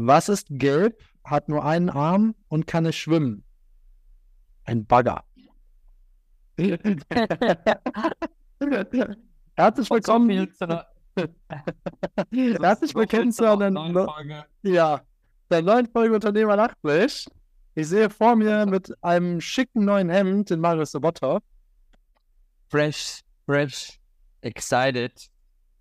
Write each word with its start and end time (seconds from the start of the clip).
Was 0.00 0.28
ist 0.28 0.46
gelb, 0.48 1.02
hat 1.24 1.48
nur 1.48 1.64
einen 1.64 1.90
Arm 1.90 2.36
und 2.46 2.68
kann 2.68 2.84
nicht 2.84 2.98
schwimmen? 2.98 3.42
Ein 4.64 4.86
Bagger. 4.86 5.24
Herzlich 9.56 9.90
willkommen. 9.90 10.30
Herzlich 12.30 12.94
willkommen 12.94 13.32
zu 13.32 13.44
einer 13.50 13.70
neuen 13.70 14.44
ja, 14.62 15.00
der 15.50 15.62
neuen 15.62 15.88
Folge 15.88 16.14
Unternehmer 16.14 16.54
Nachtblech. 16.54 17.26
Ich 17.74 17.88
sehe 17.88 18.08
vor 18.08 18.36
mir 18.36 18.66
mit 18.66 18.94
einem 19.02 19.40
schicken 19.40 19.84
neuen 19.84 20.10
Hemd 20.10 20.50
den 20.50 20.60
Marius 20.60 20.92
Sobotta. 20.92 21.40
Fresh, 22.68 23.22
fresh, 23.46 23.98
excited. 24.42 25.28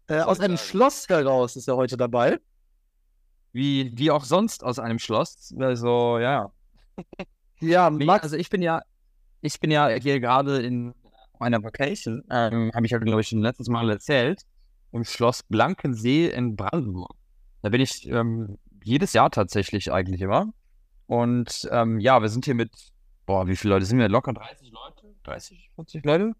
Äh, 0.08 0.22
aus 0.22 0.40
einem 0.40 0.58
Schloss 0.58 1.08
heraus 1.08 1.56
ist 1.56 1.68
er 1.68 1.76
heute 1.76 1.98
dabei. 1.98 2.40
Wie, 3.58 3.92
wie 3.98 4.12
auch 4.12 4.24
sonst 4.24 4.64
aus 4.64 4.78
einem 4.78 5.00
Schloss. 5.00 5.52
Also, 5.58 6.20
ja. 6.20 6.52
Ja, 7.60 7.90
Max, 7.90 8.26
also 8.26 8.36
ich 8.36 8.52
bin 8.52 8.62
ja, 8.62 8.84
ich 9.42 9.60
bin 9.60 9.72
ja 9.72 9.88
hier 9.88 10.20
gerade 10.20 10.62
in 10.62 10.94
einer 11.40 11.64
Vacation, 11.64 12.24
ähm, 12.30 12.72
habe 12.76 12.86
ich 12.86 12.92
ja, 12.92 13.00
glaube 13.00 13.22
ich, 13.22 13.30
schon 13.30 13.42
letztes 13.42 13.68
Mal 13.68 13.90
erzählt, 13.90 14.44
im 14.92 15.04
Schloss 15.04 15.42
Blankensee 15.42 16.28
in 16.28 16.56
Brandenburg. 16.56 17.16
Da 17.64 17.70
bin 17.70 17.82
ich 17.82 18.08
ähm, 18.08 18.60
jedes 18.84 19.14
Jahr 19.14 19.32
tatsächlich 19.32 19.92
eigentlich 19.92 20.22
immer. 20.22 20.54
Und 21.08 21.68
ähm, 21.72 22.00
ja, 22.00 22.22
wir 22.22 22.30
sind 22.30 22.46
hier 22.46 22.54
mit, 22.54 22.70
boah, 23.26 23.48
wie 23.48 23.56
viele 23.56 23.74
Leute 23.74 23.88
sind 23.88 23.98
wir? 23.98 24.08
Locker 24.08 24.34
30 24.34 24.72
Leute? 24.72 25.16
30, 25.24 25.72
40 25.74 26.06
Leute? 26.06 26.34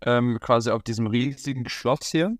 Ähm, 0.00 0.38
quasi 0.40 0.72
auf 0.72 0.82
diesem 0.82 1.06
riesigen 1.06 1.68
Schloss 1.68 2.10
hier. 2.10 2.36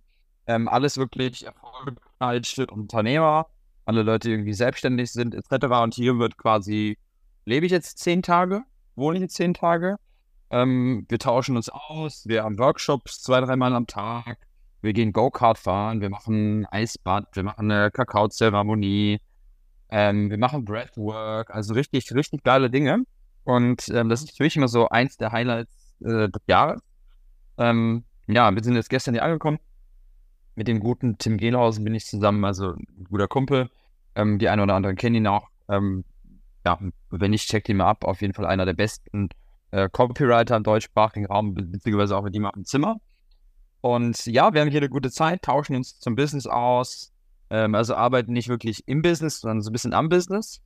Ähm, 0.48 0.66
alles 0.66 0.96
wirklich 0.96 1.46
erfolgreiche 1.46 2.66
Unternehmer, 2.66 3.46
alle 3.86 4.02
Leute, 4.02 4.30
irgendwie 4.30 4.52
selbstständig 4.52 5.10
sind, 5.12 5.34
etc. 5.34 5.66
Und 5.82 5.94
hier 5.94 6.18
wird 6.18 6.36
quasi, 6.36 6.98
lebe 7.44 7.64
ich 7.64 7.72
jetzt 7.72 7.98
zehn 7.98 8.22
Tage, 8.22 8.62
wohne 8.96 9.16
ich 9.16 9.22
jetzt 9.22 9.36
zehn 9.36 9.54
Tage. 9.54 9.96
Ähm, 10.50 11.06
wir 11.08 11.18
tauschen 11.18 11.56
uns 11.56 11.68
aus, 11.70 12.26
wir 12.26 12.44
haben 12.44 12.58
Workshops 12.58 13.22
zwei, 13.22 13.40
dreimal 13.40 13.74
am 13.74 13.86
Tag. 13.86 14.38
Wir 14.82 14.92
gehen 14.92 15.12
Go-Kart 15.12 15.58
fahren, 15.58 16.00
wir 16.00 16.10
machen 16.10 16.66
Eisbad, 16.66 17.34
wir 17.34 17.42
machen 17.42 17.70
eine 17.70 17.90
Kakaozeremonie, 17.90 19.20
ähm, 19.88 20.30
wir 20.30 20.38
machen 20.38 20.64
Breathwork, 20.64 21.50
also 21.50 21.74
richtig, 21.74 22.12
richtig 22.14 22.44
geile 22.44 22.70
Dinge. 22.70 23.04
Und 23.44 23.88
ähm, 23.88 24.08
das 24.08 24.22
ist 24.22 24.36
für 24.36 24.42
mich 24.42 24.56
immer 24.56 24.68
so 24.68 24.88
eins 24.88 25.16
der 25.16 25.32
Highlights 25.32 25.94
äh, 26.00 26.28
des 26.28 26.42
Jahres. 26.46 26.80
Ähm, 27.58 28.04
ja, 28.26 28.52
wir 28.54 28.62
sind 28.62 28.74
jetzt 28.74 28.90
gestern 28.90 29.14
hier 29.14 29.22
angekommen. 29.22 29.58
Mit 30.56 30.68
dem 30.68 30.80
guten 30.80 31.18
Tim 31.18 31.36
Gehlhausen 31.36 31.84
bin 31.84 31.94
ich 31.94 32.06
zusammen, 32.06 32.44
also 32.44 32.70
ein 32.72 33.06
guter 33.08 33.28
Kumpel. 33.28 33.70
Ähm, 34.14 34.38
die 34.38 34.48
einen 34.48 34.62
oder 34.62 34.74
anderen 34.74 34.96
kennen 34.96 35.16
ihn 35.16 35.26
auch. 35.26 35.48
Ähm, 35.68 36.04
ja, 36.64 36.78
wenn 37.10 37.30
nicht, 37.30 37.48
checkt 37.48 37.68
ihn 37.68 37.76
mal 37.76 37.86
ab. 37.88 38.04
Auf 38.04 38.22
jeden 38.22 38.32
Fall 38.32 38.46
einer 38.46 38.64
der 38.64 38.72
besten 38.72 39.28
äh, 39.70 39.88
Copywriter 39.90 40.56
im 40.56 40.62
deutschsprachigen 40.62 41.26
Raum, 41.26 41.54
be- 41.54 41.62
beziehungsweise 41.62 42.16
auch 42.16 42.22
mit 42.22 42.34
ihm 42.34 42.46
auf 42.46 42.54
dem 42.54 42.64
Zimmer. 42.64 42.96
Und 43.82 44.24
ja, 44.26 44.52
wir 44.54 44.62
haben 44.62 44.70
hier 44.70 44.80
eine 44.80 44.88
gute 44.88 45.10
Zeit, 45.10 45.42
tauschen 45.42 45.76
uns 45.76 46.00
zum 46.00 46.16
Business 46.16 46.46
aus. 46.46 47.12
Ähm, 47.50 47.74
also 47.74 47.94
arbeiten 47.94 48.32
nicht 48.32 48.48
wirklich 48.48 48.82
im 48.88 49.02
Business, 49.02 49.40
sondern 49.40 49.60
so 49.60 49.70
ein 49.70 49.72
bisschen 49.72 49.92
am 49.92 50.08
Business. 50.08 50.62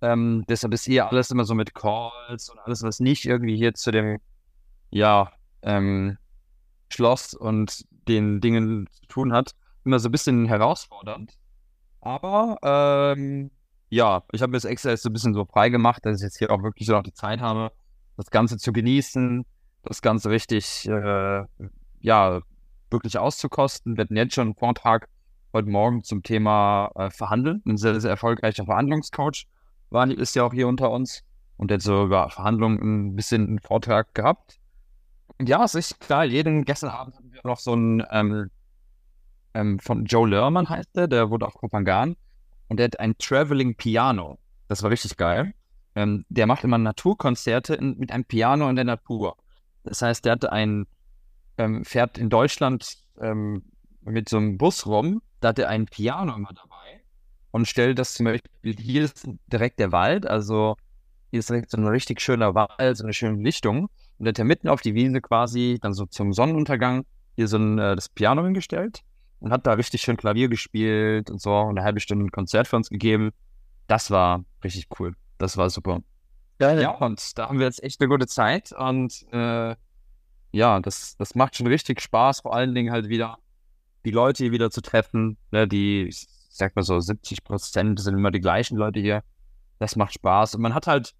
Ähm, 0.00 0.44
deshalb 0.48 0.72
ist 0.72 0.84
hier 0.84 1.08
alles 1.08 1.30
immer 1.30 1.44
so 1.44 1.54
mit 1.54 1.74
Calls 1.74 2.48
und 2.48 2.58
alles, 2.60 2.82
was 2.82 3.00
nicht 3.00 3.26
irgendwie 3.26 3.56
hier 3.56 3.74
zu 3.74 3.90
dem, 3.90 4.18
ja, 4.90 5.32
ähm, 5.62 6.16
Schloss 6.90 7.34
und 7.34 7.84
den 8.08 8.40
Dingen 8.40 8.88
zu 8.92 9.06
tun 9.06 9.32
hat, 9.32 9.52
immer 9.84 9.98
so 9.98 10.08
ein 10.08 10.12
bisschen 10.12 10.46
herausfordernd. 10.46 11.38
Aber 12.00 12.58
ähm, 12.62 13.50
ja, 13.88 14.22
ich 14.32 14.42
habe 14.42 14.50
mir 14.50 14.56
das 14.56 14.64
extra 14.64 14.90
jetzt 14.90 15.02
so 15.02 15.10
ein 15.10 15.12
bisschen 15.12 15.34
so 15.34 15.44
frei 15.44 15.68
gemacht, 15.68 16.04
dass 16.04 16.18
ich 16.18 16.24
jetzt 16.24 16.38
hier 16.38 16.50
auch 16.50 16.62
wirklich 16.62 16.86
so 16.86 16.94
noch 16.94 17.02
die 17.02 17.12
Zeit 17.12 17.40
habe, 17.40 17.72
das 18.16 18.30
Ganze 18.30 18.56
zu 18.58 18.72
genießen, 18.72 19.44
das 19.82 20.02
Ganze 20.02 20.30
richtig, 20.30 20.88
äh, 20.88 21.44
ja, 22.00 22.40
wirklich 22.90 23.18
auszukosten. 23.18 23.96
Wir 23.96 24.04
hatten 24.04 24.16
jetzt 24.16 24.34
schon 24.34 24.48
einen 24.48 24.54
Vortrag 24.54 25.08
heute 25.52 25.68
Morgen 25.68 26.02
zum 26.02 26.22
Thema 26.22 26.90
äh, 26.94 27.10
Verhandeln. 27.10 27.62
Ein 27.66 27.76
sehr, 27.76 28.00
sehr 28.00 28.10
erfolgreicher 28.10 28.64
Verhandlungscoach 28.64 29.46
war, 29.90 30.10
ist 30.10 30.34
ja 30.34 30.44
auch 30.44 30.52
hier 30.52 30.68
unter 30.68 30.90
uns 30.90 31.22
und 31.56 31.70
hat 31.70 31.82
so 31.82 32.04
über 32.04 32.30
Verhandlungen 32.30 33.08
ein 33.08 33.16
bisschen 33.16 33.46
einen 33.46 33.58
Vortrag 33.58 34.14
gehabt. 34.14 34.58
Ja, 35.44 35.64
ist 35.64 36.00
geil. 36.08 36.30
Jeden, 36.30 36.64
gestern 36.64 36.90
Abend 36.90 37.16
hatten 37.16 37.32
wir 37.32 37.40
noch 37.44 37.58
so 37.58 37.72
einen 37.72 38.02
ähm, 38.10 38.50
ähm, 39.54 39.78
von 39.78 40.04
Joe 40.04 40.28
Lerman 40.28 40.68
heißt 40.68 40.96
der, 40.96 41.08
der 41.08 41.30
wurde 41.30 41.46
auf 41.46 41.54
Kopangan 41.54 42.16
und 42.68 42.76
der 42.78 42.84
hat 42.84 43.00
ein 43.00 43.16
Traveling 43.18 43.74
Piano. 43.76 44.38
Das 44.68 44.82
war 44.82 44.90
richtig 44.90 45.16
geil. 45.16 45.54
Ähm, 45.94 46.24
der 46.28 46.46
macht 46.46 46.64
immer 46.64 46.78
Naturkonzerte 46.78 47.74
in, 47.74 47.98
mit 47.98 48.12
einem 48.12 48.24
Piano 48.24 48.68
in 48.68 48.76
der 48.76 48.84
Natur. 48.84 49.36
Das 49.84 50.00
heißt, 50.00 50.24
der 50.24 50.32
hatte 50.32 50.52
ein, 50.52 50.86
ähm, 51.58 51.84
fährt 51.84 52.16
in 52.16 52.30
Deutschland 52.30 52.96
ähm, 53.20 53.64
mit 54.00 54.28
so 54.28 54.38
einem 54.38 54.56
Bus 54.56 54.86
rum, 54.86 55.22
da 55.40 55.48
hat 55.48 55.58
er 55.58 55.68
ein 55.68 55.86
Piano 55.86 56.34
immer 56.34 56.52
dabei 56.54 57.02
und 57.50 57.68
stellt 57.68 57.98
das 57.98 58.14
zum 58.14 58.24
Beispiel, 58.24 58.76
hier 58.76 59.04
ist 59.04 59.28
direkt 59.46 59.78
der 59.78 59.92
Wald, 59.92 60.26
also 60.26 60.76
hier 61.30 61.40
ist 61.40 61.50
direkt 61.50 61.70
so 61.70 61.76
ein 61.76 61.86
richtig 61.86 62.20
schöner 62.20 62.54
Wald, 62.54 62.96
so 62.96 63.04
eine 63.04 63.12
schöne 63.12 63.42
Lichtung. 63.42 63.88
Und 64.18 64.28
hat 64.28 64.38
er 64.38 64.44
mitten 64.44 64.68
auf 64.68 64.80
die 64.80 64.94
Wiese 64.94 65.20
quasi, 65.20 65.78
dann 65.80 65.94
so 65.94 66.06
zum 66.06 66.32
Sonnenuntergang, 66.32 67.04
hier 67.34 67.48
so 67.48 67.56
ein, 67.56 67.78
äh, 67.78 67.96
das 67.96 68.08
Piano 68.08 68.44
hingestellt 68.44 69.02
und 69.40 69.52
hat 69.52 69.66
da 69.66 69.72
richtig 69.72 70.02
schön 70.02 70.16
Klavier 70.16 70.48
gespielt 70.48 71.30
und 71.30 71.40
so 71.40 71.52
und 71.52 71.78
eine 71.78 71.82
halbe 71.82 72.00
Stunde 72.00 72.24
ein 72.24 72.30
Konzert 72.30 72.68
für 72.68 72.76
uns 72.76 72.90
gegeben. 72.90 73.30
Das 73.88 74.10
war 74.10 74.44
richtig 74.62 74.86
cool. 74.98 75.14
Das 75.38 75.56
war 75.56 75.68
super. 75.70 76.00
geil. 76.58 76.80
Ja, 76.80 76.90
und 76.90 77.36
da 77.38 77.48
haben 77.48 77.58
wir 77.58 77.66
jetzt 77.66 77.82
echt 77.82 78.00
eine 78.00 78.08
gute 78.08 78.26
Zeit 78.26 78.72
und 78.72 79.26
äh, 79.32 79.74
ja, 80.52 80.80
das, 80.80 81.16
das 81.16 81.34
macht 81.34 81.56
schon 81.56 81.66
richtig 81.66 82.00
Spaß, 82.00 82.40
vor 82.40 82.54
allen 82.54 82.74
Dingen 82.74 82.92
halt 82.92 83.08
wieder 83.08 83.38
die 84.04 84.10
Leute 84.10 84.44
hier 84.44 84.52
wieder 84.52 84.70
zu 84.70 84.80
treffen. 84.82 85.38
Ne, 85.50 85.66
die, 85.66 86.04
ich 86.04 86.26
sag 86.50 86.76
mal 86.76 86.82
so, 86.82 87.00
70 87.00 87.42
Prozent 87.44 87.98
sind 88.00 88.14
immer 88.14 88.30
die 88.30 88.40
gleichen 88.40 88.76
Leute 88.76 89.00
hier. 89.00 89.22
Das 89.78 89.96
macht 89.96 90.14
Spaß. 90.14 90.54
Und 90.54 90.62
man 90.62 90.74
hat 90.74 90.86
halt 90.86 91.14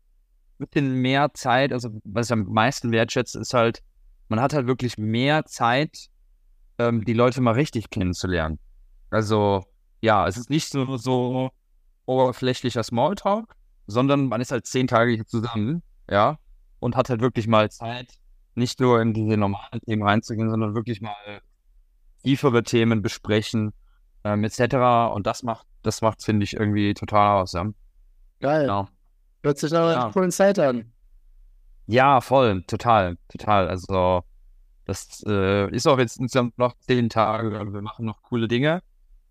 bisschen 0.63 0.95
mehr 0.95 1.33
Zeit, 1.35 1.73
also 1.73 1.91
was 2.05 2.27
ich 2.27 2.33
am 2.33 2.45
meisten 2.45 2.93
wertschätze, 2.93 3.39
ist 3.39 3.55
halt, 3.55 3.83
man 4.29 4.41
hat 4.41 4.55
halt 4.55 4.67
wirklich 4.67 4.99
mehr 4.99 5.45
Zeit, 5.45 6.09
ähm, 6.79 7.05
die 7.05 7.13
Leute 7.13 7.41
mal 7.41 7.55
richtig 7.55 7.91
kennenzulernen. 7.91 8.59
Also, 9.11 9.65
ja, 10.01 10.27
es 10.27 10.37
ist 10.37 10.51
nicht 10.51 10.73
nur 10.75 10.99
so 10.99 11.51
oberflächlicher 12.07 12.83
Smalltalk, 12.83 13.55
sondern 13.87 14.29
man 14.29 14.41
ist 14.41 14.53
halt 14.53 14.67
zehn 14.67 14.87
Tage 14.87 15.13
hier 15.13 15.27
zusammen, 15.27 15.83
ja, 16.11 16.39
und 16.81 16.97
hat 16.97 17.11
halt 17.11 17.21
wirklich 17.21 17.47
mal 17.47 17.71
Zeit, 17.71 18.15
nicht 18.55 18.81
nur 18.81 19.01
in 19.01 19.15
diese 19.15 19.37
normalen 19.37 19.81
Themen 19.87 20.03
reinzugehen, 20.03 20.51
sondern 20.51 20.75
wirklich 20.75 21.01
mal 21.01 21.15
tiefere 22.23 22.63
Themen 22.63 23.03
besprechen, 23.03 23.73
ähm, 24.25 24.45
etc. 24.45 25.15
Und 25.15 25.27
das 25.27 25.43
macht, 25.43 25.67
das 25.83 26.01
macht, 26.03 26.23
finde 26.23 26.45
ich, 26.45 26.55
irgendwie 26.55 26.95
total 26.95 27.43
aus, 27.43 27.53
ja. 27.53 27.67
Geil. 28.41 28.63
Genau. 28.63 28.89
Hört 29.43 29.59
sich 29.59 29.73
nach 29.73 29.83
einer 29.83 29.93
Ja. 29.93 30.11
coolen 30.13 30.31
Zeit 30.31 30.59
an. 30.59 30.93
Ja, 31.87 32.21
voll, 32.21 32.63
total, 32.65 33.17
total. 33.29 33.69
Also, 33.69 34.23
das 34.85 35.23
äh, 35.27 35.69
ist 35.75 35.87
auch 35.87 35.99
jetzt 35.99 36.19
insgesamt 36.19 36.57
noch 36.59 36.75
zehn 36.79 37.09
Tage, 37.09 37.59
also 37.59 37.73
wir 37.73 37.83
machen 37.83 38.05
noch 38.07 38.23
coole 38.23 38.49
Dinge. 38.49 38.83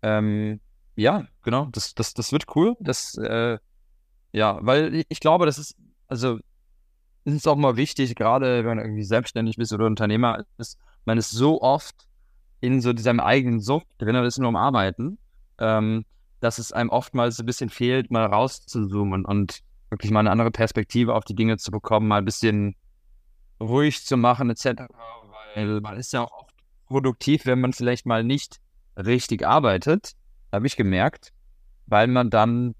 Ähm, 0.02 0.60
ja, 0.96 1.24
genau, 1.42 1.66
das, 1.72 1.94
das, 1.94 2.12
das 2.14 2.32
wird 2.32 2.44
cool. 2.54 2.76
Das, 2.80 3.16
äh, 3.16 3.58
ja, 4.32 4.58
weil 4.62 5.04
ich- 5.08 5.20
glaube, 5.20 5.46
das 5.46 5.58
ist, 5.58 5.76
also, 6.08 6.38
es 7.24 7.34
ist 7.34 7.48
auch 7.48 7.56
mal 7.56 7.76
wichtig, 7.76 8.14
gerade 8.14 8.58
wenn 8.64 8.76
man 8.76 8.78
irgendwie 8.84 9.04
selbstständig 9.04 9.56
bist 9.56 9.72
oder 9.72 9.86
Unternehmer 9.86 10.44
ist, 10.58 10.78
man 11.04 11.18
ist 11.18 11.30
so 11.30 11.62
oft 11.62 11.94
in 12.60 12.80
so 12.80 12.92
diesem 12.92 13.18
eigenen 13.20 13.60
Sumpf 13.60 13.84
drin, 13.98 14.14
das 14.14 14.34
ist 14.34 14.38
nur 14.38 14.48
am 14.48 14.56
Arbeiten, 14.56 15.18
ähm, 15.58 16.04
dass 16.40 16.58
es 16.58 16.72
einem 16.72 16.90
oftmals 16.90 17.38
ein 17.40 17.46
bisschen 17.46 17.70
fehlt, 17.70 18.10
mal 18.10 18.26
rauszuzoomen 18.26 19.24
und 19.24 19.60
wirklich 19.92 20.10
mal 20.10 20.20
eine 20.20 20.30
andere 20.30 20.50
Perspektive 20.50 21.14
auf 21.14 21.24
die 21.24 21.34
Dinge 21.34 21.58
zu 21.58 21.70
bekommen, 21.70 22.08
mal 22.08 22.18
ein 22.18 22.24
bisschen 22.24 22.74
ruhig 23.60 24.04
zu 24.04 24.16
machen, 24.16 24.50
etc. 24.50 24.84
Weil 25.54 25.80
man 25.80 25.96
ist 25.96 26.12
ja 26.12 26.22
auch 26.22 26.32
oft 26.32 26.56
produktiv, 26.86 27.46
wenn 27.46 27.60
man 27.60 27.72
vielleicht 27.72 28.06
mal 28.06 28.24
nicht 28.24 28.58
richtig 28.96 29.46
arbeitet, 29.46 30.12
habe 30.50 30.66
ich 30.66 30.76
gemerkt, 30.76 31.32
weil 31.86 32.08
man 32.08 32.30
dann 32.30 32.74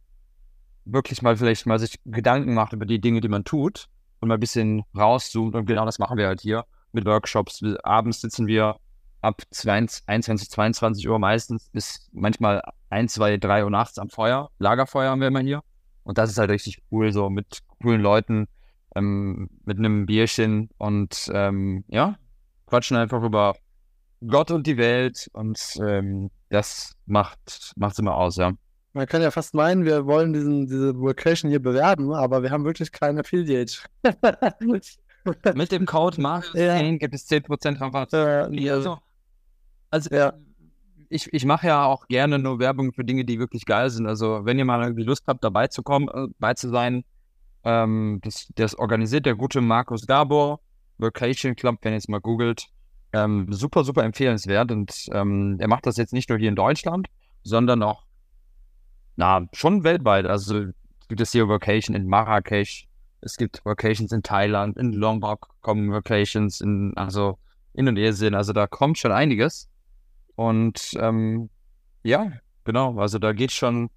wirklich 0.85 1.23
mal 1.23 1.37
vielleicht 1.37 1.67
mal 1.67 1.79
sich 1.79 2.01
Gedanken 2.05 2.55
macht 2.55 2.73
über 2.73 2.87
die 2.87 3.01
Dinge, 3.01 3.21
die 3.21 3.29
man 3.29 3.45
tut 3.45 3.87
und 4.21 4.29
mal 4.29 4.35
ein 4.35 4.41
bisschen 4.41 4.83
rauszoomt 4.97 5.55
und 5.55 5.67
genau 5.67 5.85
das 5.85 5.99
machen 5.99 6.17
wir 6.17 6.27
halt 6.27 6.41
hier 6.41 6.65
mit 6.93 7.05
Workshops. 7.05 7.63
Abends 7.83 8.21
sitzen 8.21 8.47
wir 8.47 8.77
ab 9.21 9.43
20, 9.51 10.09
21, 10.09 10.51
22 10.51 11.09
Uhr 11.09 11.19
meistens 11.19 11.69
bis 11.71 12.09
manchmal 12.13 12.63
1, 12.91 13.13
2, 13.13 13.37
3 13.37 13.65
Uhr 13.65 13.71
nachts 13.71 13.99
am 13.99 14.09
Feuer. 14.09 14.51
Lagerfeuer 14.59 15.11
haben 15.11 15.21
wir 15.21 15.29
immer 15.29 15.41
hier. 15.41 15.63
Und 16.05 16.19
das 16.19 16.31
ist 16.31 16.39
halt 16.39 16.51
richtig 16.51 16.83
cool, 16.91 17.13
so 17.13 17.31
mit 17.31 17.61
coolen 17.81 18.01
Leuten, 18.01 18.49
ähm, 18.97 19.49
mit 19.65 19.79
einem 19.79 20.07
Bierchen 20.07 20.71
und 20.79 21.31
ähm, 21.33 21.85
ja, 21.89 22.17
quatschen 22.67 22.97
einfach 22.97 23.23
über 23.23 23.55
Gott 24.27 24.51
und 24.51 24.67
die 24.67 24.77
Welt 24.77 25.29
und 25.33 25.59
ähm, 25.81 26.31
das 26.49 26.95
macht 27.07 27.73
macht's 27.77 27.99
immer 27.99 28.17
aus, 28.17 28.37
ja. 28.37 28.53
Man 28.95 29.07
kann 29.07 29.23
ja 29.23 29.31
fast 29.31 29.55
meinen, 29.55 29.87
wir 29.87 30.07
wollen 30.07 30.35
diesen, 30.35 30.67
diese 30.67 30.99
Vocation 30.99 31.51
hier 31.51 31.63
bewerben, 31.63 32.13
aber 32.13 32.43
wir 32.43 32.51
haben 32.51 32.65
wirklich 32.65 32.93
keinen 32.93 33.19
Affiliate. 33.19 33.79
Mit 35.55 35.73
dem 35.73 35.87
Code 35.87 36.21
Marius 36.21 36.53
ja. 36.55 36.97
gibt 36.97 37.15
es 37.15 37.31
10% 37.31 37.81
Rabatt. 37.81 38.13
Äh, 38.13 38.71
also, 38.71 38.99
also 39.91 40.15
ja. 40.15 40.35
Ich, 41.13 41.33
ich 41.33 41.45
mache 41.45 41.67
ja 41.67 41.85
auch 41.85 42.07
gerne 42.09 42.39
nur 42.39 42.59
Werbung 42.59 42.93
für 42.93 43.05
Dinge, 43.05 43.25
die 43.25 43.39
wirklich 43.39 43.65
geil 43.67 43.91
sind. 43.91 44.07
Also 44.07 44.45
wenn 44.45 44.59
ihr 44.59 44.65
mal 44.65 44.83
irgendwie 44.83 45.05
Lust 45.05 45.25
habt, 45.27 45.45
dabei 45.45 45.69
zu 45.69 45.83
kommen, 45.83 46.09
äh, 46.09 46.29
dabei 46.39 46.55
zu 46.55 46.71
sein, 46.71 47.05
ähm, 47.65 48.21
das, 48.23 48.49
das 48.55 48.75
organisiert 48.79 49.27
der 49.27 49.35
gute 49.35 49.61
Markus 49.61 50.07
Gabor, 50.07 50.61
Vocation 50.99 51.55
Club, 51.55 51.79
wenn 51.83 51.93
ihr 51.93 51.99
es 51.99 52.09
mal 52.09 52.21
googelt. 52.21 52.67
Ähm, 53.13 53.53
super, 53.53 53.85
super 53.85 54.05
empfehlenswert. 54.05 54.73
Und 54.73 55.07
ähm, 55.13 55.57
er 55.61 55.69
macht 55.69 55.87
das 55.87 55.97
jetzt 55.97 56.13
nicht 56.13 56.31
nur 56.31 56.39
hier 56.39 56.49
in 56.49 56.57
Deutschland, 56.57 57.09
sondern 57.43 57.83
auch 57.83 58.05
na, 59.17 59.47
schon 59.53 59.85
weltweit. 59.85 60.27
Also 60.27 60.67
gibt 61.09 61.21
es 61.21 61.33
hier 61.33 61.49
Vacation 61.49 61.95
in 61.95 62.07
Marrakesch, 62.07 62.89
es 63.21 63.37
gibt 63.37 63.65
Vacations 63.65 64.11
in 64.13 64.23
Thailand, 64.23 64.77
in 64.77 64.93
Lombok 64.93 65.49
kommen 65.61 65.93
Vacations, 65.93 66.61
in 66.61 66.93
also 66.97 67.39
Indonesien, 67.73 68.35
also 68.35 68.53
da 68.53 68.67
kommt 68.67 68.99
schon 68.99 69.13
einiges. 69.13 69.69
Und 70.49 70.95
ähm, 70.99 71.51
ja, 72.03 72.33
genau, 72.65 72.99
also 72.99 73.21
da 73.21 73.33
geht 73.33 73.53
schon, 73.53 73.91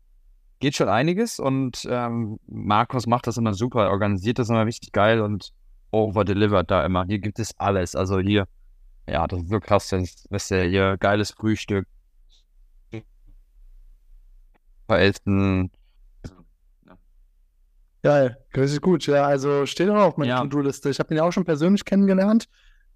geht 0.59 0.75
schon 0.75 0.89
einiges 0.89 1.39
und 1.39 1.87
ähm, 1.89 2.39
Markus 2.45 3.07
macht 3.07 3.25
das 3.25 3.37
immer 3.37 3.55
super, 3.55 3.89
organisiert 3.89 4.37
das 4.37 4.49
immer 4.49 4.65
richtig 4.65 4.91
geil 4.91 5.21
und 5.21 5.51
over-delivered 5.89 6.69
da 6.69 6.85
immer. 6.85 7.05
Hier 7.05 7.17
gibt 7.17 7.39
es 7.39 7.57
alles. 7.57 7.95
Also 7.95 8.19
hier, 8.19 8.45
ja, 9.09 9.25
das 9.25 9.41
ist 9.41 9.49
so 9.49 9.59
krass, 9.59 9.91
ist 9.91 10.51
ja 10.51 10.61
hier 10.61 10.97
geiles 10.99 11.31
Frühstück, 11.31 11.87
verelten. 14.85 15.71
Geil, 18.03 18.37
das 18.53 18.71
ist 18.71 18.81
gut. 18.81 19.07
Ja, 19.07 19.25
also 19.25 19.65
steht 19.65 19.89
auch 19.89 19.95
auf 19.95 20.17
meiner 20.17 20.29
ja. 20.29 20.41
To-Do-Liste. 20.41 20.91
Ich 20.91 20.99
habe 20.99 21.11
ihn 21.11 21.17
ja 21.17 21.23
auch 21.23 21.31
schon 21.31 21.43
persönlich 21.43 21.85
kennengelernt. 21.85 22.47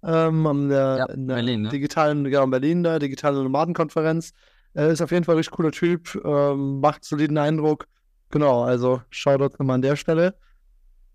Ähm, 0.02 0.46
an 0.46 0.68
der, 0.68 0.96
ja, 0.98 1.06
in 1.06 1.28
der 1.28 1.34
Berlin, 1.34 1.62
ne? 1.62 1.68
digitalen, 1.68 2.26
ja, 2.26 2.42
in 2.42 2.50
Berlin, 2.50 2.82
da, 2.82 2.98
digitale 2.98 3.42
Nomadenkonferenz. 3.42 4.32
Er 4.72 4.88
ist 4.88 5.02
auf 5.02 5.10
jeden 5.10 5.24
Fall 5.24 5.34
ein 5.34 5.38
richtig 5.38 5.56
cooler 5.56 5.72
Typ, 5.72 6.14
ähm, 6.24 6.80
macht 6.80 7.04
soliden 7.04 7.36
Eindruck. 7.38 7.86
Genau, 8.30 8.62
also 8.62 9.02
Shoutout 9.10 9.56
nochmal 9.58 9.74
an 9.74 9.82
der 9.82 9.96
Stelle. 9.96 10.34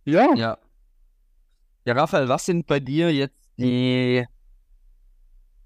Ja. 0.04 0.34
Ja. 0.36 0.58
Ja, 1.86 1.94
Raphael, 1.94 2.28
was 2.28 2.46
sind 2.46 2.68
bei 2.68 2.80
dir 2.80 3.14
jetzt 3.14 3.50
die, 3.58 4.26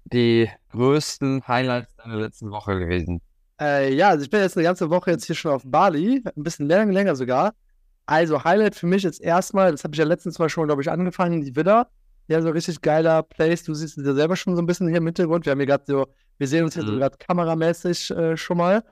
die 0.04 0.48
größten 0.70 1.46
Highlights 1.48 1.96
deiner 1.96 2.16
letzten 2.16 2.50
Woche 2.50 2.78
gewesen? 2.78 3.20
Äh, 3.60 3.94
ja, 3.94 4.10
also 4.10 4.24
ich 4.24 4.30
bin 4.30 4.40
jetzt 4.40 4.56
eine 4.56 4.64
ganze 4.64 4.88
Woche 4.90 5.10
jetzt 5.10 5.24
hier 5.24 5.34
schon 5.34 5.52
auf 5.52 5.62
Bali, 5.64 6.22
ein 6.24 6.42
bisschen 6.42 6.66
länger, 6.66 6.92
länger 6.92 7.16
sogar. 7.16 7.54
Also 8.06 8.42
Highlight 8.44 8.74
für 8.74 8.86
mich 8.86 9.02
jetzt 9.02 9.20
erstmal, 9.20 9.70
das 9.72 9.84
habe 9.84 9.94
ich 9.94 9.98
ja 9.98 10.04
letztens 10.04 10.38
mal 10.38 10.48
schon, 10.48 10.66
glaube 10.66 10.82
ich, 10.82 10.90
angefangen, 10.90 11.42
die 11.42 11.54
Widder. 11.54 11.88
Ja, 12.30 12.40
so 12.40 12.50
richtig 12.50 12.80
geiler 12.80 13.24
Place. 13.24 13.64
Du 13.64 13.74
siehst 13.74 13.96
ja 13.96 14.14
selber 14.14 14.36
schon 14.36 14.54
so 14.54 14.62
ein 14.62 14.66
bisschen 14.66 14.86
hier 14.86 14.98
im 14.98 15.06
Hintergrund. 15.06 15.46
Wir 15.46 15.50
haben 15.50 15.58
hier 15.58 15.66
gerade 15.66 15.82
so, 15.84 16.06
wir 16.38 16.46
sehen 16.46 16.62
uns 16.62 16.74
hier 16.74 16.84
mhm. 16.84 16.86
so 16.86 16.96
gerade 16.96 17.18
kameramäßig 17.18 18.12
äh, 18.12 18.36
schon 18.36 18.58
mal. 18.58 18.84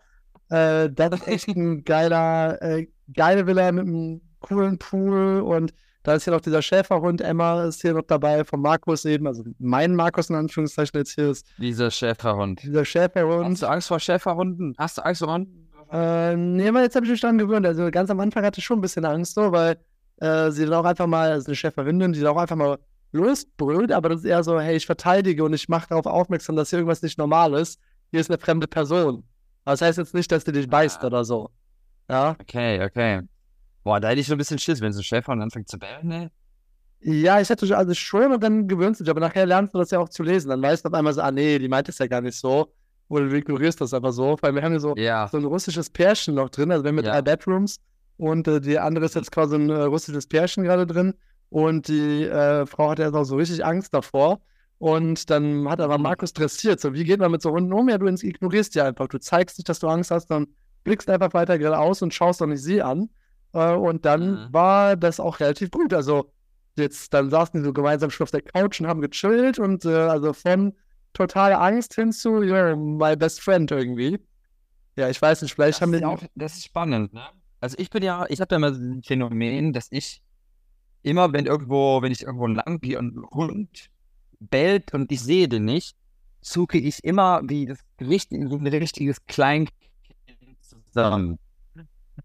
Äh, 0.50 0.90
das 0.90 1.20
ist 1.20 1.28
echt 1.28 1.46
ein 1.46 1.84
geiler, 1.84 2.60
äh, 2.60 2.88
geile 3.14 3.46
Villa 3.46 3.70
mit 3.70 3.86
einem 3.86 4.20
coolen 4.40 4.76
Pool 4.78 5.40
und 5.42 5.72
da 6.02 6.14
ist 6.14 6.24
hier 6.24 6.32
noch 6.32 6.40
dieser 6.40 6.62
Schäferhund, 6.62 7.20
Emma 7.20 7.62
ist 7.62 7.80
hier 7.80 7.92
noch 7.92 8.02
dabei, 8.02 8.42
von 8.42 8.60
Markus 8.60 9.04
eben, 9.04 9.28
also 9.28 9.44
mein 9.60 9.94
Markus 9.94 10.30
in 10.30 10.36
Anführungszeichen 10.36 10.98
jetzt 10.98 11.14
hier 11.14 11.30
ist. 11.30 11.46
Dieser 11.58 11.92
Schäferhund. 11.92 12.64
Dieser 12.64 12.84
Schäferhund. 12.84 13.50
Hast 13.50 13.62
du 13.62 13.66
Angst 13.68 13.86
vor 13.86 14.00
Schäferhunden? 14.00 14.74
Hast 14.78 14.98
du 14.98 15.04
Angst 15.04 15.20
vor 15.20 15.32
Hunden? 15.32 15.68
Äh, 15.92 16.34
nee, 16.34 16.66
aber 16.66 16.82
jetzt 16.82 16.96
habe 16.96 17.06
ich 17.06 17.12
mich 17.12 17.20
daran 17.20 17.38
gewöhnt. 17.38 17.64
Also 17.66 17.88
ganz 17.92 18.10
am 18.10 18.18
Anfang 18.18 18.44
hatte 18.44 18.58
ich 18.58 18.64
schon 18.64 18.78
ein 18.78 18.82
bisschen 18.82 19.04
Angst, 19.04 19.34
so, 19.34 19.52
weil 19.52 19.76
äh, 20.16 20.50
sie 20.50 20.64
dann 20.64 20.74
auch 20.74 20.84
einfach 20.84 21.06
mal, 21.06 21.30
also 21.30 21.46
eine 21.46 21.54
Schäferhündin, 21.54 22.12
die 22.12 22.20
dann 22.20 22.34
auch 22.34 22.40
einfach 22.40 22.56
mal 22.56 22.78
losbrüllt, 23.12 23.92
aber 23.92 24.10
das 24.10 24.20
ist 24.20 24.26
eher 24.26 24.42
so, 24.42 24.60
hey, 24.60 24.76
ich 24.76 24.86
verteidige 24.86 25.44
und 25.44 25.52
ich 25.52 25.68
mache 25.68 25.88
darauf 25.88 26.06
aufmerksam, 26.06 26.56
dass 26.56 26.70
hier 26.70 26.78
irgendwas 26.78 27.02
nicht 27.02 27.18
normal 27.18 27.54
ist. 27.54 27.80
Hier 28.10 28.20
ist 28.20 28.30
eine 28.30 28.38
fremde 28.38 28.66
Person. 28.66 29.24
Aber 29.64 29.72
das 29.72 29.82
heißt 29.82 29.98
jetzt 29.98 30.14
nicht, 30.14 30.30
dass 30.30 30.44
die 30.44 30.52
dich 30.52 30.68
beißt 30.68 31.02
ah. 31.02 31.06
oder 31.06 31.24
so. 31.24 31.50
Ja. 32.08 32.36
Okay, 32.40 32.82
okay. 32.82 33.22
Boah, 33.84 34.00
da 34.00 34.08
hätte 34.08 34.20
ich 34.20 34.26
so 34.26 34.34
ein 34.34 34.38
bisschen 34.38 34.58
Schiss, 34.58 34.80
wenn 34.80 34.92
so 34.92 35.00
ein 35.00 35.04
Schäferhund 35.04 35.42
anfängt 35.42 35.68
zu 35.68 35.78
bellen, 35.78 36.06
ne? 36.06 36.30
Ja, 37.00 37.40
ich 37.40 37.48
hätte 37.48 37.76
also 37.76 37.94
schon 37.94 38.32
und 38.32 38.42
dann 38.42 38.66
gewöhnst 38.66 39.00
du 39.00 39.04
dich, 39.04 39.10
aber 39.10 39.20
nachher 39.20 39.46
lernst 39.46 39.72
du 39.72 39.78
das 39.78 39.90
ja 39.90 40.00
auch 40.00 40.08
zu 40.08 40.22
lesen. 40.22 40.48
Dann 40.48 40.60
weißt 40.60 40.84
du 40.84 40.88
auf 40.88 40.94
einmal 40.94 41.12
so, 41.12 41.20
ah 41.20 41.30
nee, 41.30 41.58
die 41.58 41.68
meint 41.68 41.88
es 41.88 41.98
ja 41.98 42.06
gar 42.06 42.20
nicht 42.20 42.36
so. 42.36 42.72
Oder 43.08 43.28
du 43.28 43.36
ignorierst 43.36 43.80
das 43.80 43.94
einfach 43.94 44.12
so. 44.12 44.36
Weil 44.40 44.54
wir 44.54 44.62
haben 44.62 44.72
hier 44.72 44.80
so, 44.80 44.96
ja. 44.96 45.28
so 45.28 45.38
ein 45.38 45.44
russisches 45.44 45.88
Pärchen 45.88 46.34
noch 46.34 46.50
drin. 46.50 46.72
Also 46.72 46.82
wir 46.82 46.88
haben 46.88 46.96
mit 46.96 47.06
ja. 47.06 47.12
drei 47.12 47.22
Bedrooms 47.22 47.80
und 48.16 48.48
äh, 48.48 48.60
die 48.60 48.78
andere 48.78 49.04
ist 49.04 49.14
jetzt 49.14 49.30
quasi 49.30 49.54
ein 49.54 49.70
äh, 49.70 49.82
russisches 49.82 50.26
Pärchen 50.26 50.64
gerade 50.64 50.86
drin. 50.86 51.14
Und 51.50 51.88
die 51.88 52.24
äh, 52.24 52.66
Frau 52.66 52.90
hat 52.90 52.98
ja 52.98 53.12
auch 53.12 53.24
so 53.24 53.36
richtig 53.36 53.64
Angst 53.64 53.94
davor. 53.94 54.40
Und 54.78 55.28
dann 55.30 55.68
hat 55.68 55.80
aber 55.80 55.98
mhm. 55.98 56.04
Markus 56.04 56.32
dressiert. 56.32 56.80
So, 56.80 56.94
wie 56.94 57.04
geht 57.04 57.20
man 57.20 57.30
mit 57.30 57.42
so 57.42 57.50
Hunden 57.50 57.72
um? 57.72 57.88
Ja, 57.88 57.98
du 57.98 58.06
ignorierst 58.06 58.74
die 58.74 58.80
einfach. 58.80 59.08
Du 59.08 59.18
zeigst 59.18 59.58
nicht, 59.58 59.68
dass 59.68 59.80
du 59.80 59.88
Angst 59.88 60.10
hast, 60.10 60.26
dann 60.26 60.46
blickst 60.84 61.10
einfach 61.10 61.34
weiter 61.34 61.58
geradeaus 61.58 62.02
und 62.02 62.14
schaust 62.14 62.40
doch 62.40 62.46
nicht 62.46 62.62
sie 62.62 62.82
an. 62.82 63.10
Äh, 63.52 63.72
und 63.72 64.04
dann 64.04 64.46
mhm. 64.46 64.52
war 64.52 64.96
das 64.96 65.20
auch 65.20 65.40
relativ 65.40 65.70
gut. 65.70 65.92
Also 65.92 66.32
jetzt, 66.76 67.12
dann 67.12 67.30
saßen 67.30 67.60
die 67.60 67.64
so 67.64 67.72
gemeinsam 67.72 68.10
schon 68.10 68.24
auf 68.24 68.30
der 68.30 68.42
Couch 68.42 68.80
und 68.80 68.86
haben 68.86 69.00
gechillt 69.00 69.58
und 69.58 69.84
äh, 69.84 69.94
also 69.94 70.32
von 70.32 70.74
totaler 71.12 71.60
Angst 71.60 71.94
hin 71.94 72.12
zu, 72.12 72.42
yeah, 72.42 72.76
my 72.76 73.16
best 73.16 73.40
friend 73.40 73.70
irgendwie. 73.70 74.20
Ja, 74.96 75.08
ich 75.08 75.20
weiß 75.20 75.42
nicht, 75.42 75.54
vielleicht 75.54 75.76
das 75.76 75.82
haben 75.82 75.92
die 75.92 76.04
auch. 76.04 76.22
Das 76.34 76.56
ist 76.56 76.64
spannend, 76.64 77.12
ne? 77.12 77.22
Also 77.60 77.76
ich 77.78 77.90
bin 77.90 78.04
ja, 78.04 78.26
ich 78.28 78.40
habe 78.40 78.54
ja 78.54 78.56
immer 78.56 78.72
so 78.72 78.80
ein 78.80 79.02
Phänomen, 79.02 79.72
dass 79.72 79.88
ich 79.90 80.22
immer, 81.02 81.32
wenn 81.32 81.46
irgendwo, 81.46 82.02
wenn 82.02 82.12
ich 82.12 82.22
irgendwo 82.22 82.46
lang 82.46 82.80
gehe 82.80 82.98
und 82.98 83.16
ein 83.16 83.24
Hund 83.30 83.90
bellt 84.40 84.94
und 84.94 85.10
ich 85.12 85.20
sehe 85.20 85.48
den 85.48 85.64
nicht, 85.64 85.96
suche 86.40 86.78
ich 86.78 87.02
immer 87.04 87.40
wie 87.44 87.66
das 87.66 87.78
richtig, 88.00 88.48
so 88.48 88.56
ein 88.56 88.66
richtiges 88.66 89.24
Kleinkind 89.26 89.72
zusammen 90.60 91.38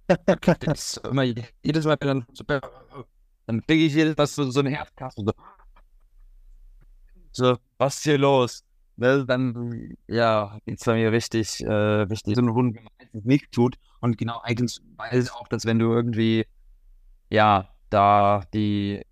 das 0.07 0.97
immer, 0.97 1.23
jedes 1.23 1.85
Mal, 1.85 1.97
dann, 1.97 2.25
dann 3.45 3.61
kriege 3.65 3.85
ich 3.85 3.93
jedes 3.93 4.17
Mal 4.17 4.27
so, 4.27 4.49
so 4.49 4.59
ein 4.59 4.67
Herzkasten. 4.67 5.25
So. 5.25 5.33
so, 7.31 7.57
was 7.77 7.97
ist 7.97 8.03
hier 8.03 8.17
los? 8.17 8.63
Ne, 8.95 9.25
dann, 9.25 9.95
ja, 10.07 10.59
geht's 10.65 10.85
bei 10.85 10.93
mir 10.95 11.11
richtig, 11.11 11.61
äh, 11.61 11.71
richtig 11.71 12.35
so 12.35 12.41
ein 12.41 12.53
Hund 12.53 12.77
nicht 13.13 13.51
tut. 13.51 13.75
Und 14.01 14.17
genau, 14.17 14.39
eigentlich 14.43 14.79
weiß 14.97 15.25
ich 15.25 15.31
auch, 15.31 15.47
dass 15.47 15.65
wenn 15.65 15.79
du 15.79 15.91
irgendwie, 15.91 16.45
ja, 17.29 17.72
da 17.93 18.41
die, 18.53 19.05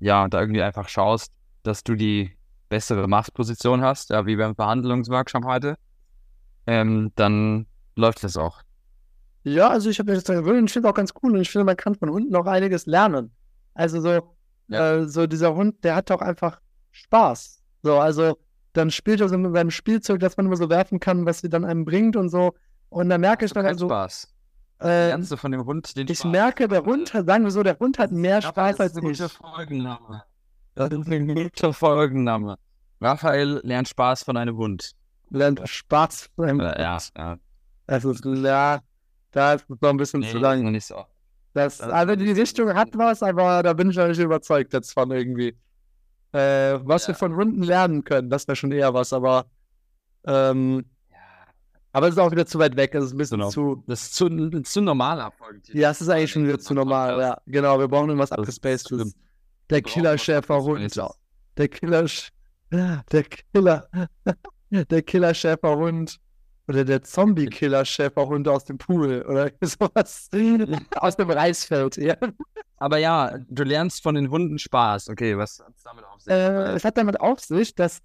ja, 0.00 0.28
da 0.28 0.40
irgendwie 0.40 0.62
einfach 0.62 0.88
schaust, 0.88 1.32
dass 1.62 1.84
du 1.84 1.94
die 1.94 2.36
bessere 2.68 3.06
Machtposition 3.06 3.82
hast, 3.82 4.10
ja, 4.10 4.26
wie 4.26 4.36
beim 4.36 4.54
Verhandlungsworkshop 4.54 5.44
heute, 5.44 5.76
ähm, 6.66 7.12
dann 7.14 7.66
läuft 7.94 8.24
das 8.24 8.36
auch. 8.36 8.62
Ja, 9.44 9.68
also 9.68 9.90
ich 9.90 9.98
habe 9.98 10.10
mir 10.10 10.16
das 10.16 10.24
gewöhnt 10.24 10.58
und 10.58 10.66
ich 10.66 10.72
finde 10.72 10.88
es 10.88 10.90
auch 10.90 10.96
ganz 10.96 11.12
cool 11.22 11.34
und 11.34 11.40
ich 11.40 11.50
finde, 11.50 11.64
man 11.64 11.76
kann 11.76 11.94
von 11.94 12.10
Hunden 12.10 12.34
auch 12.34 12.46
einiges 12.46 12.86
lernen. 12.86 13.30
Also 13.74 14.00
so, 14.00 14.34
ja. 14.68 14.96
äh, 14.96 15.06
so 15.06 15.26
dieser 15.26 15.54
Hund, 15.54 15.84
der 15.84 15.94
hat 15.94 16.10
auch 16.10 16.20
einfach 16.20 16.60
Spaß. 16.90 17.62
So, 17.82 17.98
also 17.98 18.38
dann 18.72 18.90
spielt 18.90 19.20
er 19.20 19.28
so 19.28 19.38
mit 19.38 19.52
seinem 19.54 19.70
Spielzeug, 19.70 20.18
das 20.20 20.36
man 20.36 20.46
immer 20.46 20.56
so 20.56 20.68
werfen 20.68 20.98
kann, 20.98 21.26
was 21.26 21.40
sie 21.40 21.48
dann 21.48 21.64
einem 21.64 21.84
bringt 21.84 22.16
und 22.16 22.30
so. 22.30 22.54
Und 22.88 23.08
dann 23.10 23.20
merke 23.20 23.44
ich 23.44 23.52
dann 23.52 23.66
also. 23.66 23.86
Spaß. 23.86 24.34
Äh, 24.78 25.18
du 25.18 25.36
von 25.36 25.52
dem 25.52 25.64
Hund 25.64 25.96
den 25.96 26.06
Ich 26.08 26.18
Spaß 26.18 26.30
merke, 26.30 26.68
der 26.68 26.84
Hund 26.84 27.14
hat, 27.14 27.26
sagen 27.26 27.44
wir 27.44 27.50
so, 27.50 27.62
der 27.62 27.78
Hund 27.78 27.98
hat 27.98 28.12
mehr 28.12 28.40
ja, 28.40 28.42
Spaß 28.42 28.80
als 28.80 28.96
ich. 28.96 29.02
Das 29.02 29.32
ist 29.32 29.40
ein 29.42 29.54
Folgenname. 29.54 30.22
Das 30.74 30.90
ist 30.90 31.08
ein 31.08 31.34
guter 31.34 31.72
Folgenname. 31.72 32.58
Raphael 33.00 33.60
lernt 33.64 33.88
Spaß 33.88 34.24
von 34.24 34.36
einem 34.36 34.56
Hund. 34.56 34.92
Lernt 35.30 35.66
Spaß 35.66 36.30
von 36.36 36.48
einem 36.48 36.60
Hund. 36.60 36.74
Ja, 36.78 36.98
ja. 37.16 37.38
Das 37.86 38.04
ist, 38.04 38.24
ja, 38.24 38.80
da 39.30 39.54
ist 39.54 39.64
es 39.70 39.80
noch 39.80 39.90
ein 39.90 39.96
bisschen 39.96 40.20
nee, 40.20 40.30
zu 40.30 40.38
lang. 40.38 40.70
Nicht 40.70 40.86
so. 40.86 41.04
Das, 41.54 41.80
also 41.80 42.16
die 42.16 42.32
Richtung 42.32 42.74
hat 42.74 42.90
was, 42.92 43.22
aber 43.22 43.62
da 43.62 43.72
bin 43.72 43.88
ich 43.88 43.96
noch 43.96 44.08
nicht 44.08 44.18
überzeugt 44.18 44.74
jetzt 44.74 44.92
von 44.92 45.10
irgendwie. 45.10 45.56
Äh, 46.32 46.80
was 46.82 47.04
ja. 47.04 47.08
wir 47.08 47.14
von 47.14 47.32
Runden 47.32 47.62
lernen 47.62 48.04
können, 48.04 48.28
das 48.28 48.46
wäre 48.46 48.56
schon 48.56 48.72
eher 48.72 48.92
was, 48.92 49.12
aber 49.12 49.46
ähm. 50.26 50.84
Aber 51.96 52.08
es 52.08 52.14
ist 52.14 52.18
auch 52.18 52.30
wieder 52.30 52.44
zu 52.44 52.58
weit 52.58 52.76
weg, 52.76 52.94
es 52.94 53.06
ist 53.06 53.14
ein 53.14 53.16
bisschen 53.16 53.38
genau. 53.38 53.48
zu. 53.48 53.82
Das 53.86 54.02
ist 54.02 54.14
zu, 54.16 54.28
zu 54.64 54.82
normaler 54.82 55.32
Ja, 55.72 55.90
es 55.90 56.02
ist 56.02 56.10
eigentlich 56.10 56.30
schon 56.30 56.46
wieder 56.46 56.58
zu 56.58 56.74
normal, 56.74 57.18
ja. 57.18 57.40
Genau, 57.46 57.78
wir 57.78 57.88
brauchen 57.88 58.10
irgendwas 58.10 58.32
abgespaced. 58.32 58.92
Der 59.70 59.80
Killer-Schäferhund. 59.80 60.94
Der 61.56 61.68
Killer, 61.68 62.06
der 62.70 63.24
Killer, 63.24 63.88
der 64.70 65.02
Killer-Schäferhund 65.02 66.18
oder 66.68 66.84
der 66.84 67.02
Zombie-Killer-Schäferhund 67.02 68.46
aus 68.46 68.66
dem 68.66 68.76
Pool 68.76 69.22
oder 69.22 69.50
sowas 69.62 70.28
aus 70.96 71.16
dem 71.16 71.30
Reisfeld, 71.30 71.96
ja. 71.96 72.16
Aber 72.76 72.98
ja, 72.98 73.38
du 73.48 73.62
lernst 73.62 74.02
von 74.02 74.16
den 74.16 74.28
Hunden 74.28 74.58
Spaß. 74.58 75.08
Okay, 75.08 75.38
was 75.38 75.60
hat 75.60 75.74
es 75.74 75.82
damit 75.82 76.04
auf 76.04 76.20
sich? 76.20 76.30
Äh, 76.30 76.74
es 76.74 76.84
hat 76.84 76.98
damit 76.98 77.18
auf 77.20 77.40
sich, 77.40 77.74
dass 77.74 78.02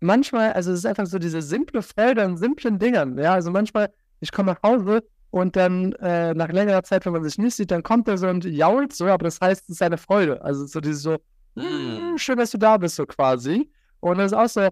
manchmal, 0.00 0.52
also 0.52 0.72
es 0.72 0.80
ist 0.80 0.86
einfach 0.86 1.06
so 1.06 1.18
diese 1.18 1.42
simple 1.42 1.82
Felder 1.82 2.26
und 2.26 2.36
simplen 2.36 2.78
Dingern, 2.78 3.18
ja, 3.18 3.34
also 3.34 3.50
manchmal 3.50 3.90
ich 4.20 4.32
komme 4.32 4.52
nach 4.52 4.62
Hause 4.62 5.02
und 5.30 5.56
dann 5.56 5.92
äh, 5.94 6.34
nach 6.34 6.48
längerer 6.48 6.82
Zeit, 6.82 7.04
wenn 7.06 7.12
man 7.12 7.22
sich 7.22 7.38
nicht 7.38 7.54
sieht, 7.54 7.70
dann 7.70 7.82
kommt 7.82 8.08
er 8.08 8.18
so 8.18 8.28
und 8.28 8.44
jault 8.44 8.92
so, 8.94 9.06
aber 9.06 9.24
das 9.24 9.40
heißt, 9.40 9.64
es 9.64 9.76
ist 9.76 9.82
eine 9.82 9.98
Freude. 9.98 10.42
Also 10.42 10.66
so 10.66 10.80
dieses 10.80 11.02
so, 11.02 11.18
mm. 11.54 12.16
schön, 12.16 12.38
dass 12.38 12.50
du 12.50 12.58
da 12.58 12.76
bist, 12.78 12.96
so 12.96 13.04
quasi. 13.04 13.70
Und 14.00 14.18
das 14.18 14.32
ist 14.32 14.38
auch 14.38 14.48
so, 14.48 14.68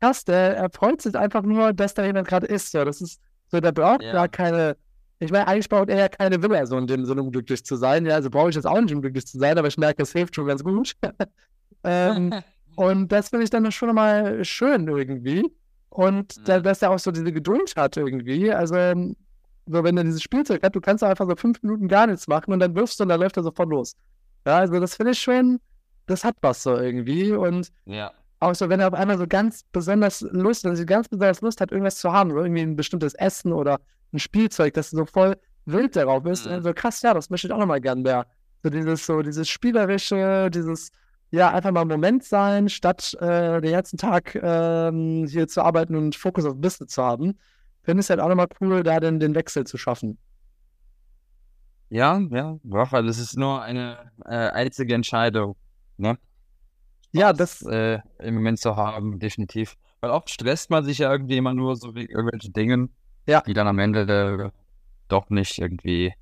krass, 0.00 0.24
der 0.24 0.56
er 0.56 0.70
freut 0.70 1.02
sich 1.02 1.14
einfach 1.16 1.42
nur, 1.42 1.72
dass 1.72 1.94
da 1.94 2.04
jemand 2.04 2.28
gerade 2.28 2.46
ist. 2.46 2.72
So. 2.72 2.84
Das 2.84 3.00
ist 3.00 3.20
so, 3.48 3.60
der 3.60 3.72
braucht 3.72 4.02
ja. 4.02 4.12
gar 4.12 4.28
keine, 4.28 4.76
ich 5.18 5.30
meine, 5.30 5.46
eigentlich 5.46 5.68
braucht 5.68 5.90
er 5.90 5.98
ja 5.98 6.08
keine 6.08 6.42
Wille, 6.42 6.66
so 6.66 6.78
in 6.78 6.86
dem 6.86 7.04
Sinne, 7.04 7.22
um 7.22 7.30
glücklich 7.30 7.64
zu 7.64 7.76
sein. 7.76 8.06
Ja, 8.06 8.14
also 8.14 8.30
brauche 8.30 8.48
ich 8.48 8.56
jetzt 8.56 8.66
auch 8.66 8.80
nicht, 8.80 8.94
um 8.94 9.02
glücklich 9.02 9.26
zu 9.26 9.38
sein, 9.38 9.58
aber 9.58 9.68
ich 9.68 9.76
merke, 9.76 10.02
es 10.02 10.12
hilft 10.12 10.34
schon 10.34 10.46
ganz 10.46 10.64
gut. 10.64 10.94
ähm, 11.84 12.32
und 12.80 13.12
das 13.12 13.28
finde 13.28 13.44
ich 13.44 13.50
dann 13.50 13.70
schon 13.72 13.88
nochmal 13.88 14.42
schön 14.42 14.88
irgendwie. 14.88 15.44
Und 15.90 16.38
mhm. 16.38 16.62
dass 16.62 16.80
er 16.80 16.90
auch 16.90 16.98
so 16.98 17.10
diese 17.10 17.30
Geduld 17.30 17.76
hat 17.76 17.98
irgendwie. 17.98 18.50
Also, 18.50 18.74
so 19.66 19.84
wenn 19.84 19.98
er 19.98 20.04
dieses 20.04 20.22
Spielzeug 20.22 20.62
hat, 20.62 20.74
du 20.74 20.80
kannst 20.80 21.04
einfach 21.04 21.28
so 21.28 21.36
fünf 21.36 21.62
Minuten 21.62 21.88
gar 21.88 22.06
nichts 22.06 22.26
machen 22.26 22.54
und 22.54 22.60
dann 22.60 22.74
wirfst 22.74 22.98
du 22.98 23.02
und 23.02 23.10
dann 23.10 23.20
läuft 23.20 23.36
er 23.36 23.42
sofort 23.42 23.68
los. 23.68 23.96
Ja, 24.46 24.60
also 24.60 24.80
das 24.80 24.94
finde 24.94 25.12
ich 25.12 25.18
schon, 25.18 25.60
das 26.06 26.24
hat 26.24 26.36
was 26.40 26.62
so 26.62 26.74
irgendwie. 26.74 27.32
Und 27.32 27.70
ja. 27.84 28.12
auch 28.38 28.54
so, 28.54 28.70
wenn 28.70 28.80
er 28.80 28.88
auf 28.88 28.94
einmal 28.94 29.18
so 29.18 29.26
ganz 29.26 29.62
besonders 29.72 30.22
Lust, 30.22 30.64
also 30.64 30.82
ganz 30.86 31.06
besonders 31.06 31.42
Lust 31.42 31.60
hat, 31.60 31.72
irgendwas 31.72 31.98
zu 31.98 32.10
haben, 32.10 32.30
irgendwie 32.30 32.62
ein 32.62 32.76
bestimmtes 32.76 33.12
Essen 33.12 33.52
oder 33.52 33.78
ein 34.14 34.18
Spielzeug, 34.18 34.72
dass 34.72 34.88
du 34.88 34.96
so 34.96 35.04
voll 35.04 35.36
wild 35.66 35.96
darauf 35.96 36.22
bist, 36.22 36.48
mhm. 36.48 36.62
so 36.62 36.72
krass, 36.72 37.02
ja, 37.02 37.12
das 37.12 37.28
möchte 37.28 37.46
ich 37.46 37.52
auch 37.52 37.58
nochmal 37.58 37.82
gern 37.82 38.00
mehr. 38.00 38.26
So 38.62 38.70
dieses, 38.70 39.04
so 39.04 39.20
dieses 39.20 39.50
Spielerische, 39.50 40.50
dieses, 40.50 40.92
ja, 41.30 41.50
einfach 41.52 41.70
mal 41.70 41.82
einen 41.82 41.90
Moment 41.90 42.24
sein, 42.24 42.68
statt 42.68 43.14
äh, 43.20 43.60
den 43.60 43.72
ganzen 43.72 43.98
Tag 43.98 44.34
äh, 44.34 45.26
hier 45.26 45.46
zu 45.48 45.62
arbeiten 45.62 45.94
und 45.94 46.16
Fokus 46.16 46.44
auf 46.44 46.56
Business 46.56 46.92
zu 46.92 47.02
haben. 47.02 47.38
Finde 47.82 48.00
ich 48.00 48.06
es 48.06 48.10
halt 48.10 48.20
auch 48.20 48.28
nochmal 48.28 48.48
cool, 48.60 48.82
da 48.82 48.98
den, 49.00 49.20
den 49.20 49.34
Wechsel 49.34 49.66
zu 49.66 49.78
schaffen. 49.78 50.18
Ja, 51.88 52.20
ja, 52.30 52.58
weil 52.62 53.06
das 53.06 53.18
ist 53.18 53.36
nur 53.36 53.62
eine 53.62 54.12
äh, 54.24 54.50
einzige 54.50 54.94
Entscheidung, 54.94 55.56
ne? 55.96 56.18
Ja, 57.12 57.32
das 57.32 57.62
äh, 57.62 57.98
im 58.18 58.34
Moment 58.36 58.60
zu 58.60 58.76
haben, 58.76 59.18
definitiv. 59.18 59.76
Weil 60.00 60.10
oft 60.10 60.30
stresst 60.30 60.70
man 60.70 60.84
sich 60.84 60.98
ja 60.98 61.10
irgendwie 61.10 61.36
immer 61.36 61.52
nur 61.52 61.74
so 61.74 61.94
wegen 61.94 62.12
irgendwelchen 62.12 62.52
Dingen, 62.52 62.94
ja. 63.26 63.40
die 63.40 63.54
dann 63.54 63.66
am 63.66 63.80
Ende 63.80 64.02
äh, 64.02 64.50
doch 65.08 65.28
nicht 65.30 65.58
irgendwie, 65.58 66.14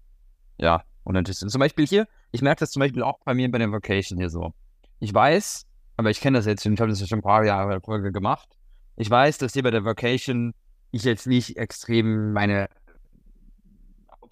ja, 0.57 0.83
uninteressant 1.05 1.51
sind. 1.51 1.51
Zum 1.51 1.61
Beispiel 1.61 1.87
hier, 1.87 2.09
ich 2.33 2.41
merke 2.41 2.61
das 2.61 2.71
zum 2.71 2.81
Beispiel 2.81 3.03
auch 3.03 3.19
bei 3.25 3.35
mir 3.35 3.51
bei 3.51 3.59
der 3.59 3.71
Vacation 3.71 4.19
hier 4.19 4.31
so 4.31 4.55
ich 5.01 5.13
weiß, 5.13 5.67
aber 5.97 6.11
ich 6.11 6.21
kenne 6.21 6.39
das 6.39 6.47
jetzt, 6.47 6.65
ich 6.65 6.81
habe 6.81 6.91
das 6.91 7.01
ja 7.01 7.07
schon 7.07 7.19
ein 7.19 7.23
paar 7.23 7.45
Jahre 7.45 7.81
gemacht. 8.13 8.49
Ich 8.97 9.11
weiß, 9.11 9.39
dass 9.39 9.53
hier 9.53 9.63
bei 9.63 9.71
der 9.71 9.85
Vacation 9.85 10.55
ich 10.91 11.05
jetzt 11.05 11.27
nicht 11.27 11.57
extrem 11.57 12.33
meine 12.33 12.69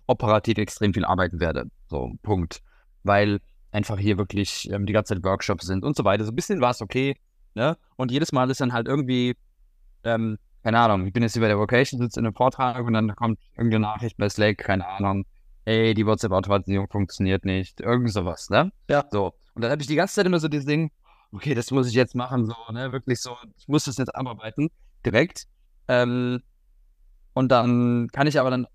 operativ 0.06 0.58
extrem 0.58 0.94
viel 0.94 1.04
arbeiten 1.04 1.40
werde. 1.40 1.66
So, 1.88 2.12
Punkt. 2.22 2.62
Weil 3.02 3.40
einfach 3.72 3.98
hier 3.98 4.18
wirklich 4.18 4.70
ähm, 4.70 4.86
die 4.86 4.92
ganze 4.92 5.14
Zeit 5.14 5.24
Workshops 5.24 5.66
sind 5.66 5.84
und 5.84 5.96
so 5.96 6.04
weiter. 6.04 6.24
So 6.24 6.32
ein 6.32 6.36
bisschen 6.36 6.60
war 6.60 6.70
es 6.70 6.80
okay. 6.80 7.16
Ne? 7.54 7.76
Und 7.96 8.10
jedes 8.10 8.32
Mal 8.32 8.50
ist 8.50 8.60
dann 8.60 8.72
halt 8.72 8.86
irgendwie, 8.86 9.34
ähm, 10.04 10.38
keine 10.62 10.78
Ahnung, 10.78 11.06
ich 11.06 11.12
bin 11.12 11.22
jetzt 11.22 11.32
hier 11.32 11.42
bei 11.42 11.48
der 11.48 11.58
Vocation, 11.58 12.00
sitze 12.00 12.20
in 12.20 12.26
einem 12.26 12.34
Vortrag 12.34 12.84
und 12.84 12.92
dann 12.92 13.14
kommt 13.14 13.38
irgendeine 13.56 13.82
Nachricht 13.82 14.16
bei 14.16 14.28
Slack, 14.28 14.58
keine 14.58 14.86
Ahnung, 14.86 15.24
ey, 15.66 15.94
die 15.94 16.06
WhatsApp-Automatisierung 16.06 16.88
funktioniert 16.88 17.44
nicht, 17.44 17.80
irgend 17.80 18.10
sowas, 18.12 18.48
ne? 18.50 18.72
Ja. 18.88 19.04
So. 19.10 19.34
Und 19.54 19.62
dann 19.62 19.70
habe 19.70 19.82
ich 19.82 19.88
die 19.88 19.96
ganze 19.96 20.14
Zeit 20.14 20.26
immer 20.26 20.38
so 20.38 20.48
dieses 20.48 20.66
Ding, 20.66 20.90
okay, 21.32 21.54
das 21.54 21.70
muss 21.70 21.88
ich 21.88 21.94
jetzt 21.94 22.14
machen, 22.14 22.46
so, 22.46 22.54
ne, 22.72 22.92
wirklich 22.92 23.20
so, 23.20 23.36
ich 23.58 23.68
muss 23.68 23.84
das 23.84 23.98
jetzt 23.98 24.14
abarbeiten, 24.14 24.70
direkt. 25.04 25.46
Ähm, 25.88 26.42
und 27.34 27.50
dann 27.50 28.08
kann 28.12 28.26
ich 28.26 28.40
aber 28.40 28.50
dann 28.50 28.66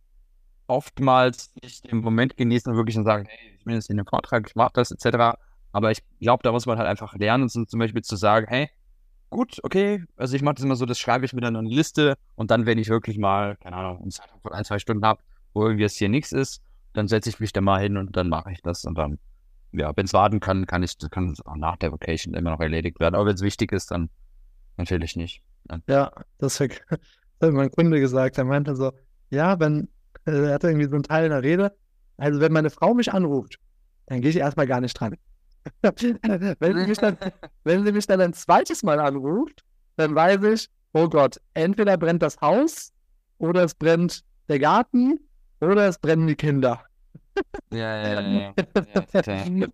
oftmals 0.67 1.53
nicht 1.61 1.89
den 1.89 1.97
Moment 1.97 2.37
genießen 2.37 2.71
und 2.71 2.77
wirklich 2.77 2.95
dann 2.95 3.05
sagen, 3.05 3.25
hey, 3.27 3.55
ich 3.57 3.63
bin 3.63 3.73
jetzt 3.73 3.89
in 3.89 3.97
dem 3.97 4.05
Vortrag, 4.05 4.47
ich 4.47 4.55
mache 4.55 4.71
das, 4.73 4.91
etc. 4.91 5.37
Aber 5.71 5.91
ich 5.91 6.03
glaube, 6.19 6.43
da 6.43 6.51
muss 6.51 6.65
man 6.65 6.77
halt 6.77 6.87
einfach 6.87 7.15
lernen, 7.15 7.49
zum 7.49 7.65
Beispiel 7.79 8.01
zu 8.01 8.15
sagen, 8.15 8.47
hey, 8.49 8.69
gut, 9.29 9.59
okay, 9.63 10.03
also 10.17 10.35
ich 10.35 10.41
mache 10.41 10.55
das 10.55 10.65
immer 10.65 10.75
so, 10.75 10.85
das 10.85 10.99
schreibe 10.99 11.25
ich 11.25 11.33
mir 11.33 11.41
dann 11.41 11.55
in 11.55 11.65
eine 11.65 11.69
Liste 11.73 12.15
und 12.35 12.51
dann, 12.51 12.65
wenn 12.65 12.77
ich 12.77 12.89
wirklich 12.89 13.17
mal, 13.17 13.55
keine 13.57 13.77
Ahnung, 13.77 14.09
ein, 14.51 14.65
zwei 14.65 14.79
Stunden 14.79 15.05
habe, 15.05 15.21
wo 15.53 15.63
irgendwie 15.63 15.83
jetzt 15.83 15.97
hier 15.97 16.09
nichts 16.09 16.31
ist, 16.31 16.61
dann 16.93 17.07
setze 17.07 17.29
ich 17.29 17.39
mich 17.39 17.53
da 17.53 17.61
mal 17.61 17.81
hin 17.81 17.97
und 17.97 18.15
dann 18.15 18.29
mache 18.29 18.51
ich 18.51 18.61
das 18.61 18.85
und 18.85 18.97
dann 18.97 19.17
ja, 19.73 19.91
wenn 19.95 20.05
es 20.05 20.13
warten 20.13 20.39
kann, 20.39 20.65
kann 20.65 20.83
ich, 20.83 20.97
kann 21.11 21.31
es 21.31 21.45
auch 21.45 21.55
nach 21.55 21.77
der 21.77 21.91
Vacation 21.91 22.33
immer 22.33 22.51
noch 22.51 22.59
erledigt 22.59 22.99
werden. 22.99 23.15
Aber 23.15 23.25
wenn 23.25 23.35
es 23.35 23.41
wichtig 23.41 23.71
ist, 23.71 23.91
dann 23.91 24.09
natürlich 24.77 25.15
nicht. 25.15 25.41
Ja, 25.69 25.79
ja 25.87 26.11
das 26.39 26.59
hat 26.59 26.71
mein 27.39 27.71
Kunde 27.71 27.99
gesagt. 27.99 28.37
Er 28.37 28.45
meinte 28.45 28.75
so, 28.75 28.91
ja, 29.29 29.59
wenn, 29.59 29.87
äh, 30.25 30.31
er 30.31 30.53
hatte 30.55 30.67
irgendwie 30.67 30.89
so 30.89 30.95
einen 30.95 31.03
Teil 31.03 31.25
in 31.25 31.31
der 31.31 31.43
Rede, 31.43 31.75
also 32.17 32.39
wenn 32.41 32.51
meine 32.51 32.69
Frau 32.69 32.93
mich 32.93 33.13
anruft, 33.13 33.57
dann 34.07 34.21
gehe 34.21 34.29
ich 34.29 34.37
erstmal 34.37 34.67
gar 34.67 34.81
nicht 34.81 34.93
dran. 34.93 35.15
wenn, 35.81 36.77
sie 36.77 36.87
mich 36.87 36.97
dann, 36.97 37.17
wenn 37.63 37.85
sie 37.85 37.91
mich 37.91 38.07
dann 38.07 38.19
ein 38.19 38.33
zweites 38.33 38.83
Mal 38.83 38.99
anruft, 38.99 39.63
dann 39.95 40.15
weiß 40.15 40.43
ich, 40.43 40.69
oh 40.93 41.07
Gott, 41.07 41.39
entweder 41.53 41.97
brennt 41.97 42.21
das 42.21 42.41
Haus 42.41 42.91
oder 43.37 43.63
es 43.63 43.73
brennt 43.73 44.23
der 44.49 44.59
Garten 44.59 45.19
oder 45.61 45.87
es 45.87 45.97
brennen 45.99 46.27
die 46.27 46.35
Kinder. 46.35 46.83
Ja, 47.71 47.77
ja, 47.77 48.21
ja. 48.21 48.53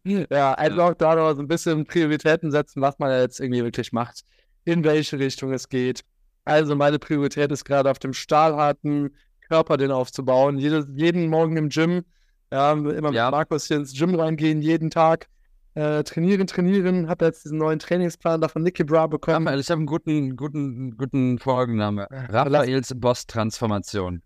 Ja, 0.03 0.25
ja 0.29 0.53
also 0.53 0.81
auch 0.81 0.93
da 0.97 1.15
noch 1.15 1.33
so 1.33 1.41
ein 1.41 1.47
bisschen 1.47 1.85
Prioritäten 1.85 2.51
setzen, 2.51 2.81
was 2.81 2.99
man 2.99 3.11
jetzt 3.11 3.39
irgendwie 3.39 3.63
wirklich 3.63 3.91
macht, 3.91 4.21
in 4.65 4.83
welche 4.83 5.17
Richtung 5.17 5.51
es 5.51 5.67
geht. 5.67 6.01
Also 6.45 6.75
meine 6.75 6.99
Priorität 6.99 7.51
ist 7.51 7.65
gerade 7.65 7.89
auf 7.89 7.99
dem 7.99 8.13
stahlharten 8.13 9.15
Körper 9.49 9.77
den 9.77 9.91
aufzubauen. 9.91 10.57
Jede, 10.57 10.85
jeden 10.95 11.27
Morgen 11.27 11.57
im 11.57 11.69
Gym, 11.69 12.03
ja, 12.51 12.71
immer 12.71 13.11
mit 13.11 13.13
Markus 13.13 13.65
hier 13.65 13.77
ins 13.77 13.93
Gym 13.97 14.15
reingehen, 14.15 14.61
jeden 14.61 14.89
Tag. 14.89 15.27
Äh, 15.73 16.03
trainieren, 16.03 16.47
trainieren. 16.47 17.07
Habe 17.07 17.25
jetzt 17.25 17.45
diesen 17.45 17.59
neuen 17.59 17.77
Trainingsplan 17.77 18.41
da 18.41 18.47
von 18.47 18.63
Nicky 18.63 18.83
Bra 18.83 19.05
bekommen. 19.05 19.47
ich 19.59 19.69
habe 19.69 19.77
einen 19.77 19.85
guten, 19.85 20.35
guten, 20.35 20.97
guten 20.97 21.37
Folgenname. 21.37 22.07
Raphaels 22.09 22.93
Boss-Transformation. 22.95 24.23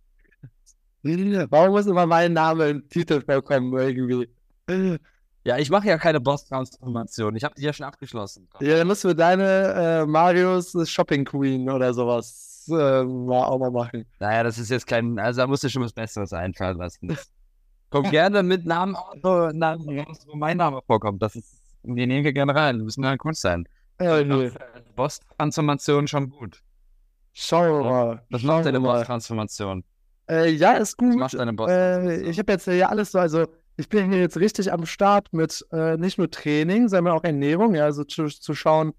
Warum 1.50 1.72
muss 1.72 1.88
immer 1.88 2.06
mein 2.06 2.34
Name 2.34 2.70
im 2.70 2.90
Titel 2.90 3.22
vorkommen 3.22 3.74
irgendwie? 3.74 4.30
Ja, 5.44 5.58
ich 5.58 5.72
mache 5.72 5.88
ja 5.88 5.98
keine 5.98 6.20
Boss-Transformation. 6.20 7.36
Ich 7.36 7.44
habe 7.44 7.56
die 7.56 7.64
ja 7.64 7.74
schon 7.74 7.86
abgeschlossen. 7.86 8.48
Ja, 8.60 8.78
dann 8.78 8.88
musst 8.88 9.04
du 9.04 9.16
deine 9.16 10.04
äh, 10.04 10.06
Marius 10.06 10.76
Shopping 10.88 11.26
Queen 11.26 11.68
oder 11.70 11.94
sowas 11.94 12.68
äh, 12.70 13.02
auch 13.02 13.58
mal 13.58 13.72
machen. 13.72 14.06
Naja, 14.20 14.44
das 14.44 14.60
ist 14.60 14.70
jetzt 14.70 14.86
kein. 14.86 15.18
Also 15.18 15.42
da 15.42 15.48
musst 15.48 15.64
du 15.64 15.70
schon 15.70 15.82
was 15.82 15.94
Besseres 15.94 16.32
einfallen 16.32 16.78
lassen. 16.78 17.18
Komm 17.90 18.10
gerne 18.10 18.44
mit 18.44 18.66
Namen, 18.66 18.96
Namen 19.24 20.00
raus, 20.00 20.26
wo 20.28 20.36
mein 20.36 20.58
Name 20.58 20.80
vorkommt. 20.86 21.22
Das 21.22 21.36
ist, 21.36 21.62
die 21.84 21.92
nehmen 21.92 22.24
wir 22.24 22.34
gerne 22.34 22.54
rein. 22.56 22.78
Wir 22.78 22.86
müssen 22.86 23.04
ja 23.04 23.16
gut 23.16 23.36
sein. 23.36 23.68
Ja, 24.00 24.24
nee. 24.24 24.52
Boss-Transformation 24.96 26.08
schon 26.08 26.30
gut. 26.30 26.62
Schau 27.34 27.84
mal. 27.84 28.24
Was 28.30 28.44
macht 28.44 28.66
deine 28.66 28.80
Boss-Transformation? 28.80 29.84
Äh, 30.32 30.52
ja, 30.52 30.74
ist 30.74 30.98
gut. 30.98 31.10
Was 31.10 31.18
macht 31.18 31.34
deine 31.34 31.54
Boss? 31.54 31.70
Äh, 31.70 32.22
ich 32.22 32.40
habe 32.40 32.54
jetzt 32.54 32.66
ja 32.66 32.88
alles 32.88 33.12
so, 33.12 33.20
also 33.20 33.48
ich 33.76 33.90
bin 33.90 34.10
hier 34.10 34.22
jetzt 34.22 34.38
richtig 34.38 34.72
am 34.72 34.86
Start 34.86 35.28
mit 35.34 35.66
äh, 35.74 35.98
nicht 35.98 36.18
nur 36.18 36.32
Training, 36.32 36.88
sondern 36.88 37.14
auch 37.14 37.24
Ernährung, 37.26 37.76
ja, 37.76 37.84
also 37.84 38.06
zu, 38.06 38.28
zu 38.28 38.54
schauen, 38.54 38.94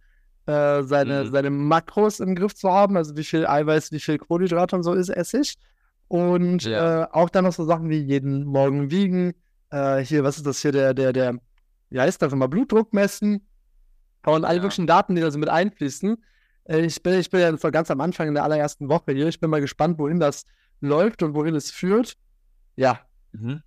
äh, 0.45 0.83
seine, 0.83 1.25
mhm. 1.25 1.33
seine 1.33 1.51
Makros 1.51 2.21
im 2.21 2.35
Griff 2.35 2.55
zu 2.55 2.71
haben, 2.71 2.99
also 2.99 3.17
wie 3.17 3.25
viel 3.25 3.47
Eiweiß, 3.47 3.93
wie 3.93 4.01
viel 4.01 4.19
Kohlenhydrate 4.19 4.77
und 4.77 4.83
so 4.83 4.93
ist 4.93 5.09
Essig. 5.09 5.55
Und 6.09 6.65
ja. 6.65 7.05
Äh, 7.05 7.09
auch 7.13 7.31
dann 7.31 7.45
noch 7.45 7.55
so 7.55 7.65
Sachen 7.65 7.89
wie 7.89 8.01
jeden 8.01 8.45
Morgen 8.45 8.91
wiegen. 8.91 9.33
Äh, 9.71 10.01
hier, 10.01 10.25
was 10.25 10.37
ist 10.37 10.47
das 10.47 10.61
hier, 10.61 10.73
der, 10.73 10.93
der, 10.93 11.15
der, 11.15 11.39
wie 11.89 11.99
heißt 12.01 12.21
das 12.21 12.35
immer, 12.35 12.49
Blutdruck 12.49 12.93
messen. 12.93 13.47
Und 14.27 14.45
alle 14.45 14.57
ja. 14.57 14.63
möglichen 14.63 14.87
Daten, 14.87 15.15
die 15.15 15.23
da 15.23 15.31
so 15.31 15.39
mit 15.39 15.49
einfließen. 15.49 16.23
ich, 16.67 17.03
bin, 17.03 17.19
ich 17.19 17.31
bin 17.31 17.41
ja 17.41 17.51
ganz 17.71 17.91
am 17.91 18.01
Anfang 18.03 18.29
in 18.29 18.35
der 18.35 18.45
allerersten 18.45 18.91
Woche 18.91 19.13
hier. 19.13 19.29
Ich 19.29 19.41
bin 19.41 19.49
mal 19.49 19.63
gespannt, 19.63 19.99
wohin 19.99 20.21
das 20.21 20.45
läuft 20.83 21.23
und 21.23 21.35
wohin 21.35 21.55
es 21.55 21.71
führt. 21.71 22.17
Ja. 22.77 23.01
Mhm. 23.33 23.63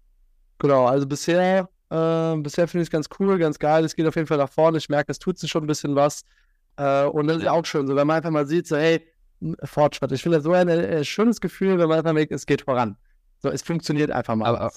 Genau, 0.60 0.86
also 0.86 1.08
bisher, 1.08 1.70
äh, 1.90 2.36
bisher 2.38 2.68
finde 2.68 2.84
ich 2.84 2.88
es 2.88 2.92
ganz 2.92 3.10
cool, 3.20 3.38
ganz 3.38 3.60
geil. 3.60 3.84
Es 3.84 3.96
geht 3.96 4.06
auf 4.06 4.16
jeden 4.16 4.28
Fall 4.28 4.38
nach 4.38 4.50
vorne. 4.50 4.78
Ich 4.78 4.90
merke, 4.90 5.12
es 5.12 5.20
tut 5.20 5.38
sich 5.40 5.50
schon 5.50 5.64
ein 5.64 5.68
bisschen 5.68 5.96
was. 5.96 6.24
Äh, 6.78 7.06
und 7.06 7.28
das 7.28 7.38
ist 7.38 7.44
ja 7.44 7.52
auch 7.52 7.66
schön, 7.66 7.88
so 7.88 7.96
wenn 7.96 8.08
man 8.08 8.18
einfach 8.18 8.32
mal 8.32 8.46
sieht, 8.46 8.68
so, 8.68 8.78
hey, 8.78 9.06
Fortschritt. 9.64 10.12
Ich 10.12 10.24
finde 10.24 10.38
das 10.38 10.44
so 10.44 10.54
ein 10.54 10.68
äh, 10.70 11.04
schönes 11.04 11.42
Gefühl, 11.42 11.78
wenn 11.78 11.90
man 11.90 12.00
einfach 12.00 12.14
merkt, 12.14 12.32
es 12.32 12.46
geht 12.46 12.62
voran. 12.62 12.98
So, 13.40 13.50
es 13.50 13.62
funktioniert 13.62 14.12
einfach 14.12 14.36
mal. 14.36 14.56
Aber 14.56 14.72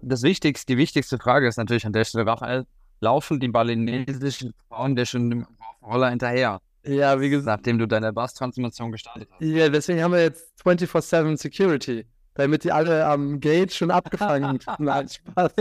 das 0.00 0.22
Wichtigste, 0.22 0.72
die 0.72 0.78
wichtigste 0.78 1.18
Frage 1.18 1.46
ist 1.46 1.56
natürlich 1.56 1.86
an 1.86 1.92
der 1.92 2.04
Stelle, 2.04 2.26
Raphael, 2.26 2.66
laufen 3.00 3.40
die 3.40 3.48
balinesischen 3.48 4.54
Frauen 4.68 4.96
der 4.96 5.04
schon 5.04 5.30
im 5.30 5.46
Roller 5.82 6.10
hinterher? 6.10 6.60
Ja, 6.88 7.20
wie 7.20 7.28
gesagt. 7.30 7.58
Nachdem 7.58 7.78
du 7.78 7.86
deine 7.86 8.12
Bass-Transformation 8.12 8.90
gestartet 8.90 9.28
hast. 9.30 9.40
Ja, 9.42 9.68
deswegen 9.68 10.02
haben 10.02 10.12
wir 10.12 10.22
jetzt 10.22 10.52
24-7 10.64 11.36
Security. 11.36 12.06
Damit 12.34 12.64
die 12.64 12.72
alle 12.72 13.04
am 13.04 13.40
Gate 13.40 13.72
schon 13.72 13.90
abgefangen 13.90 14.60
sind. 14.64 14.80
Nein, 14.80 15.08
Spaß. 15.08 15.52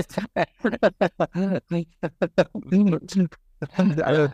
alle 4.04 4.34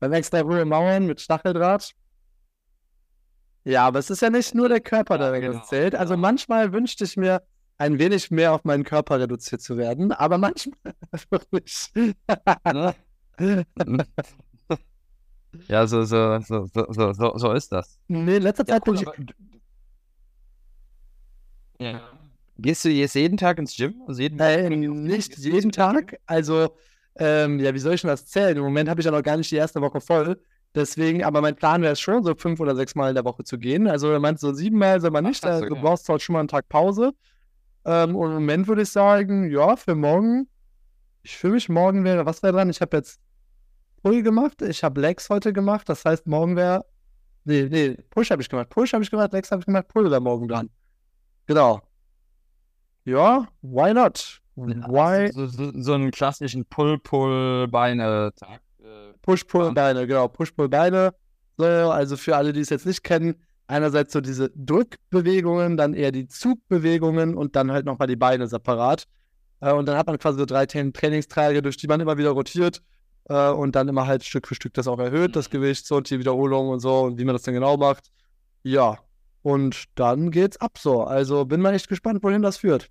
beim 0.00 0.12
extra 0.14 0.42
hohe 0.42 0.64
Mauern 0.64 1.06
mit 1.06 1.20
Stacheldraht. 1.20 1.92
Ja, 3.64 3.86
aber 3.86 3.98
es 3.98 4.08
ist 4.10 4.22
ja 4.22 4.30
nicht 4.30 4.54
nur 4.54 4.68
der 4.70 4.80
Körper, 4.80 5.18
der 5.18 5.34
ja, 5.34 5.38
genau, 5.38 5.62
zählt. 5.62 5.94
Also 5.94 6.14
genau. 6.14 6.22
manchmal 6.22 6.72
wünschte 6.72 7.04
ich 7.04 7.16
mir, 7.16 7.42
ein 7.76 7.98
wenig 7.98 8.30
mehr 8.30 8.52
auf 8.52 8.64
meinen 8.64 8.84
Körper 8.84 9.20
reduziert 9.20 9.62
zu 9.62 9.78
werden, 9.78 10.12
aber 10.12 10.36
manchmal 10.36 10.94
wirklich. 11.30 11.90
Ja, 15.68 15.86
so, 15.86 16.04
so, 16.04 16.38
so, 16.40 16.66
so, 16.66 17.12
so, 17.12 17.36
so 17.36 17.52
ist 17.52 17.72
das. 17.72 17.98
Nee, 18.08 18.36
in 18.36 18.42
letzter 18.42 18.64
Zeit 18.66 18.86
ja, 18.86 18.92
cool, 18.92 19.14
bin 19.16 19.26
ich. 21.78 21.86
Ja. 21.86 22.00
Gehst 22.58 22.84
du 22.84 22.90
jetzt 22.90 23.14
jeden 23.14 23.36
Tag 23.36 23.58
ins 23.58 23.74
Gym? 23.74 23.94
Also 24.06 24.20
jeden 24.20 24.38
äh, 24.38 24.68
nicht 24.68 25.38
jeden 25.38 25.72
Tag. 25.72 26.18
Also, 26.26 26.76
ähm, 27.16 27.58
ja, 27.58 27.74
wie 27.74 27.78
soll 27.78 27.94
ich 27.94 28.02
denn 28.02 28.10
das 28.10 28.26
zählen? 28.26 28.56
Im 28.56 28.62
Moment 28.62 28.88
habe 28.88 29.00
ich 29.00 29.06
ja 29.06 29.10
noch 29.10 29.22
gar 29.22 29.36
nicht 29.36 29.50
die 29.50 29.56
erste 29.56 29.80
Woche 29.80 30.00
voll. 30.00 30.38
Deswegen, 30.74 31.24
aber 31.24 31.40
mein 31.40 31.56
Plan 31.56 31.82
wäre 31.82 31.94
es 31.94 32.00
schon, 32.00 32.22
so 32.22 32.34
fünf 32.34 32.60
oder 32.60 32.76
sechs 32.76 32.94
Mal 32.94 33.08
in 33.08 33.14
der 33.14 33.24
Woche 33.24 33.44
zu 33.44 33.58
gehen. 33.58 33.88
Also, 33.88 34.10
er 34.10 34.20
meint 34.20 34.38
so 34.38 34.52
siebenmal 34.52 35.00
soll 35.00 35.10
man 35.10 35.24
nicht. 35.24 35.44
Ach, 35.44 35.50
also, 35.50 35.66
du 35.66 35.76
brauchst 35.76 36.08
halt 36.08 36.22
schon 36.22 36.34
mal 36.34 36.40
einen 36.40 36.48
Tag 36.48 36.68
Pause. 36.68 37.12
Ähm, 37.84 38.14
und 38.14 38.28
im 38.28 38.34
Moment 38.34 38.68
würde 38.68 38.82
ich 38.82 38.90
sagen, 38.90 39.50
ja, 39.50 39.74
für 39.76 39.94
morgen, 39.94 40.46
ich 41.22 41.36
für 41.36 41.48
mich 41.48 41.68
morgen 41.68 42.04
wäre, 42.04 42.26
was 42.26 42.42
wäre 42.42 42.52
dran? 42.52 42.68
Ich 42.68 42.80
habe 42.82 42.98
jetzt 42.98 43.20
Pull 44.02 44.22
gemacht, 44.22 44.62
ich 44.62 44.82
habe 44.82 45.00
Legs 45.00 45.28
heute 45.28 45.52
gemacht, 45.52 45.88
das 45.88 46.04
heißt, 46.04 46.26
morgen 46.26 46.56
wäre, 46.56 46.86
nee, 47.44 47.68
nee, 47.70 47.96
Push 48.08 48.30
habe 48.30 48.40
ich 48.40 48.48
gemacht, 48.48 48.70
Push 48.70 48.94
habe 48.94 49.04
ich 49.04 49.10
gemacht, 49.10 49.32
Legs 49.32 49.50
habe 49.50 49.60
ich 49.60 49.66
gemacht, 49.66 49.88
Pull 49.88 50.10
wäre 50.10 50.20
morgen 50.20 50.48
dran. 50.48 50.70
Genau. 51.46 51.82
Ja, 53.04 53.46
why 53.60 53.92
not? 53.92 54.40
Why? 54.56 55.30
So, 55.32 55.46
so, 55.46 55.72
so 55.74 55.92
einen 55.94 56.10
klassischen 56.10 56.64
Pull-Pull-Beine-Tag. 56.66 58.60
Äh, 58.78 59.12
Push-Pull-Beine, 59.22 60.06
genau, 60.06 60.28
Push-Pull-Beine. 60.28 61.14
So, 61.56 61.64
also 61.64 62.16
für 62.16 62.36
alle, 62.36 62.52
die 62.52 62.60
es 62.60 62.70
jetzt 62.70 62.86
nicht 62.86 63.02
kennen, 63.04 63.34
einerseits 63.66 64.12
so 64.12 64.20
diese 64.20 64.50
Drückbewegungen, 64.54 65.76
dann 65.76 65.92
eher 65.94 66.12
die 66.12 66.26
Zugbewegungen 66.26 67.34
und 67.34 67.54
dann 67.54 67.70
halt 67.70 67.84
nochmal 67.84 68.08
die 68.08 68.16
Beine 68.16 68.46
separat. 68.46 69.04
Äh, 69.60 69.72
und 69.72 69.86
dann 69.86 69.98
hat 69.98 70.06
man 70.06 70.18
quasi 70.18 70.38
so 70.38 70.46
drei 70.46 70.64
Trainingstage, 70.64 71.60
durch 71.60 71.76
die 71.76 71.86
man 71.86 72.00
immer 72.00 72.16
wieder 72.16 72.30
rotiert 72.30 72.82
äh, 73.30 73.50
und 73.50 73.76
dann 73.76 73.88
immer 73.88 74.06
halt 74.06 74.24
Stück 74.24 74.48
für 74.48 74.56
Stück 74.56 74.74
das 74.74 74.88
auch 74.88 74.98
erhöht, 74.98 75.36
das 75.36 75.48
mhm. 75.48 75.52
Gewicht 75.52 75.86
so 75.86 75.96
und 75.96 76.10
die 76.10 76.18
Wiederholung 76.18 76.68
und 76.68 76.80
so 76.80 77.02
und 77.02 77.18
wie 77.18 77.24
man 77.24 77.34
das 77.34 77.42
dann 77.42 77.54
genau 77.54 77.76
macht. 77.76 78.10
Ja, 78.62 78.98
und 79.42 79.84
dann 79.94 80.30
geht's 80.30 80.60
ab 80.60 80.76
so. 80.76 81.04
Also 81.04 81.46
bin 81.46 81.60
mal 81.60 81.72
echt 81.72 81.88
gespannt, 81.88 82.22
wohin 82.22 82.42
das 82.42 82.58
führt. 82.58 82.90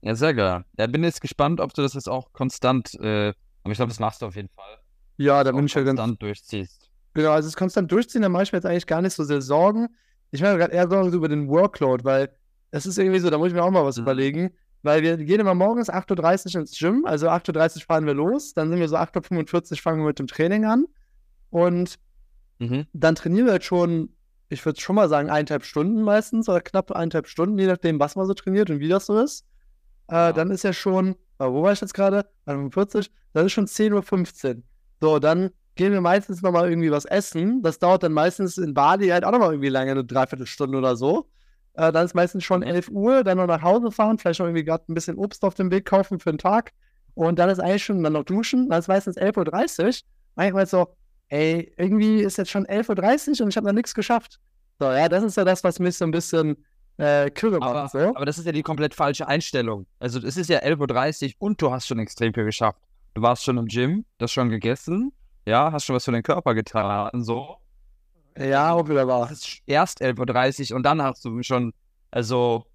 Ja, 0.00 0.14
sehr 0.14 0.34
geil. 0.34 0.64
Ja, 0.78 0.86
bin 0.86 1.04
jetzt 1.04 1.20
gespannt, 1.20 1.60
ob 1.60 1.72
du 1.74 1.82
das 1.82 1.94
jetzt 1.94 2.08
auch 2.08 2.32
konstant, 2.32 2.94
äh, 2.94 3.32
aber 3.62 3.72
ich 3.72 3.76
glaube, 3.76 3.90
das 3.90 4.00
machst 4.00 4.22
du 4.22 4.26
auf 4.26 4.36
jeden 4.36 4.48
Fall. 4.48 4.78
Ja, 5.16 5.44
da 5.44 5.52
bin 5.52 5.66
ich 5.66 5.74
ja 5.74 5.82
ganz. 5.82 5.98
Konstant 5.98 6.22
durchziehst. 6.22 6.90
Genau, 7.12 7.30
also 7.30 7.46
es 7.46 7.56
konstant 7.56 7.92
durchziehen, 7.92 8.22
da 8.22 8.28
mache 8.28 8.42
ich 8.42 8.52
mir 8.52 8.58
jetzt 8.58 8.66
eigentlich 8.66 8.86
gar 8.86 9.00
nicht 9.00 9.14
so 9.14 9.22
sehr 9.22 9.40
Sorgen. 9.40 9.88
Ich 10.32 10.40
mache 10.40 10.52
mir 10.52 10.58
gerade 10.58 10.72
eher 10.72 10.88
Sorgen 10.88 11.12
über 11.12 11.28
den 11.28 11.48
Workload, 11.48 12.04
weil 12.04 12.34
es 12.72 12.86
ist 12.86 12.98
irgendwie 12.98 13.20
so, 13.20 13.30
da 13.30 13.38
muss 13.38 13.48
ich 13.48 13.54
mir 13.54 13.62
auch 13.62 13.70
mal 13.70 13.84
was 13.84 13.96
mhm. 13.96 14.02
überlegen, 14.02 14.50
weil 14.84 15.02
wir 15.02 15.16
gehen 15.16 15.40
immer 15.40 15.54
morgens 15.54 15.90
8.30 15.90 16.54
Uhr 16.54 16.60
ins 16.60 16.78
Gym, 16.78 17.04
also 17.06 17.28
8.30 17.28 17.76
Uhr 17.76 17.82
fahren 17.82 18.06
wir 18.06 18.14
los, 18.14 18.54
dann 18.54 18.68
sind 18.68 18.78
wir 18.78 18.88
so 18.88 18.96
8.45 18.96 19.72
Uhr 19.72 19.78
fangen 19.78 20.00
wir 20.00 20.08
mit 20.08 20.18
dem 20.18 20.26
Training 20.26 20.66
an 20.66 20.84
und 21.50 21.98
mhm. 22.58 22.86
dann 22.92 23.14
trainieren 23.14 23.46
wir 23.46 23.54
jetzt 23.54 23.66
schon, 23.66 24.10
ich 24.48 24.64
würde 24.64 24.80
schon 24.80 24.96
mal 24.96 25.08
sagen, 25.08 25.30
eineinhalb 25.30 25.64
Stunden 25.64 26.02
meistens 26.02 26.48
oder 26.48 26.60
knapp 26.60 26.92
eineinhalb 26.92 27.26
Stunden, 27.26 27.58
je 27.58 27.66
nachdem, 27.66 27.98
was 27.98 28.14
man 28.14 28.26
so 28.26 28.34
trainiert 28.34 28.70
und 28.70 28.78
wie 28.78 28.88
das 28.88 29.06
so 29.06 29.18
ist. 29.18 29.46
Äh, 30.08 30.14
ja. 30.14 30.32
Dann 30.32 30.50
ist 30.50 30.64
ja 30.64 30.72
schon, 30.72 31.16
wo 31.38 31.62
war 31.62 31.72
ich 31.72 31.80
jetzt 31.80 31.94
gerade? 31.94 32.26
45, 32.44 33.10
dann 33.32 33.46
ist 33.46 33.52
schon 33.52 33.66
10.15 33.66 34.56
Uhr. 34.56 34.62
So, 35.00 35.18
dann 35.18 35.50
gehen 35.74 35.92
wir 35.92 36.00
meistens 36.00 36.42
nochmal 36.42 36.68
irgendwie 36.68 36.90
was 36.90 37.04
essen. 37.04 37.62
Das 37.62 37.78
dauert 37.78 38.02
dann 38.02 38.12
meistens 38.12 38.58
in 38.58 38.74
Bali 38.74 39.08
halt 39.08 39.24
auch 39.24 39.32
nochmal 39.32 39.50
irgendwie 39.52 39.70
lange, 39.70 39.92
eine 39.92 40.04
Dreiviertelstunde 40.04 40.78
oder 40.78 40.96
so. 40.96 41.28
Äh, 41.74 41.92
dann 41.92 42.04
ist 42.04 42.14
meistens 42.14 42.44
schon 42.44 42.62
11 42.62 42.88
Uhr, 42.88 43.24
dann 43.24 43.38
noch 43.38 43.46
nach 43.46 43.62
Hause 43.62 43.90
fahren, 43.90 44.18
vielleicht 44.18 44.40
noch 44.40 44.46
irgendwie 44.46 44.64
gerade 44.64 44.84
ein 44.88 44.94
bisschen 44.94 45.16
Obst 45.16 45.44
auf 45.44 45.54
dem 45.54 45.70
Weg 45.70 45.84
kaufen 45.84 46.18
für 46.18 46.30
den 46.30 46.38
Tag. 46.38 46.72
Und 47.14 47.38
dann 47.38 47.48
ist 47.48 47.60
eigentlich 47.60 47.84
schon, 47.84 48.02
dann 48.02 48.12
noch 48.12 48.24
duschen, 48.24 48.68
dann 48.68 48.78
ist 48.78 48.88
meistens 48.88 49.16
11.30 49.16 49.84
Uhr. 49.84 49.92
Manchmal 50.36 50.66
so, 50.66 50.94
ey, 51.28 51.72
irgendwie 51.76 52.20
ist 52.20 52.38
jetzt 52.38 52.50
schon 52.50 52.66
11.30 52.66 53.40
Uhr 53.40 53.44
und 53.44 53.50
ich 53.50 53.56
habe 53.56 53.66
noch 53.66 53.74
nichts 53.74 53.94
geschafft. 53.94 54.40
So, 54.78 54.86
ja, 54.86 55.08
das 55.08 55.22
ist 55.22 55.36
ja 55.36 55.44
das, 55.44 55.62
was 55.62 55.78
mich 55.78 55.96
so 55.96 56.04
ein 56.04 56.10
bisschen 56.10 56.56
äh, 56.96 57.30
kirre 57.30 57.58
macht. 57.58 57.92
So. 57.92 58.14
Aber 58.14 58.26
das 58.26 58.38
ist 58.38 58.46
ja 58.46 58.52
die 58.52 58.62
komplett 58.62 58.94
falsche 58.94 59.26
Einstellung. 59.26 59.86
Also 59.98 60.18
es 60.20 60.36
ist 60.36 60.50
ja 60.50 60.60
11.30 60.60 61.26
Uhr 61.26 61.34
und 61.38 61.62
du 61.62 61.70
hast 61.70 61.86
schon 61.86 61.98
extrem 61.98 62.34
viel 62.34 62.44
geschafft. 62.44 62.80
Du 63.14 63.22
warst 63.22 63.44
schon 63.44 63.58
im 63.58 63.66
Gym, 63.66 64.04
das 64.18 64.32
schon 64.32 64.48
gegessen, 64.48 65.12
ja, 65.46 65.70
hast 65.70 65.84
schon 65.84 65.94
was 65.94 66.04
für 66.04 66.12
deinen 66.12 66.22
Körper 66.24 66.54
getan, 66.54 67.22
so. 67.22 67.56
Ja. 68.38 68.78
Es 68.80 69.30
ist 69.30 69.62
erst 69.66 70.02
11.30 70.02 70.70
Uhr 70.70 70.76
und 70.76 70.82
dann 70.82 71.00
hast 71.02 71.24
du 71.24 71.42
schon, 71.42 71.72
also, 72.10 72.66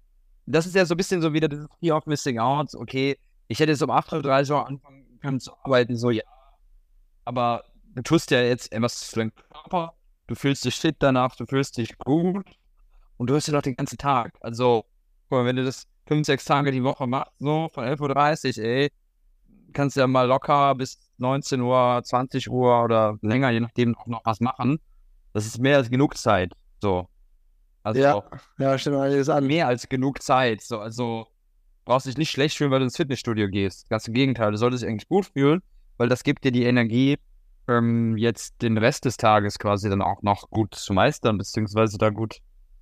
das 0.46 0.66
ist 0.66 0.74
ja 0.74 0.84
so 0.86 0.94
ein 0.94 0.96
bisschen 0.96 1.20
so 1.20 1.32
wieder 1.32 1.48
das 1.48 1.66
Fear 1.80 1.96
of 1.96 2.06
Missing 2.06 2.38
Out. 2.38 2.74
Okay, 2.74 3.18
ich 3.48 3.60
hätte 3.60 3.72
jetzt 3.72 3.82
um 3.82 3.90
8.30 3.90 4.50
Uhr 4.52 4.66
anfangen 4.66 5.18
können 5.20 5.40
zu 5.40 5.52
arbeiten, 5.62 5.96
so, 5.96 6.10
ja. 6.10 6.22
Aber 7.24 7.64
du 7.94 8.02
tust 8.02 8.30
ja 8.30 8.40
jetzt 8.40 8.72
etwas 8.72 9.04
für 9.04 9.16
deinen 9.20 9.32
Körper, 9.34 9.94
du 10.26 10.34
fühlst 10.34 10.64
dich 10.64 10.76
fit 10.76 10.96
danach, 10.98 11.36
du 11.36 11.44
fühlst 11.46 11.76
dich 11.76 11.96
gut 11.98 12.46
und 13.18 13.28
du 13.28 13.34
hörst 13.34 13.48
ja 13.48 13.54
noch 13.54 13.62
den 13.62 13.76
ganzen 13.76 13.98
Tag. 13.98 14.32
Also, 14.40 14.86
guck 15.28 15.38
mal, 15.38 15.44
wenn 15.44 15.56
du 15.56 15.64
das 15.64 15.86
fünf, 16.06 16.26
sechs 16.26 16.44
Tage 16.44 16.72
die 16.72 16.82
Woche 16.82 17.06
machst, 17.06 17.32
so 17.38 17.68
von 17.72 17.84
11.30 17.84 18.58
Uhr, 18.58 18.64
ey, 18.64 18.90
kannst 19.72 19.96
du 19.96 20.00
ja 20.00 20.06
mal 20.06 20.26
locker 20.26 20.74
bis 20.74 20.98
19 21.18 21.60
Uhr, 21.60 22.00
20 22.02 22.50
Uhr 22.50 22.82
oder 22.84 23.18
länger, 23.20 23.50
je 23.50 23.60
nachdem, 23.60 23.96
auch 23.96 24.06
noch 24.06 24.22
was 24.24 24.40
machen. 24.40 24.80
Das 25.32 25.46
ist 25.46 25.58
mehr 25.58 25.76
als 25.76 25.90
genug 25.90 26.16
Zeit. 26.16 26.52
So. 26.80 27.08
Also 27.82 28.00
ja, 28.00 28.22
ja, 28.58 28.78
stimmt 28.78 28.96
einiges 28.96 29.28
an. 29.28 29.46
Mehr 29.46 29.66
als 29.66 29.88
genug 29.88 30.22
Zeit. 30.22 30.60
So, 30.60 30.80
also 30.80 31.26
brauchst 31.84 32.06
dich 32.06 32.18
nicht 32.18 32.30
schlecht 32.30 32.56
fühlen, 32.56 32.70
weil 32.70 32.80
du 32.80 32.84
ins 32.84 32.96
Fitnessstudio 32.96 33.48
gehst. 33.48 33.88
Ganz 33.88 34.06
im 34.06 34.14
Gegenteil, 34.14 34.50
du 34.50 34.58
solltest 34.58 34.82
dich 34.82 34.90
eigentlich 34.90 35.08
gut 35.08 35.26
fühlen, 35.26 35.62
weil 35.96 36.08
das 36.08 36.22
gibt 36.22 36.44
dir 36.44 36.52
die 36.52 36.64
Energie, 36.64 37.18
ähm, 37.68 38.16
jetzt 38.16 38.60
den 38.62 38.76
Rest 38.76 39.04
des 39.06 39.16
Tages 39.16 39.58
quasi 39.58 39.88
dann 39.88 40.02
auch 40.02 40.22
noch 40.22 40.50
gut 40.50 40.74
zu 40.74 40.92
meistern, 40.92 41.38
beziehungsweise 41.38 41.98
da 41.98 42.10
gut 42.10 42.40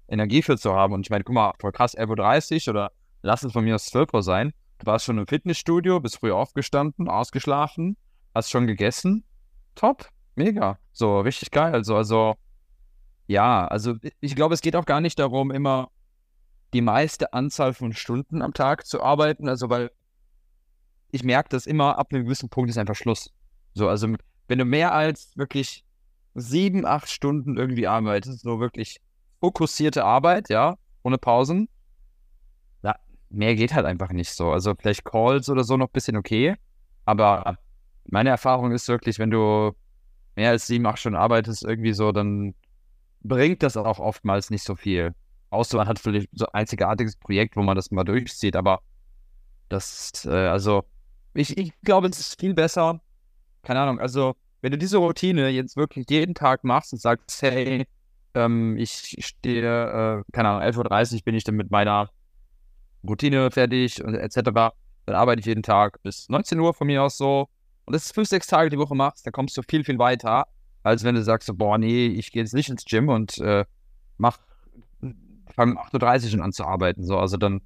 Energie 0.09 0.43
für 0.43 0.57
zu 0.57 0.75
haben. 0.75 0.95
Und 0.95 1.07
ich 1.07 1.11
meine, 1.11 1.25
guck 1.25 1.35
mal, 1.35 1.53
voll 1.61 1.73
krass, 1.73 1.97
11.30 1.97 2.67
Uhr 2.67 2.75
oder 2.75 2.93
lass 3.23 3.45
es 3.45 3.53
von 3.53 3.65
mir 3.65 3.77
aus 3.77 3.87
12 3.87 4.13
Uhr 4.15 4.23
sein. 4.23 4.53
Du 4.79 4.87
warst 4.87 5.05
schon 5.05 5.19
im 5.19 5.27
Fitnessstudio, 5.27 6.01
bist 6.01 6.19
früh 6.19 6.33
aufgestanden, 6.33 7.09
ausgeschlafen, 7.09 7.97
hast 8.35 8.51
schon 8.51 8.67
gegessen. 8.67 9.25
Top, 9.75 10.09
mega. 10.39 10.79
So, 10.93 11.21
richtig 11.21 11.51
geil. 11.51 11.75
Also, 11.75 11.97
also, 11.97 12.37
ja, 13.27 13.67
also 13.67 13.97
ich 14.21 14.35
glaube, 14.35 14.55
es 14.55 14.63
geht 14.63 14.77
auch 14.77 14.87
gar 14.87 15.01
nicht 15.01 15.19
darum, 15.19 15.51
immer 15.51 15.91
die 16.73 16.81
meiste 16.81 17.33
Anzahl 17.33 17.75
von 17.75 17.93
Stunden 17.93 18.43
am 18.43 18.55
Tag 18.55 18.87
zu 18.87 19.03
arbeiten. 19.03 19.49
Also, 19.49 19.69
weil 19.69 19.91
ich 21.11 21.25
merke, 21.25 21.49
dass 21.51 21.67
immer 21.67 21.99
ab 21.99 22.09
einem 22.13 22.25
gewissen 22.25 22.49
Punkt 22.49 22.71
ist 22.71 22.79
einfach 22.79 22.95
Schluss. 22.95 23.33
So, 23.75 23.89
also 23.89 24.09
wenn 24.49 24.59
du 24.59 24.65
mehr 24.65 24.93
als 24.93 25.37
wirklich 25.37 25.85
sieben, 26.35 26.87
acht 26.87 27.11
Stunden 27.11 27.57
irgendwie 27.57 27.87
arbeitest, 27.87 28.41
so 28.41 28.61
wirklich 28.61 29.01
fokussierte 29.41 30.05
Arbeit, 30.05 30.49
ja, 30.49 30.77
ohne 31.03 31.19
Pausen, 31.19 31.69
ja, 32.83 32.97
mehr 33.31 33.55
geht 33.55 33.75
halt 33.75 33.87
einfach 33.87 34.11
nicht 34.11 34.33
so. 34.33 34.51
Also 34.51 34.75
vielleicht 34.79 35.05
Calls 35.05 35.49
oder 35.49 35.65
so 35.65 35.77
noch 35.77 35.89
ein 35.89 35.93
bisschen 35.93 36.17
okay, 36.17 36.57
aber 37.05 37.59
meine 38.07 38.31
Erfahrung 38.31 38.73
ist 38.73 38.89
wirklich, 38.89 39.19
wenn 39.19 39.31
du 39.31 39.73
mehr 40.39 40.51
als 40.51 40.69
sieben, 40.69 40.87
acht 40.87 41.01
Stunden 41.01 41.19
arbeitest, 41.19 41.65
irgendwie 41.65 41.93
so, 41.93 42.13
dann 42.13 42.55
bringt 43.23 43.65
das 43.65 43.77
auch 43.77 43.99
oftmals 43.99 44.51
nicht 44.51 44.63
so 44.63 44.77
viel. 44.77 45.13
Außer 45.51 45.77
man 45.77 45.89
hat 45.89 45.99
vielleicht 45.99 46.29
so 46.33 46.47
ein 46.47 46.61
einzigartiges 46.61 47.17
Projekt, 47.17 47.57
wo 47.57 47.63
man 47.63 47.75
das 47.75 47.91
mal 47.91 48.05
durchzieht, 48.05 48.55
aber 48.55 48.81
das, 49.69 50.25
äh, 50.27 50.31
also, 50.31 50.85
ich, 51.35 51.59
ich 51.59 51.73
glaube, 51.83 52.07
es 52.07 52.21
ist 52.21 52.41
viel 52.41 52.55
besser, 52.55 53.01
keine 53.63 53.81
Ahnung, 53.81 53.99
also, 53.99 54.37
wenn 54.61 54.71
du 54.71 54.79
diese 54.79 54.99
Routine 54.99 55.49
jetzt 55.49 55.77
wirklich 55.77 56.07
jeden 56.09 56.37
Tag 56.37 56.63
machst 56.63 56.93
und 56.93 57.01
sagst, 57.01 57.43
hey, 57.43 57.85
ähm, 58.35 58.77
ich 58.77 59.17
stehe, 59.19 60.21
äh, 60.21 60.23
keine 60.33 60.51
Ahnung, 60.51 60.63
11.30 60.63 61.15
Uhr 61.15 61.21
bin 61.25 61.35
ich 61.35 61.43
dann 61.43 61.57
mit 61.57 61.73
meiner 61.73 62.11
Routine 63.03 63.51
fertig 63.51 64.05
und 64.05 64.15
etc., 64.15 64.73
dann 65.07 65.17
arbeite 65.17 65.41
ich 65.41 65.47
jeden 65.47 65.65
Tag 65.65 66.01
bis 66.05 66.29
19 66.29 66.61
Uhr 66.61 66.75
von 66.75 66.87
mir 66.87 67.03
aus 67.03 67.19
so 67.19 67.49
und 67.89 67.95
das 67.95 68.05
ist 68.05 68.15
fünf, 68.15 68.29
sechs 68.29 68.47
Tage 68.47 68.71
die 68.71 68.79
Woche 68.79 68.95
machst, 68.95 69.27
dann 69.27 69.33
kommst 69.33 69.57
du 69.57 69.63
viel, 69.63 69.83
viel 69.83 69.99
weiter, 69.99 70.47
als 70.83 71.05
wenn 71.05 71.15
du 71.15 71.23
sagst, 71.23 71.47
so, 71.47 71.55
boah, 71.55 71.79
nee, 71.79 72.07
ich 72.07 72.31
gehe 72.31 72.43
jetzt 72.43 72.55
nicht 72.55 72.69
ins 72.69 72.85
Gym 72.85 73.09
und 73.09 73.39
äh, 73.39 73.65
mach, 74.17 74.39
fange 75.55 75.73
um 75.73 75.79
8.30 75.79 76.37
Uhr 76.37 76.45
an 76.45 76.53
zu 76.53 76.65
arbeiten. 76.65 77.05
So, 77.05 77.19
also 77.19 77.37
dann 77.37 77.63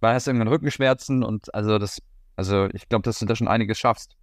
weil 0.00 0.14
hast 0.14 0.26
du 0.26 0.30
irgendwann 0.30 0.48
Rückenschmerzen 0.48 1.22
und 1.24 1.52
also 1.54 1.78
das, 1.78 2.00
also 2.36 2.68
ich 2.72 2.88
glaube, 2.88 3.02
dass 3.02 3.18
du 3.18 3.26
da 3.26 3.34
schon 3.34 3.48
einiges 3.48 3.78
schaffst. 3.78 4.16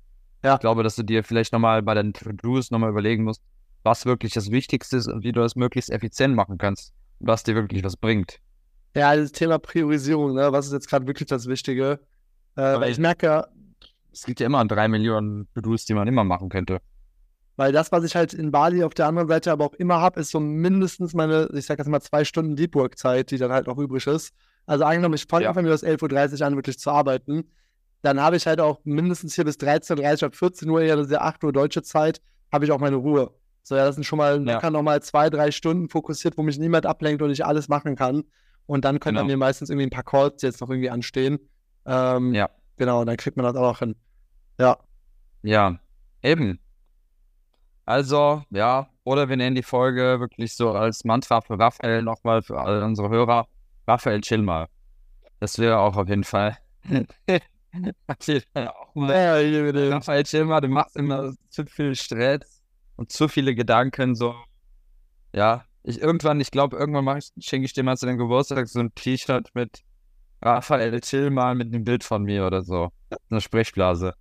Ja. 0.43 0.55
Ich 0.55 0.59
glaube, 0.61 0.83
dass 0.83 0.95
du 0.95 1.03
dir 1.03 1.23
vielleicht 1.23 1.53
nochmal 1.53 1.81
bei 1.81 1.93
deinen 1.93 2.13
To-Dos 2.13 2.71
nochmal 2.71 2.91
überlegen 2.91 3.23
musst, 3.23 3.41
was 3.83 4.05
wirklich 4.05 4.33
das 4.33 4.51
Wichtigste 4.51 4.97
ist 4.97 5.07
und 5.07 5.23
wie 5.23 5.31
du 5.31 5.41
das 5.41 5.55
möglichst 5.55 5.89
effizient 5.89 6.35
machen 6.35 6.57
kannst 6.57 6.93
und 7.19 7.27
was 7.27 7.43
dir 7.43 7.55
wirklich 7.55 7.83
was 7.83 7.97
bringt. 7.97 8.39
Ja, 8.95 9.15
das 9.15 9.31
Thema 9.31 9.59
Priorisierung, 9.59 10.35
ne? 10.35 10.51
was 10.51 10.67
ist 10.67 10.73
jetzt 10.73 10.87
gerade 10.87 11.07
wirklich 11.07 11.27
das 11.27 11.47
Wichtige? 11.47 11.99
Äh, 12.55 12.61
weil 12.61 12.91
ich 12.91 12.97
merke, 12.97 13.47
es 14.15 14.23
gibt 14.23 14.39
ja 14.39 14.45
immer 14.45 14.63
drei 14.65 14.87
Millionen 14.87 15.47
To-Dos, 15.53 15.85
die 15.85 15.93
man 15.93 16.07
immer 16.07 16.23
machen 16.23 16.49
könnte. 16.49 16.79
Weil 17.57 17.71
das, 17.71 17.91
was 17.91 18.03
ich 18.03 18.15
halt 18.15 18.33
in 18.33 18.51
Bali 18.51 18.83
auf 18.83 18.93
der 18.93 19.07
anderen 19.07 19.27
Seite 19.27 19.51
aber 19.51 19.65
auch 19.65 19.73
immer 19.73 19.99
habe, 20.01 20.19
ist 20.19 20.31
so 20.31 20.39
mindestens 20.39 21.13
meine, 21.13 21.49
ich 21.53 21.65
sag 21.65 21.77
jetzt 21.77 21.87
mal, 21.87 22.01
zwei 22.01 22.25
Stunden 22.25 22.55
Deep 22.55 22.75
Work 22.75 22.97
Zeit, 22.97 23.31
die 23.31 23.37
dann 23.37 23.51
halt 23.51 23.67
noch 23.67 23.77
übrig 23.77 24.07
ist. 24.07 24.33
Also 24.65 24.83
angenommen, 24.83 25.15
ich 25.15 25.25
fange 25.25 25.45
ja. 25.45 25.53
von 25.53 25.63
mir 25.63 25.73
aus 25.73 25.83
11.30 25.83 26.41
Uhr 26.41 26.47
an, 26.47 26.55
wirklich 26.55 26.79
zu 26.79 26.91
arbeiten. 26.91 27.45
Dann 28.01 28.19
habe 28.19 28.35
ich 28.35 28.45
halt 28.47 28.59
auch 28.59 28.79
mindestens 28.83 29.35
hier 29.35 29.45
bis 29.45 29.55
13.30 29.55 30.21
Uhr, 30.21 30.27
ab 30.27 30.35
14 30.35 30.69
Uhr, 30.69 30.81
ja, 30.81 30.95
das 30.95 31.07
ist 31.07 31.13
ja 31.13 31.21
8 31.21 31.43
Uhr 31.43 31.53
deutsche 31.53 31.81
Zeit, 31.81 32.21
habe 32.51 32.65
ich 32.65 32.71
auch 32.71 32.79
meine 32.79 32.97
Ruhe. 32.97 33.31
So, 33.63 33.75
ja, 33.75 33.85
das 33.85 33.95
sind 33.95 34.03
schon 34.03 34.17
mal, 34.17 34.45
ja. 34.45 34.59
kann 34.59 34.73
noch 34.73 34.83
mal 34.83 35.01
zwei, 35.01 35.29
drei 35.29 35.51
Stunden 35.51 35.89
fokussiert, 35.89 36.37
wo 36.37 36.43
mich 36.43 36.59
niemand 36.59 36.85
ablenkt 36.85 37.21
und 37.21 37.31
ich 37.31 37.45
alles 37.45 37.67
machen 37.67 37.95
kann. 37.95 38.23
Und 38.65 38.85
dann 38.85 38.99
können 38.99 39.15
genau. 39.15 39.21
dann 39.21 39.27
mir 39.27 39.37
meistens 39.37 39.69
irgendwie 39.69 39.87
ein 39.87 39.91
paar 39.91 40.03
Calls 40.03 40.41
jetzt 40.41 40.61
noch 40.61 40.69
irgendwie 40.69 40.89
anstehen. 40.89 41.39
Ähm, 41.85 42.33
ja. 42.33 42.49
Genau, 42.77 43.01
und 43.01 43.07
dann 43.07 43.17
kriegt 43.17 43.37
man 43.37 43.45
das 43.45 43.55
auch 43.55 43.71
noch 43.71 43.79
hin. 43.79 43.95
Ja. 44.59 44.77
Ja, 45.43 45.79
eben. 46.21 46.59
Also, 47.85 48.43
ja, 48.49 48.89
oder 49.03 49.29
wir 49.29 49.37
nennen 49.37 49.55
die 49.55 49.63
Folge 49.63 50.19
wirklich 50.19 50.55
so 50.55 50.71
als 50.71 51.03
Mantra 51.03 51.41
für 51.41 51.59
Raphael 51.59 52.01
nochmal 52.01 52.41
für 52.41 52.59
alle 52.59 52.83
unsere 52.83 53.09
Hörer. 53.09 53.47
Raphael, 53.87 54.21
chill 54.21 54.41
mal. 54.41 54.67
Das 55.39 55.59
wäre 55.59 55.77
auch 55.77 55.95
auf 55.95 56.09
jeden 56.09 56.23
Fall. 56.23 56.57
Raphael, 58.55 60.23
chill 60.23 60.45
mal, 60.45 60.61
du 60.61 60.67
machst 60.67 60.95
immer 60.95 61.33
zu 61.49 61.65
viel 61.65 61.95
Stress 61.95 62.63
und 62.95 63.11
zu 63.11 63.27
viele 63.27 63.53
Gedanken, 63.53 64.15
so. 64.15 64.33
Ja, 65.33 65.65
ich 65.83 66.01
irgendwann, 66.01 66.41
ich 66.41 66.49
glaube, 66.49 66.77
irgendwann 66.77 67.17
ich, 67.19 67.31
schenke 67.39 67.65
ich 67.65 67.73
dir 67.73 67.83
mal 67.83 67.97
zu 67.97 68.07
deinem 68.07 68.17
Geburtstag 68.17 68.67
so 68.67 68.79
ein 68.79 68.95
T-Shirt 68.95 69.51
mit 69.53 69.83
Raphael, 70.45 71.01
chill 71.01 71.31
mal 71.31 71.55
mit 71.55 71.73
einem 71.73 71.83
Bild 71.83 72.03
von 72.03 72.23
mir 72.23 72.45
oder 72.45 72.61
so. 72.61 72.89
Eine 73.31 73.41
Sprechblase. 73.41 74.13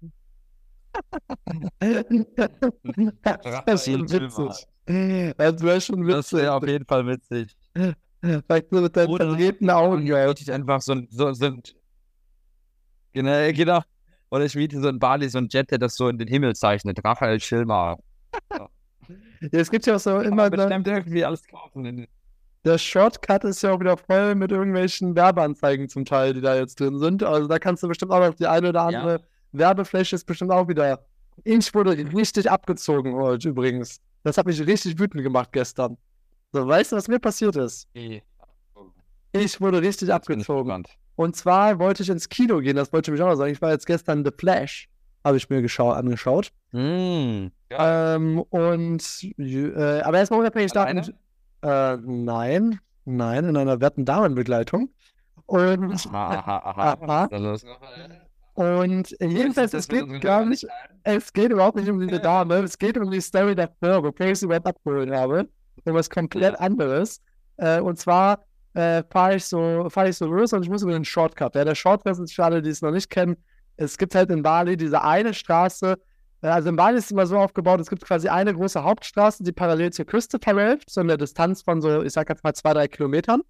das 3.23 3.87
ist 3.87 3.93
schon 3.93 4.11
witzig. 4.11 4.67
Das 5.37 5.63
wäre 5.63 5.81
schon 5.83 6.07
witzig. 6.07 6.17
Das 6.17 6.33
wäre 6.33 6.55
auf 6.55 6.67
jeden 6.67 6.87
Fall 6.87 7.07
witzig. 7.07 7.55
Vielleicht 7.75 8.73
nur 8.73 8.81
mit 8.81 8.97
deinen 8.97 9.15
verdrehten 9.15 9.69
Augen, 9.69 10.07
ja. 10.07 10.31
Ich 10.31 10.51
einfach 10.51 10.81
so 10.81 10.93
ein, 10.93 11.09
so, 11.11 11.35
so 11.35 11.45
ein 11.45 11.63
genau, 13.13 13.53
genau. 13.53 13.83
Oder 14.31 14.47
ich 14.47 14.55
miete 14.55 14.81
so 14.81 14.89
ein 14.89 14.99
Bali, 14.99 15.29
so 15.29 15.37
ein 15.39 15.49
Jet, 15.51 15.71
der 15.71 15.79
das 15.79 15.95
so 15.95 16.09
in 16.09 16.17
den 16.17 16.29
Himmel 16.29 16.57
zeichnet. 16.57 17.05
Raphael 17.05 17.39
Schilmar. 17.39 17.99
Ja. 18.51 18.69
ja, 19.41 19.61
es 19.61 19.71
gibt 19.71 19.85
ja 19.85 19.97
auch 19.97 20.01
so 20.01 20.21
immer. 20.21 20.49
Bestimmt 20.49 20.87
irgendwie 20.89 21.23
alles 21.23 21.47
kaufen. 21.47 22.07
Der 22.65 22.79
Shortcut 22.79 23.45
ist 23.45 23.63
ja 23.63 23.73
auch 23.73 23.81
wieder 23.81 23.97
voll 23.97 24.35
mit 24.35 24.51
irgendwelchen 24.51 25.15
Werbeanzeigen 25.15 25.89
zum 25.89 26.07
Teil, 26.07 26.33
die 26.33 26.41
da 26.41 26.57
jetzt 26.57 26.81
drin 26.81 26.99
sind. 26.99 27.23
Also 27.23 27.47
da 27.47 27.59
kannst 27.59 27.83
du 27.83 27.89
bestimmt 27.89 28.11
auch 28.11 28.21
noch 28.21 28.35
die 28.35 28.47
eine 28.47 28.71
oder 28.71 28.83
andere 28.83 29.13
ja. 29.13 29.19
Werbefläche 29.53 30.17
ist 30.17 30.25
bestimmt 30.25 30.51
auch 30.51 30.67
wieder. 30.67 31.05
Ich 31.45 31.75
wurde 31.75 31.91
richtig 31.91 32.51
abgezogen 32.51 33.15
heute 33.15 33.51
übrigens. 33.51 34.01
Das 34.23 34.39
hat 34.39 34.47
mich 34.47 34.67
richtig 34.67 34.99
wütend 34.99 35.23
gemacht 35.23 35.51
gestern. 35.53 35.99
So, 36.53 36.67
weißt 36.67 36.93
du, 36.93 36.97
was 36.97 37.09
mir 37.09 37.19
passiert 37.19 37.57
ist? 37.57 37.87
Ich 39.33 39.61
wurde 39.61 39.83
richtig 39.83 40.13
abgezogen. 40.13 40.85
Und 41.17 41.37
zwar 41.37 41.79
wollte 41.79 42.03
ich 42.03 42.09
ins 42.09 42.29
Kino 42.29 42.61
gehen, 42.61 42.77
das 42.77 42.93
wollte 42.93 43.11
ich 43.11 43.13
mich 43.13 43.23
auch 43.23 43.31
noch 43.31 43.37
sagen. 43.37 43.53
Ich 43.53 43.61
war 43.61 43.73
jetzt 43.73 43.87
gestern 43.87 44.25
The 44.25 44.31
Flash, 44.37 44.89
habe 45.23 45.37
ich 45.37 45.51
mir 45.51 45.59
angeschaut. 45.59 46.51
Mm, 46.73 47.49
ja. 47.71 48.15
ähm, 48.15 48.41
und 48.49 49.03
äh, 49.39 50.01
aber 50.01 50.19
erstmal 50.19 50.41
unabhängig 50.41 50.73
davon. 50.73 51.15
Äh, 51.65 51.97
nein, 51.97 52.79
nein, 53.05 53.45
in 53.45 53.57
einer 53.57 53.81
werten 53.81 54.05
Damenbegleitung. 54.05 54.91
Und 55.47 56.07
aha, 56.13 56.59
aha, 56.59 56.99
aha. 57.01 57.29
Und 58.55 59.17
jedenfalls, 59.21 59.75
es 59.75 59.89
geht 59.89 60.21
gar 60.21 60.45
nicht, 60.45 60.67
es 61.03 61.33
geht 61.33 61.51
überhaupt 61.51 61.77
nicht 61.77 61.89
um 61.89 61.99
diese 61.99 62.21
Dame, 62.21 62.57
es 62.57 62.79
geht 62.79 62.97
um 62.97 63.11
die 63.11 63.21
Story 63.21 63.55
der 63.55 63.71
Firma, 63.81 64.01
bevor 64.01 64.27
ich 64.27 64.39
sie 64.39 64.47
überhaupt 64.47 64.67
abgeholt 64.67 65.11
habe. 65.11 65.49
Um 65.85 65.95
was 65.95 66.09
komplett 66.09 66.59
anderes. 66.61 67.21
Äh, 67.57 67.81
und 67.81 67.99
zwar 67.99 68.45
äh, 68.75 69.03
fahre 69.11 69.37
ich, 69.37 69.45
so, 69.45 69.89
fahr 69.91 70.09
ich 70.09 70.17
so 70.17 70.27
los 70.27 70.53
und 70.53 70.63
ich 70.63 70.71
muss 70.71 70.83
über 70.83 70.93
den 70.93 71.05
Shortcut. 71.05 71.55
Ja, 71.55 71.65
der 71.65 71.75
Shortcut 71.75 72.19
ist 72.19 72.35
für 72.35 72.45
alle, 72.45 72.63
die 72.63 72.71
es 72.71 72.81
noch 72.81 72.91
nicht 72.91 73.11
kennen. 73.11 73.37
Es 73.77 73.99
gibt 73.99 74.15
halt 74.15 74.31
in 74.31 74.43
Bali 74.43 74.77
diese 74.77 75.03
eine 75.03 75.35
Straße. 75.35 75.97
Also 76.51 76.69
in 76.69 76.77
Bali 76.77 76.99
ist 76.99 77.07
es 77.07 77.11
immer 77.11 77.27
so 77.27 77.39
aufgebaut, 77.39 77.81
es 77.81 77.89
gibt 77.89 78.05
quasi 78.05 78.29
eine 78.29 78.53
große 78.53 78.83
Hauptstraße, 78.83 79.43
die 79.43 79.53
parallel 79.53 79.93
zur 79.93 80.05
Küste 80.05 80.39
verläuft, 80.39 80.91
so 80.91 81.01
in 81.01 81.09
der 81.09 81.17
Distanz 81.17 81.63
von 81.63 81.81
so, 81.81 82.03
ich 82.03 82.13
sag 82.13 82.29
jetzt 82.29 82.45
mal 82.45 82.53
zwei, 82.55 82.75
drei 82.75 82.87
Kilometern. 82.87 83.43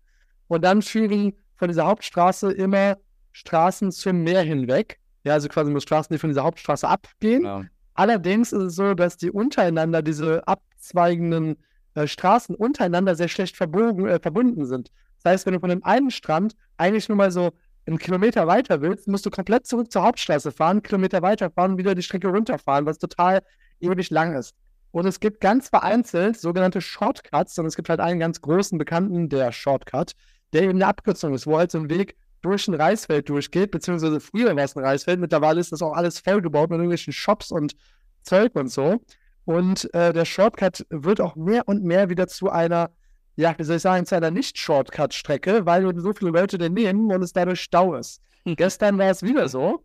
Und 0.46 0.62
dann 0.64 0.80
führen 0.80 1.34
von 1.56 1.68
dieser 1.68 1.86
Hauptstraße 1.86 2.52
immer 2.52 2.96
Straßen 3.32 3.90
zum 3.90 4.22
Meer 4.22 4.42
hinweg. 4.42 5.00
Ja, 5.24 5.32
also 5.32 5.48
quasi 5.48 5.70
nur 5.70 5.80
Straßen, 5.80 6.14
die 6.14 6.18
von 6.18 6.30
dieser 6.30 6.44
Hauptstraße 6.44 6.86
abgehen. 6.86 7.44
Ja. 7.44 7.64
Allerdings 7.94 8.52
ist 8.52 8.62
es 8.62 8.74
so, 8.76 8.94
dass 8.94 9.16
die 9.16 9.30
untereinander 9.30 10.02
diese 10.02 10.46
abzweigenden 10.46 11.56
äh, 11.94 12.06
Straßen 12.06 12.54
untereinander 12.54 13.14
sehr 13.16 13.28
schlecht 13.28 13.56
verbogen, 13.56 14.06
äh, 14.06 14.20
verbunden 14.20 14.66
sind. 14.66 14.90
Das 15.22 15.32
heißt, 15.32 15.46
wenn 15.46 15.54
du 15.54 15.60
von 15.60 15.70
dem 15.70 15.84
einen 15.84 16.10
Strand 16.10 16.54
eigentlich 16.76 17.08
nur 17.08 17.16
mal 17.16 17.30
so 17.30 17.52
einen 17.86 17.98
Kilometer 17.98 18.46
weiter 18.46 18.80
willst, 18.80 19.08
musst 19.08 19.26
du 19.26 19.30
komplett 19.30 19.66
zurück 19.66 19.92
zur 19.92 20.02
Hauptstraße 20.02 20.52
fahren, 20.52 20.72
einen 20.72 20.82
Kilometer 20.82 21.22
weiterfahren 21.22 21.72
und 21.72 21.78
wieder 21.78 21.94
die 21.94 22.02
Strecke 22.02 22.28
runterfahren, 22.28 22.86
was 22.86 22.98
total 22.98 23.42
ewig 23.80 24.10
lang 24.10 24.34
ist. 24.36 24.54
Und 24.90 25.06
es 25.06 25.20
gibt 25.20 25.40
ganz 25.40 25.68
vereinzelt 25.68 26.38
sogenannte 26.40 26.80
Shortcuts 26.80 27.58
und 27.58 27.66
es 27.66 27.76
gibt 27.76 27.88
halt 27.88 28.00
einen 28.00 28.20
ganz 28.20 28.40
großen 28.40 28.78
Bekannten, 28.78 29.28
der 29.28 29.50
Shortcut, 29.50 30.12
der 30.52 30.62
eben 30.62 30.76
eine 30.76 30.86
Abkürzung 30.86 31.34
ist, 31.34 31.46
wo 31.46 31.58
halt 31.58 31.70
so 31.72 31.78
ein 31.78 31.90
Weg 31.90 32.16
durch 32.42 32.68
ein 32.68 32.74
Reisfeld 32.74 33.28
durchgeht, 33.28 33.70
beziehungsweise 33.70 34.20
früher 34.20 34.54
war 34.54 34.62
es 34.62 34.76
ein 34.76 34.84
Reisfeld, 34.84 35.18
mittlerweile 35.18 35.60
ist 35.60 35.72
das 35.72 35.82
auch 35.82 35.94
alles 35.94 36.20
vollgebaut 36.20 36.70
mit 36.70 36.76
irgendwelchen 36.76 37.12
Shops 37.12 37.50
und 37.50 37.74
Zeug 38.22 38.54
und 38.54 38.68
so. 38.68 39.00
Und 39.44 39.92
äh, 39.94 40.12
der 40.12 40.24
Shortcut 40.24 40.86
wird 40.90 41.20
auch 41.20 41.36
mehr 41.36 41.66
und 41.66 41.84
mehr 41.84 42.08
wieder 42.08 42.28
zu 42.28 42.50
einer, 42.50 42.90
ja, 43.36 43.54
wie 43.56 43.64
soll 43.64 43.76
ich 43.76 43.82
sagen, 43.82 44.06
zu 44.06 44.16
einer 44.16 44.30
Nicht-Shortcut-Strecke, 44.30 45.66
weil 45.66 45.98
so 45.98 46.12
viele 46.12 46.30
Leute 46.30 46.58
den 46.58 46.74
nehmen 46.74 47.12
und 47.12 47.22
es 47.22 47.32
dadurch 47.32 47.60
Stau 47.60 47.94
ist. 47.94 48.20
Hm. 48.44 48.56
Gestern 48.56 48.98
war 48.98 49.10
es 49.10 49.22
wieder 49.22 49.48
so, 49.48 49.84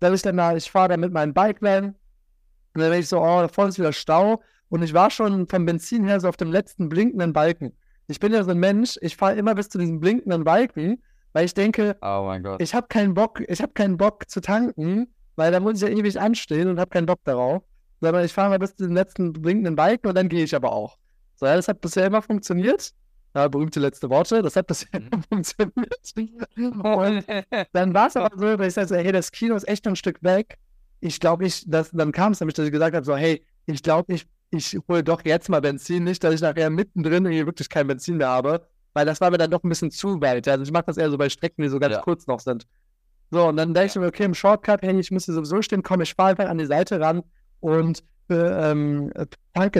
dass 0.00 0.14
ich 0.14 0.22
dann 0.22 0.36
da, 0.36 0.54
ich 0.56 0.70
fahre 0.70 0.90
da 0.90 0.96
mit 0.96 1.12
meinem 1.12 1.34
Bikeman 1.34 1.84
und 2.74 2.80
dann 2.80 2.90
bin 2.90 3.00
ich 3.00 3.08
so, 3.08 3.20
oh, 3.20 3.40
da 3.40 3.48
vorne 3.48 3.70
ist 3.70 3.78
wieder 3.78 3.92
Stau. 3.92 4.42
Und 4.68 4.82
ich 4.82 4.92
war 4.92 5.10
schon 5.10 5.46
vom 5.48 5.64
Benzin 5.64 6.04
her 6.04 6.20
so 6.20 6.28
auf 6.28 6.36
dem 6.36 6.50
letzten 6.50 6.88
blinkenden 6.88 7.32
Balken. 7.32 7.72
Ich 8.08 8.18
bin 8.20 8.32
ja 8.32 8.42
so 8.42 8.50
ein 8.50 8.58
Mensch, 8.58 8.98
ich 9.00 9.16
fahre 9.16 9.36
immer 9.36 9.54
bis 9.54 9.68
zu 9.68 9.78
diesem 9.78 10.00
blinkenden 10.00 10.44
Balken 10.44 11.00
weil 11.36 11.44
ich 11.44 11.52
denke, 11.52 11.98
oh 12.00 12.56
ich 12.58 12.74
habe 12.74 12.86
keinen 12.88 13.12
Bock, 13.12 13.42
ich 13.46 13.60
habe 13.60 13.74
keinen 13.74 13.98
Bock 13.98 14.26
zu 14.26 14.40
tanken, 14.40 15.12
weil 15.34 15.52
da 15.52 15.60
muss 15.60 15.74
ich 15.74 15.82
ja 15.82 15.94
ewig 15.94 16.18
anstehen 16.18 16.66
und 16.66 16.80
habe 16.80 16.88
keinen 16.88 17.04
Bock 17.04 17.20
darauf. 17.24 17.62
Sondern 18.00 18.24
ich 18.24 18.32
fahre 18.32 18.48
mal 18.48 18.58
bis 18.58 18.74
zu 18.74 18.86
den 18.86 18.94
letzten 18.94 19.34
blinkenden 19.34 19.76
Balken 19.76 20.08
und 20.08 20.14
dann 20.14 20.30
gehe 20.30 20.44
ich 20.44 20.56
aber 20.56 20.72
auch. 20.72 20.96
So, 21.36 21.46
ja, 21.46 21.56
das 21.56 21.68
hat 21.68 21.80
bisher 21.80 22.06
immer 22.06 22.22
funktioniert. 22.22 22.92
Ja, 23.34 23.48
berühmte 23.48 23.80
letzte 23.80 24.08
Worte, 24.08 24.40
das 24.42 24.56
hat 24.56 24.66
bisher 24.66 24.88
immer 24.94 25.22
funktioniert. 25.28 26.14
Und 26.56 27.24
dann 27.72 27.94
war 27.94 28.08
es 28.08 28.16
aber 28.16 28.30
so, 28.36 28.56
dass 28.56 28.66
ich 28.66 28.74
sagte, 28.74 28.96
hey, 28.96 29.12
das 29.12 29.30
Kino 29.30 29.54
ist 29.54 29.68
echt 29.68 29.86
ein 29.86 29.96
Stück 29.96 30.22
weg. 30.22 30.58
Ich 31.00 31.20
glaube, 31.20 31.44
ich, 31.44 31.64
das, 31.66 31.90
dann 31.90 32.12
kam 32.12 32.32
es 32.32 32.40
nämlich, 32.40 32.54
dass 32.54 32.64
ich 32.64 32.72
gesagt 32.72 32.96
habe, 32.96 33.04
so, 33.04 33.14
hey, 33.14 33.44
ich 33.66 33.82
glaube, 33.82 34.14
ich, 34.14 34.26
ich 34.50 34.78
hole 34.88 35.04
doch 35.04 35.22
jetzt 35.24 35.50
mal 35.50 35.60
Benzin, 35.60 36.04
nicht, 36.04 36.24
dass 36.24 36.34
ich 36.34 36.40
nachher 36.40 36.70
mittendrin 36.70 37.26
irgendwie 37.26 37.44
wirklich 37.44 37.68
kein 37.68 37.86
Benzin 37.86 38.16
mehr 38.16 38.28
habe 38.28 38.66
weil 38.96 39.04
das 39.04 39.20
war 39.20 39.30
mir 39.30 39.36
dann 39.36 39.50
doch 39.50 39.62
ein 39.62 39.68
bisschen 39.68 39.90
zu 39.90 40.22
weit. 40.22 40.48
Also 40.48 40.62
ich 40.62 40.72
mache 40.72 40.86
das 40.86 40.96
eher 40.96 41.10
so 41.10 41.18
bei 41.18 41.28
Strecken, 41.28 41.60
die 41.60 41.68
so 41.68 41.78
ganz 41.78 41.96
ja. 41.96 42.00
kurz 42.00 42.26
noch 42.26 42.40
sind. 42.40 42.66
So, 43.30 43.46
und 43.46 43.58
dann 43.58 43.74
denke 43.74 43.88
ich 43.88 43.96
mir, 43.96 44.06
okay, 44.06 44.24
im 44.24 44.32
Shortcut, 44.32 44.80
hey, 44.80 44.98
ich 44.98 45.10
müsste 45.10 45.34
sowieso 45.34 45.60
stehen, 45.60 45.82
komm, 45.82 46.00
ich 46.00 46.14
fahre 46.14 46.30
einfach 46.30 46.48
an 46.48 46.56
die 46.56 46.64
Seite 46.64 46.98
ran 46.98 47.22
und 47.60 48.02
äh, 48.30 48.70
ähm, 48.70 49.12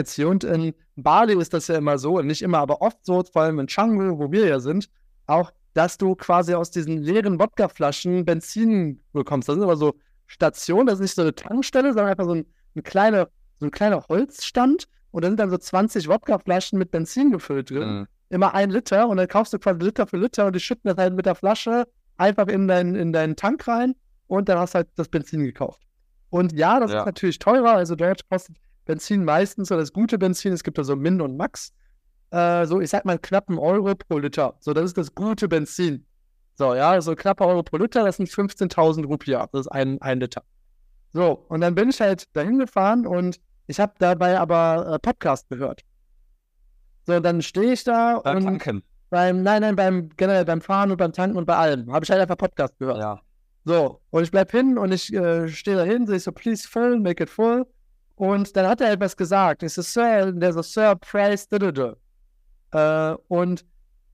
hier. 0.07 0.29
Und 0.29 0.43
in 0.43 0.73
Bali 0.95 1.39
ist 1.39 1.53
das 1.53 1.67
ja 1.67 1.75
immer 1.75 1.97
so, 1.97 2.21
nicht 2.21 2.41
immer, 2.41 2.59
aber 2.59 2.81
oft 2.81 2.97
so, 3.03 3.23
vor 3.23 3.43
allem 3.43 3.59
in 3.59 3.67
Canggu, 3.67 4.17
wo 4.17 4.31
wir 4.31 4.47
ja 4.47 4.59
sind, 4.59 4.89
auch, 5.25 5.51
dass 5.73 5.97
du 5.97 6.15
quasi 6.15 6.53
aus 6.53 6.71
diesen 6.71 7.01
leeren 7.01 7.39
Wodkaflaschen 7.39 8.25
Benzin 8.25 9.01
bekommst. 9.13 9.47
Das 9.47 9.55
sind 9.55 9.63
aber 9.63 9.77
so 9.77 9.95
Stationen, 10.25 10.87
das 10.87 10.95
ist 10.95 11.01
nicht 11.01 11.15
so 11.15 11.21
eine 11.21 11.35
Tankstelle, 11.35 11.89
sondern 11.89 12.07
einfach 12.07 12.25
so 12.25 12.33
ein, 12.33 12.45
ein 12.75 12.83
kleiner, 12.83 13.29
so 13.59 13.67
ein 13.67 13.71
kleiner 13.71 14.03
Holzstand 14.09 14.87
und 15.11 15.23
da 15.23 15.29
sind 15.29 15.39
dann 15.39 15.49
so 15.49 15.57
20 15.57 16.07
Wodkaflaschen 16.07 16.79
mit 16.79 16.91
Benzin 16.91 17.31
gefüllt 17.31 17.69
drin. 17.69 17.99
Mhm 17.99 18.07
immer 18.29 18.53
ein 18.53 18.69
Liter 18.69 19.07
und 19.07 19.17
dann 19.17 19.27
kaufst 19.27 19.53
du 19.53 19.59
quasi 19.59 19.79
Liter 19.79 20.07
für 20.07 20.17
Liter 20.17 20.47
und 20.47 20.55
die 20.55 20.59
schütten 20.59 20.89
das 20.89 20.97
halt 20.97 21.13
mit 21.13 21.25
der 21.25 21.35
Flasche 21.35 21.87
einfach 22.17 22.47
in, 22.47 22.67
dein, 22.67 22.95
in 22.95 23.13
deinen 23.13 23.35
Tank 23.35 23.67
rein 23.67 23.95
und 24.27 24.49
dann 24.49 24.59
hast 24.59 24.73
du 24.73 24.77
halt 24.77 24.89
das 24.95 25.07
Benzin 25.07 25.43
gekauft. 25.43 25.86
Und 26.29 26.53
ja, 26.53 26.79
das 26.79 26.91
ja. 26.91 26.99
ist 26.99 27.05
natürlich 27.05 27.39
teurer. 27.39 27.73
Also 27.73 27.95
dort 27.95 28.27
kostet 28.29 28.57
Benzin 28.85 29.23
meistens 29.23 29.71
oder 29.71 29.81
das 29.81 29.93
gute 29.93 30.17
Benzin, 30.17 30.53
es 30.53 30.63
gibt 30.63 30.77
da 30.77 30.83
so 30.83 30.95
Min 30.95 31.21
und 31.21 31.37
Max, 31.37 31.73
äh, 32.31 32.65
so 32.65 32.79
ich 32.81 32.89
sag 32.89 33.05
mal 33.05 33.19
knapp 33.19 33.49
einen 33.49 33.59
Euro 33.59 33.93
pro 33.95 34.17
Liter. 34.17 34.55
So, 34.59 34.73
das 34.73 34.85
ist 34.85 34.97
das 34.97 35.13
gute 35.13 35.47
Benzin. 35.47 36.05
So, 36.55 36.73
ja, 36.73 36.99
so 37.01 37.15
knapp 37.15 37.41
Euro 37.41 37.63
pro 37.63 37.77
Liter, 37.77 38.03
das 38.03 38.17
sind 38.17 38.29
15.000 38.29 39.05
Rupiah. 39.05 39.47
Das 39.51 39.61
ist 39.61 39.67
ein, 39.67 40.01
ein 40.01 40.19
Liter. 40.19 40.43
So, 41.13 41.45
und 41.49 41.61
dann 41.61 41.75
bin 41.75 41.89
ich 41.89 42.01
halt 42.01 42.25
dahin 42.35 42.59
gefahren 42.59 43.05
und 43.05 43.39
ich 43.67 43.79
habe 43.79 43.93
dabei 43.99 44.39
aber 44.39 44.93
äh, 44.93 44.99
Podcast 44.99 45.49
gehört. 45.49 45.81
So, 47.05 47.19
dann 47.19 47.41
stehe 47.41 47.73
ich 47.73 47.83
da 47.83 48.19
beim 48.19 48.37
und 48.37 48.43
Tanken. 48.43 48.83
Beim, 49.09 49.41
nein, 49.41 49.61
nein, 49.61 49.75
beim 49.75 50.09
generell 50.17 50.43
beim 50.43 50.59
Fahren 50.59 50.91
und 50.91 50.97
beim 50.97 51.13
Tanken 51.13 51.37
und 51.37 51.45
bei 51.45 51.55
allem. 51.55 51.91
Habe 51.93 52.03
ich 52.03 52.11
halt 52.11 52.21
einfach 52.21 52.37
Podcast 52.37 52.77
gehört. 52.79 52.97
Ja. 52.97 53.21
So, 53.67 53.99
und 54.11 54.23
ich 54.23 54.31
bleib 54.31 54.49
hin 54.51 54.77
und 54.77 54.93
ich 54.93 55.13
äh, 55.13 55.49
stehe 55.49 55.75
da 55.75 55.83
hin, 55.83 56.07
sehe 56.07 56.21
so, 56.21 56.31
please 56.31 56.65
fill, 56.65 57.01
make 57.01 57.21
it 57.21 57.29
full. 57.29 57.67
Und 58.15 58.55
dann 58.55 58.65
hat 58.65 58.79
er 58.79 58.93
etwas 58.93 59.17
gesagt. 59.17 59.61
Ich 59.61 59.73
so, 59.73 59.81
Sir, 59.81 60.31
der 60.31 60.53
so, 60.53 60.61
Sir, 60.61 60.95
praise, 60.95 61.47
äh, 62.71 63.15
Und 63.27 63.65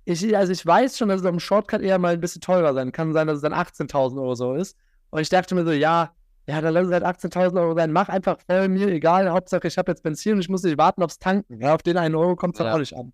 ich, 0.06 0.36
also 0.36 0.52
ich 0.52 0.66
weiß 0.66 0.98
schon, 0.98 1.10
dass 1.10 1.22
es 1.22 1.28
am 1.28 1.40
Shortcut 1.40 1.82
eher 1.82 2.00
mal 2.00 2.14
ein 2.14 2.20
bisschen 2.20 2.42
teurer 2.42 2.74
sein 2.74 2.92
kann. 2.92 3.14
Sein, 3.14 3.28
dass 3.28 3.36
es 3.36 3.42
dann 3.44 3.54
18.000 3.54 4.20
Euro 4.20 4.34
so 4.34 4.56
ist. 4.56 4.76
Und 5.12 5.22
ich 5.22 5.30
dachte 5.30 5.54
mir 5.54 5.64
so, 5.64 5.72
ja, 5.72 6.12
ja, 6.48 6.60
dann 6.60 6.74
lass 6.74 6.88
es 6.88 6.92
halt 6.92 7.04
18.000 7.04 7.62
Euro 7.62 7.76
sein. 7.76 7.92
Mach 7.92 8.10
einfach 8.10 8.40
voll 8.48 8.70
mir, 8.70 8.88
egal. 8.88 9.30
Hauptsache, 9.30 9.68
ich 9.68 9.78
habe 9.78 9.92
jetzt 9.92 10.02
Benzin 10.02 10.34
und 10.34 10.40
ich 10.40 10.50
muss 10.50 10.64
nicht 10.64 10.80
warten 10.80 11.04
aufs 11.04 11.20
Tanken. 11.20 11.62
Ja, 11.62 11.76
auf 11.76 11.84
den 11.84 11.98
einen 11.98 12.16
Euro 12.16 12.36
kommt 12.36 12.56
es 12.56 12.58
dann 12.58 12.68
ja. 12.68 12.74
auch 12.74 12.80
nicht 12.80 12.96
an. 12.98 13.14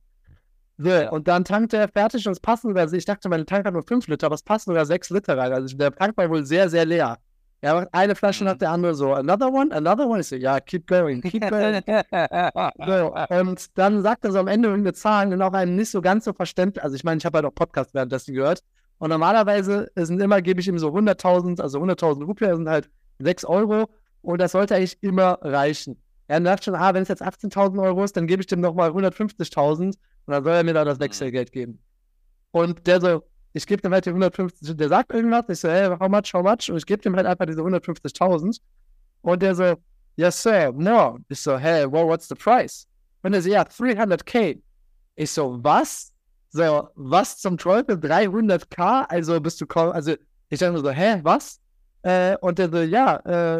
So, 0.81 0.89
ja. 0.89 1.09
und 1.09 1.27
dann 1.27 1.43
tankte 1.43 1.75
er 1.75 1.89
fertig 1.89 2.25
und 2.25 2.31
es 2.31 2.39
passen 2.39 2.69
sogar, 2.69 2.83
also 2.83 2.95
ich 2.95 3.03
dachte, 3.03 3.27
mein 3.27 3.45
Tank 3.45 3.65
hat 3.65 3.73
nur 3.73 3.83
5 3.83 4.07
Liter, 4.07 4.27
aber 4.27 4.35
es 4.35 4.43
passen 4.43 4.69
sogar 4.69 4.85
6 4.85 5.09
Liter 5.09 5.37
rein. 5.37 5.51
Also 5.51 5.75
der 5.75 5.93
Tank 5.93 6.15
war 6.15 6.29
wohl 6.29 6.45
sehr, 6.45 6.69
sehr 6.69 6.85
leer. 6.85 7.17
Er 7.59 7.75
macht 7.75 7.89
eine 7.91 8.15
Flasche 8.15 8.45
nach 8.45 8.53
mhm. 8.53 8.59
der 8.59 8.71
anderen 8.71 8.95
so, 8.95 9.13
another 9.13 9.51
one, 9.51 9.75
another 9.75 10.07
one. 10.07 10.21
Ich 10.21 10.27
so, 10.27 10.37
ja, 10.37 10.61
keep 10.61 10.87
going, 10.87 11.21
keep 11.21 11.49
going. 11.49 11.81
so, 12.87 13.13
und 13.41 13.77
dann 13.77 14.01
sagt 14.01 14.23
er 14.23 14.31
so 14.31 14.39
am 14.39 14.47
Ende 14.47 14.69
irgendeine 14.69 14.93
Zahlen 14.93 15.33
und 15.33 15.41
auch 15.41 15.51
einem 15.51 15.75
nicht 15.75 15.91
so 15.91 15.99
ganz 15.99 16.23
so 16.23 16.31
verständlich. 16.31 16.81
Also 16.81 16.95
ich 16.95 17.03
meine, 17.03 17.17
ich 17.17 17.25
habe 17.25 17.39
halt 17.39 17.45
auch 17.45 17.53
Podcast 17.53 17.93
währenddessen 17.93 18.33
gehört. 18.33 18.63
Und 18.99 19.09
normalerweise 19.09 19.91
sind 19.95 20.21
immer, 20.21 20.41
gebe 20.41 20.61
ich 20.61 20.67
ihm 20.69 20.79
so 20.79 20.89
100.000, 20.89 21.61
also 21.61 21.81
100.000 21.81 22.23
Rupien 22.23 22.55
sind 22.55 22.69
halt 22.69 22.89
6 23.19 23.43
Euro 23.45 23.89
und 24.21 24.39
das 24.39 24.53
sollte 24.53 24.75
eigentlich 24.75 24.97
immer 25.01 25.39
reichen. 25.41 26.01
Er 26.27 26.39
dachte 26.39 26.65
schon, 26.65 26.75
ah, 26.75 26.93
wenn 26.93 27.03
es 27.03 27.09
jetzt 27.09 27.23
18.000 27.23 27.81
Euro 27.81 28.03
ist, 28.03 28.15
dann 28.15 28.27
gebe 28.27 28.41
ich 28.41 28.47
dem 28.47 28.61
nochmal 28.61 28.91
150.000 28.91 29.95
und 30.29 30.35
dann 30.35 30.43
soll 30.43 30.53
er 30.53 30.63
mir 30.63 30.75
da 30.75 30.85
das 30.85 30.99
mhm. 30.99 31.05
Wechselgeld 31.05 31.51
geben. 31.51 31.79
Und 32.51 32.85
der 32.85 33.01
so, 33.01 33.23
ich 33.53 33.65
gebe 33.65 33.81
dem 33.81 33.91
halt 33.91 34.05
die 34.05 34.11
150, 34.11 34.77
der 34.77 34.87
sagt 34.87 35.11
irgendwas, 35.11 35.45
ich 35.49 35.59
so, 35.59 35.67
hey, 35.67 35.89
how 35.89 36.07
much, 36.07 36.31
how 36.35 36.43
much? 36.43 36.69
Und 36.69 36.77
ich 36.77 36.85
gebe 36.85 37.01
dem 37.01 37.15
halt 37.15 37.25
einfach 37.25 37.47
diese 37.47 37.61
150.000. 37.61 38.59
Und 39.21 39.41
der 39.41 39.55
so, 39.55 39.73
yes, 40.17 40.43
sir, 40.43 40.71
no. 40.71 41.17
Ich 41.29 41.41
so, 41.41 41.57
hey, 41.57 41.91
well, 41.91 42.05
what's 42.05 42.27
the 42.27 42.35
price? 42.35 42.85
Und 43.23 43.33
er 43.33 43.41
so, 43.41 43.49
ja, 43.49 43.63
300k. 43.63 44.61
Ich 45.15 45.31
so, 45.31 45.57
was? 45.63 46.13
So, 46.51 46.89
was 46.93 47.39
zum 47.39 47.57
Teufel? 47.57 47.95
300k? 47.95 49.07
Also 49.09 49.39
bist 49.41 49.59
du 49.59 49.65
kaum, 49.65 49.91
also 49.93 50.13
ich 50.49 50.59
dachte 50.59 50.77
so, 50.77 50.91
hä, 50.91 51.21
was? 51.23 51.59
Äh, 52.03 52.37
und 52.41 52.59
der 52.59 52.69
so, 52.69 52.81
ja, 52.81 53.15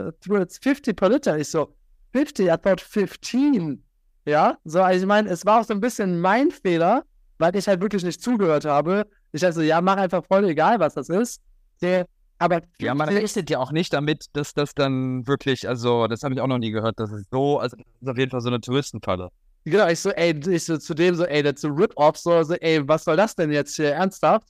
äh, 0.05 0.11
50 0.21 0.95
per 0.95 1.09
Liter. 1.09 1.35
Ich 1.39 1.49
so, 1.49 1.75
50, 2.13 2.47
I 2.47 2.57
thought 2.57 2.79
15. 2.79 3.83
Ja, 4.29 4.57
so, 4.63 4.81
also 4.81 5.01
ich 5.01 5.07
meine, 5.07 5.27
es 5.29 5.43
war 5.45 5.59
auch 5.59 5.63
so 5.63 5.73
ein 5.73 5.81
bisschen 5.81 6.21
mein 6.21 6.51
Fehler, 6.51 7.03
weil 7.39 7.55
ich 7.55 7.67
halt 7.67 7.81
wirklich 7.81 8.03
nicht 8.03 8.21
zugehört 8.21 8.63
habe. 8.63 9.07
Ich 9.31 9.41
dachte 9.41 9.55
so, 9.55 9.61
ja, 9.61 9.81
mach 9.81 9.97
einfach 9.97 10.23
voll 10.23 10.45
egal, 10.45 10.79
was 10.79 10.93
das 10.93 11.09
ist. 11.09 11.41
Der, 11.81 12.05
aber 12.37 12.61
ja, 12.79 12.93
man 12.93 13.09
rechnet 13.09 13.49
ja 13.49 13.57
auch 13.57 13.71
nicht 13.71 13.91
damit, 13.91 14.25
dass 14.33 14.53
das 14.53 14.75
dann 14.75 15.25
wirklich, 15.25 15.67
also 15.67 16.07
das 16.07 16.21
habe 16.21 16.35
ich 16.35 16.41
auch 16.41 16.47
noch 16.47 16.59
nie 16.59 16.69
gehört, 16.69 16.99
dass 16.99 17.11
es 17.11 17.23
so, 17.31 17.57
also 17.57 17.75
das 17.75 17.85
ist 18.01 18.07
auf 18.07 18.17
jeden 18.19 18.29
Fall 18.29 18.41
so 18.41 18.49
eine 18.49 18.61
Touristenfalle. 18.61 19.29
Genau, 19.65 19.87
ich 19.87 19.99
so, 19.99 20.11
ey, 20.11 20.39
ich 20.47 20.63
so 20.63 20.77
zu 20.77 20.93
dem 20.93 21.15
so, 21.15 21.25
ey, 21.25 21.41
das 21.41 21.55
ist 21.55 21.61
so 21.61 21.69
Rip-Off, 21.69 22.17
so, 22.17 22.43
so, 22.43 22.53
ey, 22.53 22.87
was 22.87 23.03
soll 23.05 23.17
das 23.17 23.35
denn 23.35 23.51
jetzt 23.51 23.75
hier, 23.75 23.93
ernsthaft? 23.93 24.47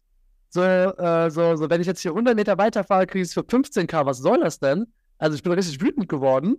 So, 0.50 0.62
äh, 0.62 1.32
so, 1.32 1.56
so, 1.56 1.70
wenn 1.70 1.80
ich 1.80 1.88
jetzt 1.88 2.02
hier 2.02 2.12
100 2.12 2.36
Meter 2.36 2.58
weiterfahre, 2.58 3.08
kriege 3.08 3.22
ich 3.22 3.30
es 3.30 3.34
für 3.34 3.44
15k, 3.44 4.06
was 4.06 4.18
soll 4.18 4.42
das 4.42 4.60
denn? 4.60 4.86
Also 5.20 5.36
ich 5.36 5.44
bin 5.44 5.54
richtig 5.54 5.80
wütend 5.82 6.10
geworden. 6.10 6.58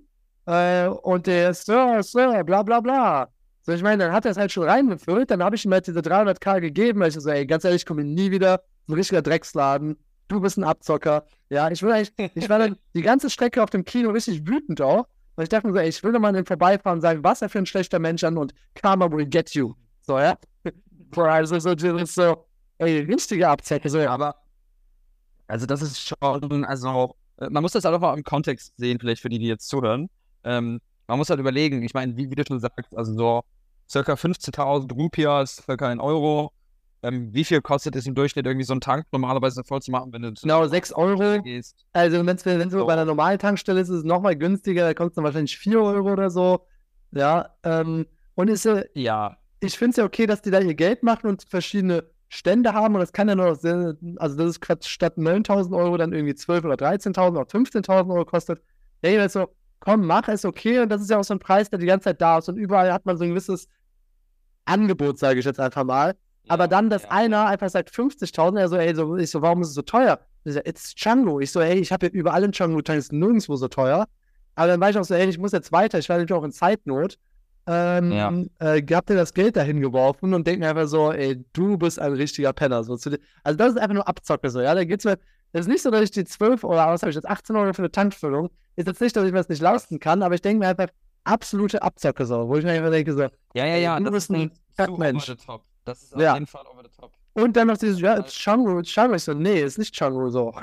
Äh, 0.50 0.88
und 0.88 1.28
der 1.28 1.54
Sir, 1.54 2.02
Sir, 2.02 2.42
bla 2.42 2.64
bla 2.64 2.80
bla. 2.80 3.28
So, 3.62 3.72
ich 3.72 3.82
meine, 3.82 4.04
dann 4.04 4.12
hat 4.12 4.24
er 4.24 4.32
es 4.32 4.36
halt 4.36 4.50
schon 4.50 4.64
reingefüllt, 4.64 5.30
dann 5.30 5.44
habe 5.44 5.54
ich 5.54 5.64
ihm 5.64 5.72
halt 5.72 5.86
diese 5.86 6.00
300k 6.00 6.60
gegeben, 6.60 6.98
weil 6.98 7.10
ich 7.10 7.14
so, 7.14 7.30
ey, 7.30 7.46
ganz 7.46 7.64
ehrlich, 7.64 7.82
ich 7.82 7.86
komme 7.86 8.02
nie 8.02 8.32
wieder, 8.32 8.60
so 8.88 8.94
ein 8.94 8.96
richtiger 8.96 9.22
Drecksladen, 9.22 9.96
du 10.26 10.40
bist 10.40 10.58
ein 10.58 10.64
Abzocker. 10.64 11.24
Ja, 11.50 11.70
ich 11.70 11.82
will 11.82 11.92
eigentlich, 11.92 12.12
ich 12.34 12.48
war 12.48 12.58
dann 12.58 12.76
die 12.94 13.02
ganze 13.02 13.30
Strecke 13.30 13.62
auf 13.62 13.70
dem 13.70 13.84
Kino 13.84 14.10
richtig 14.10 14.44
wütend 14.44 14.80
auch, 14.80 15.06
weil 15.36 15.44
ich 15.44 15.50
dachte 15.50 15.68
mir 15.68 15.72
so, 15.72 15.78
ey, 15.78 15.88
ich 15.88 16.02
will 16.02 16.18
mal 16.18 16.32
den 16.32 16.44
vorbeifahren 16.44 16.96
und 16.96 17.02
sagen, 17.02 17.22
was 17.22 17.42
er 17.42 17.48
für 17.48 17.58
ein 17.58 17.66
schlechter 17.66 18.00
Mensch 18.00 18.24
an 18.24 18.36
und 18.36 18.52
Karma 18.74 19.08
will 19.12 19.26
get 19.26 19.50
you. 19.50 19.74
So, 20.00 20.18
ja. 20.18 20.36
also, 21.16 21.60
so, 21.60 21.76
so, 21.76 22.46
ey, 22.78 23.00
richtige 23.00 23.48
Abzocke, 23.48 23.88
so, 23.88 23.98
ja. 23.98 24.10
Aber, 24.10 24.34
also, 25.46 25.66
das 25.66 25.82
ist 25.82 26.00
schon, 26.00 26.64
also, 26.64 27.14
äh, 27.36 27.48
man 27.50 27.62
muss 27.62 27.70
das 27.70 27.84
auch 27.84 28.00
mal 28.00 28.16
im 28.16 28.24
Kontext 28.24 28.72
sehen, 28.78 28.98
vielleicht 28.98 29.22
für 29.22 29.28
die, 29.28 29.38
die 29.38 29.46
jetzt 29.46 29.68
zuhören. 29.68 30.08
Ähm, 30.44 30.80
man 31.06 31.18
muss 31.18 31.30
halt 31.30 31.40
überlegen, 31.40 31.82
ich 31.82 31.94
meine, 31.94 32.16
wie, 32.16 32.30
wie, 32.30 32.34
du 32.34 32.44
schon 32.46 32.60
sagst, 32.60 32.96
also 32.96 33.14
so 33.14 33.42
circa 33.90 34.12
15.000 34.14 34.92
Rupias, 34.94 35.56
circa 35.64 35.88
ein 35.88 36.00
Euro. 36.00 36.52
Ähm, 37.02 37.32
wie 37.32 37.44
viel 37.44 37.62
kostet 37.62 37.96
es 37.96 38.06
im 38.06 38.14
Durchschnitt, 38.14 38.46
irgendwie 38.46 38.64
so 38.64 38.74
einen 38.74 38.82
Tank 38.82 39.06
normalerweise 39.10 39.64
voll 39.64 39.80
zu 39.80 39.90
machen, 39.90 40.12
wenn 40.12 40.22
du 40.22 40.34
Genau, 40.34 40.66
6 40.66 40.92
Euro. 40.92 41.42
Gehst. 41.42 41.86
Also, 41.94 42.24
wenn 42.24 42.36
es 42.36 42.72
so. 42.72 42.86
bei 42.86 42.92
einer 42.92 43.06
normalen 43.06 43.38
Tankstelle 43.38 43.80
ist, 43.80 43.88
ist 43.88 43.98
es 43.98 44.04
nochmal 44.04 44.36
günstiger, 44.36 44.84
da 44.84 44.94
kostet 44.94 45.12
es 45.12 45.14
dann 45.16 45.24
wahrscheinlich 45.24 45.56
4 45.56 45.80
Euro 45.80 46.12
oder 46.12 46.28
so. 46.28 46.66
Ja, 47.12 47.54
ähm, 47.64 48.06
und 48.34 48.48
ist 48.48 48.64
ja, 48.64 48.82
ja. 48.94 49.36
ich 49.60 49.76
finde 49.78 49.90
es 49.90 49.96
ja 49.96 50.04
okay, 50.04 50.26
dass 50.26 50.42
die 50.42 50.50
da 50.50 50.60
ihr 50.60 50.74
Geld 50.74 51.02
machen 51.02 51.28
und 51.28 51.44
verschiedene 51.48 52.04
Stände 52.28 52.72
haben 52.72 52.94
und 52.94 53.00
das 53.00 53.12
kann 53.12 53.28
ja 53.28 53.34
nur 53.34 53.46
noch, 53.50 53.56
sehr, 53.56 53.96
also 54.16 54.36
das 54.36 54.56
ist 54.56 54.88
statt 54.88 55.16
9.000 55.16 55.76
Euro 55.76 55.96
dann 55.96 56.12
irgendwie 56.12 56.34
12.000 56.34 56.64
oder 56.64 56.74
13.000 56.74 57.30
oder 57.30 57.42
15.000 57.42 58.14
Euro 58.14 58.24
kostet. 58.24 58.62
Ja, 59.02 59.10
jeweils 59.10 59.32
so, 59.32 59.48
komm, 59.80 60.06
mach, 60.06 60.28
ist 60.28 60.44
okay. 60.44 60.80
Und 60.80 60.90
das 60.90 61.00
ist 61.02 61.10
ja 61.10 61.18
auch 61.18 61.24
so 61.24 61.34
ein 61.34 61.40
Preis, 61.40 61.70
der 61.70 61.78
die 61.78 61.86
ganze 61.86 62.04
Zeit 62.04 62.20
da 62.20 62.38
ist. 62.38 62.48
Und 62.48 62.56
überall 62.56 62.92
hat 62.92 63.06
man 63.06 63.16
so 63.16 63.24
ein 63.24 63.30
gewisses 63.30 63.66
Angebot, 64.64 65.18
sage 65.18 65.40
ich 65.40 65.44
jetzt 65.44 65.58
einfach 65.58 65.84
mal. 65.84 66.14
Ja, 66.44 66.54
Aber 66.54 66.68
dann, 66.68 66.90
dass 66.90 67.02
ja, 67.02 67.10
einer 67.10 67.46
einfach 67.46 67.68
sagt 67.70 67.90
50.000, 67.90 68.58
er 68.58 68.68
so, 68.68 68.76
ey, 68.76 68.94
so, 68.94 69.16
ich 69.16 69.30
so, 69.30 69.42
warum 69.42 69.62
ist 69.62 69.68
es 69.68 69.74
so 69.74 69.82
teuer? 69.82 70.20
Ich 70.44 70.54
so, 70.54 70.60
it's 70.64 70.94
Django. 70.94 71.40
Ich 71.40 71.50
so, 71.50 71.60
ey, 71.60 71.78
ich 71.78 71.92
habe 71.92 72.06
ja 72.06 72.12
überall 72.12 72.44
in 72.44 72.52
Django, 72.52 72.80
ist 72.80 73.12
nirgendwo 73.12 73.56
so 73.56 73.68
teuer. 73.68 74.06
Aber 74.54 74.68
dann 74.68 74.80
war 74.80 74.90
ich 74.90 74.98
auch 74.98 75.04
so, 75.04 75.14
ey, 75.14 75.28
ich 75.28 75.38
muss 75.38 75.52
jetzt 75.52 75.72
weiter, 75.72 75.98
ich 75.98 76.08
war 76.08 76.16
nämlich 76.16 76.32
auch 76.32 76.44
in 76.44 76.52
Zeitnot. 76.52 77.18
Ähm, 77.66 78.10
ja. 78.10 78.32
äh, 78.58 78.82
habt 78.92 79.10
ihr 79.10 79.16
das 79.16 79.34
Geld 79.34 79.56
dahin 79.56 79.80
geworfen 79.80 80.34
und 80.34 80.46
denkt 80.46 80.60
mir 80.60 80.70
einfach 80.70 80.88
so, 80.88 81.12
ey, 81.12 81.44
du 81.52 81.76
bist 81.76 82.00
ein 82.00 82.14
richtiger 82.14 82.52
Penner. 82.52 82.82
So, 82.84 82.94
also 82.94 83.10
das 83.56 83.70
ist 83.70 83.78
einfach 83.78 83.94
nur 83.94 84.08
Abzocke 84.08 84.50
so, 84.50 84.60
ja. 84.60 84.74
Da 84.74 84.84
geht's 84.84 85.04
mir, 85.04 85.18
das 85.52 85.62
ist 85.62 85.68
nicht 85.68 85.82
so, 85.82 85.90
dass 85.90 86.02
ich 86.02 86.10
die 86.10 86.24
12 86.24 86.64
oder 86.64 86.88
was 86.88 87.02
habe 87.02 87.10
ich 87.10 87.16
jetzt 87.16 87.28
18 87.28 87.56
Euro 87.56 87.72
für 87.72 87.82
eine 87.82 87.90
Tankfüllung 87.90 88.50
ist 88.76 88.86
jetzt 88.86 89.00
nicht, 89.00 89.16
dass 89.16 89.24
ich 89.24 89.32
mir 89.32 89.38
das 89.38 89.48
nicht 89.48 89.62
leisten 89.62 90.00
kann, 90.00 90.22
aber 90.22 90.34
ich 90.34 90.42
denke 90.42 90.60
mir 90.60 90.68
einfach 90.68 90.88
absolute 91.24 91.82
Abzocke 91.82 92.24
so, 92.24 92.48
wo 92.48 92.56
ich 92.56 92.64
mir 92.64 92.72
einfach 92.72 92.90
denke 92.90 93.12
so, 93.12 93.22
ja, 93.54 93.66
ja, 93.66 93.76
ja, 93.76 94.00
du 94.00 94.10
bist 94.10 94.30
ein 94.30 94.50
Kackmensch. 94.76 95.32
Das 95.84 96.02
ist 96.02 96.14
auf 96.14 96.20
ja. 96.20 96.34
jeden 96.34 96.46
Fall 96.46 96.64
over 96.66 96.82
the 96.82 96.90
top. 96.98 97.12
Und 97.34 97.56
dann 97.56 97.68
noch 97.68 97.76
dieses, 97.76 98.00
ja, 98.00 98.18
it's 98.18 98.34
Changru, 98.34 98.80
it's 98.80 98.90
Changru. 98.90 99.16
Ich 99.16 99.24
so, 99.24 99.32
nee, 99.32 99.62
ist 99.62 99.78
nicht 99.78 99.94
Changru 99.94 100.28
so. 100.30 100.54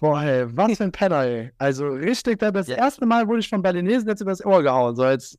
Boah, 0.00 0.22
ey, 0.22 0.56
was 0.56 0.76
für 0.76 0.84
ein 0.84 0.92
Penner, 0.92 1.24
ey. 1.24 1.52
Also 1.58 1.88
richtig, 1.88 2.38
das 2.38 2.68
ja. 2.68 2.76
erste 2.76 3.06
Mal 3.06 3.26
wurde 3.26 3.40
ich 3.40 3.48
von 3.48 3.62
Berlinesen 3.62 4.08
jetzt 4.08 4.20
übers 4.20 4.44
Ohr 4.44 4.62
gehauen. 4.62 4.94
So, 4.96 5.06
jetzt. 5.06 5.38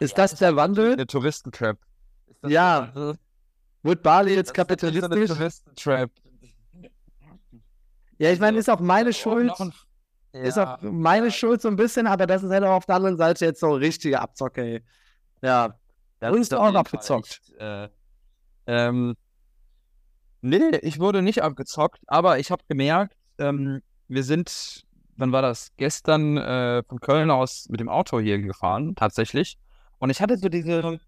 Ist 0.00 0.10
ja, 0.12 0.16
das, 0.16 0.30
das 0.32 0.38
der 0.40 0.56
Wandel? 0.56 0.96
Der 0.96 1.06
Touristentrap. 1.06 1.78
Ja. 2.46 3.16
Wird 3.84 4.02
Bali 4.02 4.34
jetzt 4.34 4.54
kapitalistisch? 4.54 5.28
Das 5.28 5.30
ist 5.30 5.36
Touristentrap. 5.36 6.10
Ja, 8.18 8.30
ich 8.30 8.40
meine, 8.40 8.58
ist 8.58 8.70
auch 8.70 8.80
meine 8.80 9.12
Schuld. 9.12 9.52
Ja, 10.32 10.40
ist 10.40 10.58
auch 10.58 10.80
meine. 10.80 11.30
Schuld 11.30 11.60
so 11.60 11.68
ein 11.68 11.76
bisschen, 11.76 12.06
aber 12.06 12.26
das 12.26 12.42
ist 12.42 12.50
halt 12.50 12.64
auch 12.64 12.76
auf 12.76 12.86
der 12.86 12.96
anderen 12.96 13.18
Seite 13.18 13.44
jetzt 13.44 13.60
so 13.60 13.74
richtige 13.74 14.20
Abzocke, 14.20 14.62
ey. 14.62 14.84
Ja. 15.42 15.78
Das 16.18 16.34
ist 16.34 16.54
auch 16.54 16.74
abgezockt. 16.74 17.42
Echt, 17.50 17.60
äh, 17.60 17.88
ähm, 18.66 19.14
nee, 20.40 20.70
ich 20.80 20.98
wurde 20.98 21.20
nicht 21.20 21.42
abgezockt, 21.42 22.00
aber 22.06 22.38
ich 22.38 22.50
habe 22.50 22.62
gemerkt, 22.66 23.14
ähm, 23.36 23.82
wir 24.08 24.24
sind, 24.24 24.84
wann 25.16 25.32
war 25.32 25.42
das? 25.42 25.72
Gestern 25.76 26.38
äh, 26.38 26.82
von 26.88 27.00
Köln 27.00 27.30
aus 27.30 27.68
mit 27.68 27.80
dem 27.80 27.90
Auto 27.90 28.18
hier 28.18 28.38
gefahren, 28.38 28.94
tatsächlich. 28.94 29.58
Und 29.98 30.08
ich 30.08 30.22
hatte 30.22 30.38
so 30.38 30.48
diese, 30.48 30.98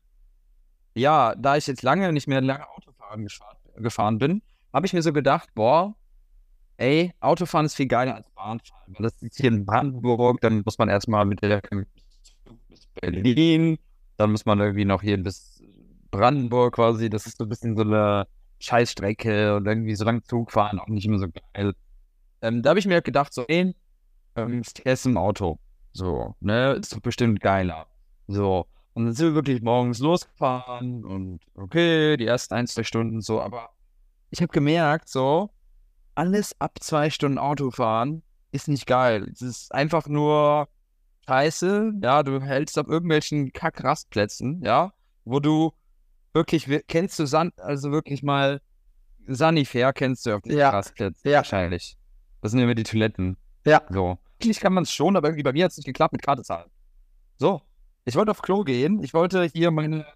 ja, 0.97 1.35
da 1.35 1.57
ich 1.57 1.67
jetzt 1.67 1.83
lange 1.83 2.13
nicht 2.13 2.27
mehr 2.27 2.41
lange 2.41 2.69
Autofahren 2.71 3.29
gefahren 3.77 4.19
bin, 4.19 4.43
habe 4.73 4.87
ich 4.87 4.93
mir 4.93 5.03
so 5.03 5.13
gedacht, 5.13 5.51
boah, 5.55 5.95
ey, 6.79 7.13
Autofahren 7.21 7.67
ist 7.67 7.75
viel 7.75 7.87
geiler 7.87 8.15
als 8.15 8.31
Bahnfahren. 8.31 8.95
Weil 8.95 9.05
das 9.05 9.23
ist 9.23 9.37
hier 9.37 9.51
in 9.51 9.67
Brandenburg, 9.67 10.41
dann 10.41 10.63
muss 10.65 10.79
man 10.79 10.89
erstmal 10.89 11.27
mit 11.27 11.43
der 11.43 11.61
bis 12.69 12.87
Berlin, 13.01 13.79
dann 14.17 14.33
muss 14.33 14.47
man 14.47 14.59
irgendwie 14.61 14.85
noch 14.87 15.03
hier 15.03 15.23
bis 15.23 15.63
Brandenburg 16.11 16.75
quasi. 16.75 17.11
Das 17.11 17.27
ist 17.27 17.39
so 17.39 17.45
ein 17.45 17.49
bisschen 17.51 17.77
so 17.77 17.83
eine 17.83 18.27
Scheißstrecke 18.59 19.57
und 19.57 19.67
irgendwie 19.67 19.95
so 19.95 20.05
lang 20.05 20.25
Zug 20.25 20.51
fahren 20.51 20.79
auch 20.79 20.89
nicht 20.89 21.07
immer 21.07 21.19
so 21.19 21.27
geil. 21.29 21.75
Ähm, 22.41 22.63
da 22.63 22.71
habe 22.71 22.79
ich 22.79 22.87
mir 22.87 23.03
gedacht, 23.03 23.35
so, 23.35 23.45
ey, 23.49 23.75
ähm, 24.37 24.65
Stress 24.65 25.05
im 25.05 25.19
Auto. 25.19 25.59
So, 25.93 26.35
ne, 26.41 26.73
ist 26.73 26.95
doch 26.95 27.01
bestimmt 27.01 27.41
geiler. 27.41 27.87
So. 28.29 28.67
Und 28.97 29.05
dann 29.05 29.13
sind 29.13 29.27
wir 29.27 29.35
wirklich 29.35 29.61
morgens 29.61 29.99
losgefahren 29.99 31.05
und 31.05 31.41
okay, 31.55 32.17
die 32.17 32.25
ersten 32.25 32.55
ein, 32.55 32.67
zwei 32.67 32.83
Stunden 32.83 33.21
so, 33.21 33.43
aber 33.43 33.69
ich 34.31 34.41
habe 34.41 34.51
gemerkt, 34.51 35.11
so, 35.11 35.51
alles 36.15 36.59
ab 36.63 36.79
zwei 36.81 37.11
Stunden 37.11 37.37
Autofahren 37.37 38.23
ist 38.53 38.69
nicht 38.69 38.87
geil. 38.87 39.29
Es 39.31 39.43
ist 39.43 39.75
einfach 39.75 40.07
nur 40.07 40.69
scheiße. 41.27 41.93
Ja, 42.03 42.23
du 42.23 42.41
hältst 42.41 42.79
auf 42.79 42.89
irgendwelchen 42.89 43.53
Kack-Rastplätzen, 43.53 44.63
ja, 44.65 44.95
wo 45.27 45.41
du 45.41 45.75
wirklich, 46.33 46.67
kennst 46.89 47.19
du 47.19 47.27
San, 47.27 47.53
also 47.59 47.93
wirklich 47.93 48.23
mal 48.23 48.63
Sanifair 49.27 49.93
kennst 49.93 50.25
du 50.25 50.37
auf 50.37 50.41
den 50.41 50.57
ja. 50.57 50.71
Rastplätzen 50.71 51.31
ja. 51.31 51.37
wahrscheinlich. 51.37 51.99
Das 52.41 52.53
sind 52.53 52.61
immer 52.61 52.75
die 52.75 52.85
Toiletten. 52.85 53.37
Ja. 53.67 53.83
So. 53.91 54.17
eigentlich 54.41 54.59
kann 54.59 54.73
man 54.73 54.85
es 54.85 54.91
schon, 54.91 55.17
aber 55.17 55.29
irgendwie 55.29 55.43
bei 55.43 55.53
mir 55.53 55.65
hat 55.65 55.73
es 55.73 55.77
nicht 55.77 55.85
geklappt 55.85 56.15
mit 56.15 56.23
Karte 56.23 56.45
zahlen. 56.45 56.71
So, 57.37 57.61
ich 58.07 58.15
wollte 58.15 58.31
auf 58.31 58.41
Klo 58.41 58.63
gehen. 58.63 59.03
Ich 59.03 59.13
wollte 59.13 59.45
hier 59.53 59.71
meine, 59.71 60.07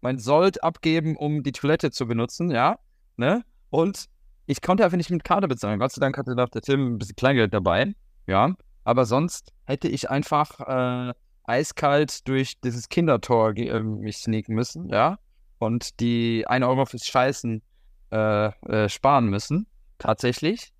mein 0.00 0.18
Sold 0.18 0.64
abgeben, 0.64 1.16
um 1.16 1.42
die 1.42 1.52
Toilette 1.52 1.90
zu 1.90 2.06
benutzen, 2.06 2.50
ja. 2.50 2.78
Ne? 3.16 3.44
Und 3.70 4.06
ich 4.46 4.62
konnte 4.62 4.84
einfach 4.84 4.96
nicht 4.96 5.10
mit 5.10 5.24
Karte 5.24 5.46
bezahlen. 5.46 5.78
Gott 5.78 5.92
sei 5.92 6.00
Dank 6.00 6.16
hatte 6.18 6.34
der 6.34 6.48
Tim 6.48 6.94
ein 6.94 6.98
bisschen 6.98 7.16
Kleingeld 7.16 7.52
dabei, 7.52 7.94
ja. 8.26 8.54
Aber 8.84 9.04
sonst 9.04 9.52
hätte 9.64 9.88
ich 9.88 10.10
einfach 10.10 10.58
äh, 10.60 11.14
eiskalt 11.44 12.26
durch 12.26 12.60
dieses 12.60 12.88
Kindertor 12.88 13.56
äh, 13.56 13.80
mich 13.80 14.18
sneaken 14.18 14.54
müssen, 14.54 14.88
ja. 14.88 15.18
Und 15.58 16.00
die 16.00 16.46
1 16.46 16.64
Euro 16.64 16.86
fürs 16.86 17.06
Scheißen 17.06 17.62
äh, 18.10 18.46
äh, 18.46 18.88
sparen 18.88 19.26
müssen. 19.26 19.66
Tatsächlich. 19.98 20.72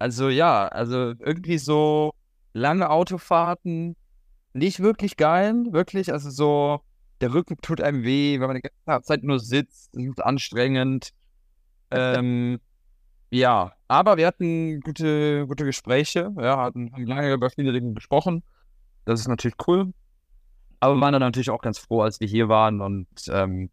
Also 0.00 0.28
ja, 0.28 0.66
also 0.66 1.14
irgendwie 1.18 1.58
so 1.58 2.12
lange 2.52 2.90
Autofahrten, 2.90 3.96
nicht 4.52 4.80
wirklich 4.80 5.16
geil, 5.16 5.54
wirklich. 5.70 6.12
Also 6.12 6.30
so, 6.30 6.80
der 7.20 7.32
Rücken 7.34 7.56
tut 7.60 7.80
einem 7.80 8.04
weh, 8.04 8.40
wenn 8.40 8.46
man 8.46 8.56
die 8.56 8.68
ganze 8.86 9.06
Zeit 9.06 9.22
nur 9.22 9.40
sitzt, 9.40 9.94
das 9.94 10.04
ist 10.04 10.24
anstrengend. 10.24 11.10
ähm, 11.90 12.60
ja, 13.30 13.72
aber 13.88 14.16
wir 14.16 14.26
hatten 14.26 14.80
gute, 14.80 15.46
gute 15.46 15.64
Gespräche, 15.64 16.32
ja, 16.38 16.56
hatten, 16.56 16.92
haben 16.92 17.06
lange 17.06 17.32
über 17.32 17.50
viele 17.50 17.72
Dinge 17.72 17.92
gesprochen. 17.92 18.42
Das 19.04 19.20
ist 19.20 19.28
natürlich 19.28 19.56
cool. 19.66 19.92
Aber 20.80 21.00
waren 21.00 21.12
dann 21.12 21.20
natürlich 21.20 21.50
auch 21.50 21.60
ganz 21.60 21.78
froh, 21.78 22.02
als 22.02 22.20
wir 22.20 22.28
hier 22.28 22.48
waren 22.48 22.80
und 22.80 23.08
ähm, 23.30 23.70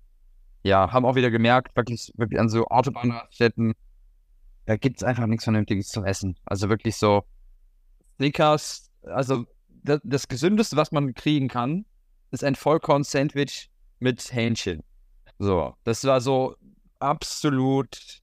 ja, 0.64 0.92
haben 0.92 1.06
auch 1.06 1.16
wieder 1.16 1.30
gemerkt, 1.30 1.76
wirklich, 1.78 2.12
wirklich 2.16 2.40
an 2.40 2.50
so 2.50 2.66
Autobahnstätten, 2.66 3.74
da 4.66 4.78
gibt 4.78 4.98
es 4.98 5.04
einfach 5.04 5.28
nichts 5.28 5.44
Vernünftiges 5.44 5.90
zu 5.90 6.04
essen. 6.04 6.36
Also 6.46 6.70
wirklich 6.70 6.96
so 6.96 7.24
Snickers, 8.18 8.90
also 9.04 9.46
das, 9.86 10.02
das 10.04 10.28
Gesündeste, 10.28 10.76
was 10.76 10.91
man 10.91 11.13
kriegen 11.13 11.48
kann, 11.48 11.86
ist 12.32 12.43
ein 12.43 12.56
Vollkorn-Sandwich 12.56 13.69
mit 14.00 14.34
Hähnchen. 14.34 14.84
So, 15.39 15.76
das 15.84 16.04
war 16.04 16.21
so 16.21 16.56
absolut 17.00 18.21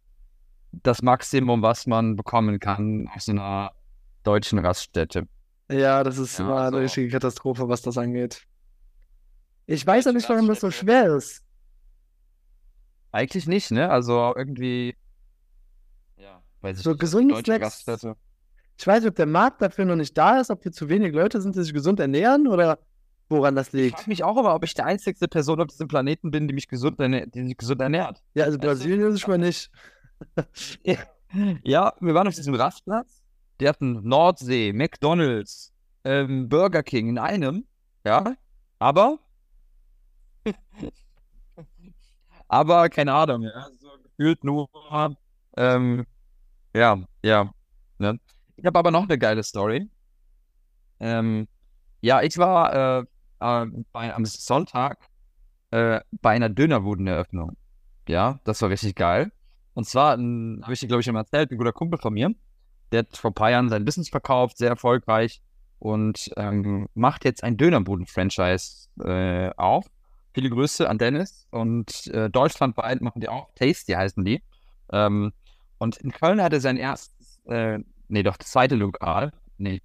das 0.73 1.03
Maximum, 1.03 1.63
was 1.63 1.87
man 1.87 2.17
bekommen 2.17 2.59
kann 2.59 3.09
auf 3.15 3.23
so 3.23 3.33
einer 3.33 3.73
deutschen 4.23 4.59
Raststätte. 4.59 5.29
Ja, 5.71 6.03
das 6.03 6.19
ist 6.19 6.39
ja, 6.39 6.45
immer 6.45 6.67
eine 6.67 6.81
richtige 6.81 7.09
Katastrophe, 7.09 7.69
was 7.69 7.83
das 7.83 7.99
angeht. 7.99 8.47
Ich 9.67 9.87
weiß 9.87 10.07
ja 10.07 10.13
nicht, 10.13 10.29
warum 10.29 10.49
das 10.49 10.61
so 10.61 10.71
schwer 10.71 11.17
ist. 11.17 11.43
Eigentlich 13.13 13.47
nicht, 13.47 13.71
ne? 13.71 13.91
Also 13.91 14.35
irgendwie. 14.35 14.97
Ja, 16.17 16.43
weiß 16.63 16.79
ich 16.79 16.83
so 16.83 16.97
gesunde 16.97 17.37
Snacks. 17.43 17.65
Raststätte. 17.67 18.17
Ich 18.83 18.87
weiß 18.89 19.03
nicht, 19.03 19.11
ob 19.11 19.15
der 19.15 19.27
Markt 19.27 19.63
dafür 19.63 19.85
noch 19.85 19.95
nicht 19.95 20.19
da 20.19 20.41
ist, 20.41 20.51
ob 20.51 20.65
hier 20.65 20.73
zu 20.73 20.89
wenig 20.89 21.15
Leute 21.15 21.41
sind, 21.41 21.55
die 21.55 21.63
sich 21.63 21.73
gesund 21.73 22.01
ernähren 22.01 22.49
oder 22.49 22.81
woran 23.29 23.55
das 23.55 23.71
liegt. 23.71 23.91
Ich 23.91 23.95
frage 23.95 24.11
mich 24.11 24.25
auch 24.25 24.37
aber, 24.37 24.57
ob 24.57 24.65
ich 24.65 24.75
die 24.75 24.83
einzigste 24.83 25.29
Person 25.29 25.61
auf 25.61 25.69
diesem 25.69 25.87
Planeten 25.87 26.33
bin, 26.33 26.49
die 26.49 26.55
mich 26.55 26.67
gesund, 26.67 26.99
die 26.99 27.45
sich 27.45 27.57
gesund 27.57 27.81
ernährt. 27.81 28.21
Ja, 28.35 28.43
also 28.43 28.59
Brasilien 28.59 29.07
ist 29.07 29.15
es 29.15 29.21
schon 29.21 29.31
mal 29.31 29.39
nicht. 29.39 29.71
ja, 31.63 31.93
wir 32.01 32.15
waren 32.15 32.27
auf 32.27 32.35
diesem 32.35 32.57
Rastplatz. 32.57 33.23
Die 33.61 33.69
hatten 33.69 34.03
Nordsee, 34.03 34.73
McDonalds, 34.73 35.73
ähm, 36.03 36.49
Burger 36.49 36.83
King 36.83 37.11
in 37.11 37.19
einem. 37.19 37.65
Ja, 38.05 38.35
aber. 38.81 39.21
aber 42.49 42.89
keine 42.89 43.15
Ahnung, 43.15 43.43
ja. 43.43 43.69
So 43.79 43.91
gefühlt 44.03 44.43
nur. 44.43 44.69
Ähm, 45.57 46.05
ja, 46.75 46.99
ja. 47.23 47.49
Ne? 47.99 48.19
Ich 48.63 48.67
habe 48.67 48.79
aber 48.79 48.93
noch 48.93 49.03
eine 49.03 49.19
geile 49.19 49.43
Story. 49.43 49.91
Ähm, 51.01 51.49
ja, 52.01 52.23
ich 52.23 52.39
war 52.39 53.01
äh, 53.01 53.05
äh, 53.41 53.67
bei, 53.91 54.15
am 54.15 54.25
Sonntag 54.25 54.99
äh, 55.73 55.99
bei 56.21 56.31
einer 56.31 56.49
Dönerbudeneröffnung. 56.49 57.57
Ja, 58.07 58.39
das 58.45 58.63
war 58.63 58.71
richtig 58.71 58.95
geil. 58.95 59.33
Und 59.75 59.89
zwar 59.89 60.13
habe 60.13 60.73
ich 60.73 60.79
dir, 60.79 60.87
glaube 60.87 61.01
ich, 61.01 61.11
mal 61.11 61.21
erzählt, 61.21 61.51
ein 61.51 61.59
guter 61.59 61.73
Kumpel 61.73 61.99
von 61.99 62.15
mir, 62.15 62.31
der 62.93 63.01
hat 63.01 63.17
vor 63.17 63.33
ein 63.33 63.35
paar 63.35 63.51
Jahren 63.51 63.69
sein 63.69 63.85
Business 63.85 64.11
verkauft, 64.11 64.59
sehr 64.59 64.69
erfolgreich 64.69 65.43
und 65.81 66.31
ähm, 66.37 66.89
macht 66.95 67.25
jetzt 67.25 67.43
ein 67.43 67.57
Dönerbuden-Franchise 67.57 68.91
äh, 69.01 69.51
auf. 69.57 69.87
Viele 70.35 70.51
Grüße 70.51 70.89
an 70.89 70.99
Dennis 70.99 71.49
und 71.51 72.07
äh, 72.15 72.31
deutschlandweit 72.31 73.01
machen 73.01 73.21
die 73.21 73.29
auch. 73.29 73.53
Tasty 73.57 73.95
heißen 73.95 74.25
die. 74.25 74.41
Ähm, 74.93 75.33
und 75.79 75.97
in 75.97 76.13
Köln 76.13 76.41
hat 76.41 76.53
er 76.53 76.61
sein 76.61 76.77
erstes 76.77 77.41
äh, 77.47 77.81
nee, 78.13 78.23
doch 78.23 78.37
das 78.37 78.51
zweite 78.51 78.77
Lokal, 78.77 79.33
nee, 79.57 79.81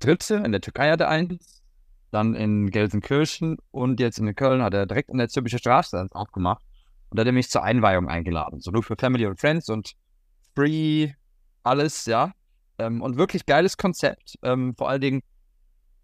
dritte, 0.00 0.36
in 0.36 0.52
der 0.52 0.60
Türkei 0.60 0.90
hat 0.90 1.00
er 1.00 1.08
eins, 1.08 1.62
dann 2.10 2.34
in 2.34 2.70
Gelsenkirchen 2.70 3.56
und 3.70 4.00
jetzt 4.00 4.18
in 4.18 4.34
Köln 4.34 4.62
hat 4.62 4.74
er 4.74 4.86
direkt 4.86 5.10
an 5.10 5.18
der 5.18 5.28
Zürcher 5.28 5.58
Straße 5.58 6.08
aufgemacht 6.12 6.62
und 7.08 7.16
da 7.16 7.22
hat 7.22 7.26
er 7.26 7.32
mich 7.32 7.48
zur 7.48 7.62
Einweihung 7.62 8.08
eingeladen, 8.08 8.60
so 8.60 8.70
nur 8.70 8.82
für 8.82 8.96
Family 8.96 9.26
und 9.26 9.40
Friends 9.40 9.68
und 9.70 9.94
free, 10.54 11.12
alles, 11.62 12.04
ja. 12.06 12.32
Ähm, 12.78 13.02
und 13.02 13.16
wirklich 13.16 13.46
geiles 13.46 13.76
Konzept, 13.76 14.38
ähm, 14.42 14.74
vor 14.76 14.90
allen 14.90 15.00
Dingen, 15.00 15.22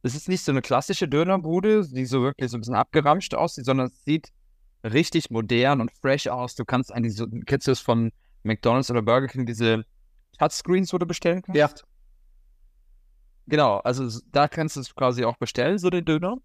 es 0.03 0.15
ist 0.15 0.29
nicht 0.29 0.45
so 0.45 0.53
eine 0.53 0.63
klassische 0.63 1.09
Dönerbude, 1.09 1.87
die 1.89 2.07
so 2.07 2.23
wirklich 2.23 2.51
so 2.51 2.57
ein 2.57 2.61
bisschen 2.61 2.75
abgeramscht 2.75 3.35
aussieht, 3.35 3.67
sondern 3.67 3.89
es 3.89 4.05
sieht 4.05 4.29
richtig 4.85 5.31
modern 5.31 5.81
und 5.81 5.91
fresh 6.01 6.29
aus. 6.29 6.55
Du 6.55 6.65
kannst 6.65 6.93
eigentlich 6.93 7.17
so, 7.17 7.27
kennst 7.45 7.67
du 7.67 7.73
es 7.73 7.81
von 7.81 8.13
McDonalds 8.45 8.91
oder 8.91 9.03
Burger 9.03 9.27
King, 9.27 9.47
diese 9.47 9.85
Touchscreens, 10.39 10.93
wo 10.93 10.99
du 10.99 11.07
bestellen 11.07 11.43
kannst. 11.43 11.59
Ja. 11.59 11.71
Genau, 13.49 13.79
also 13.79 14.21
da 14.33 14.49
kannst 14.49 14.77
du 14.77 14.81
es 14.81 14.95
quasi 14.95 15.25
auch 15.25 15.37
bestellen, 15.37 15.79
so 15.79 15.89
den 15.89 16.05
Döner. 16.05 16.39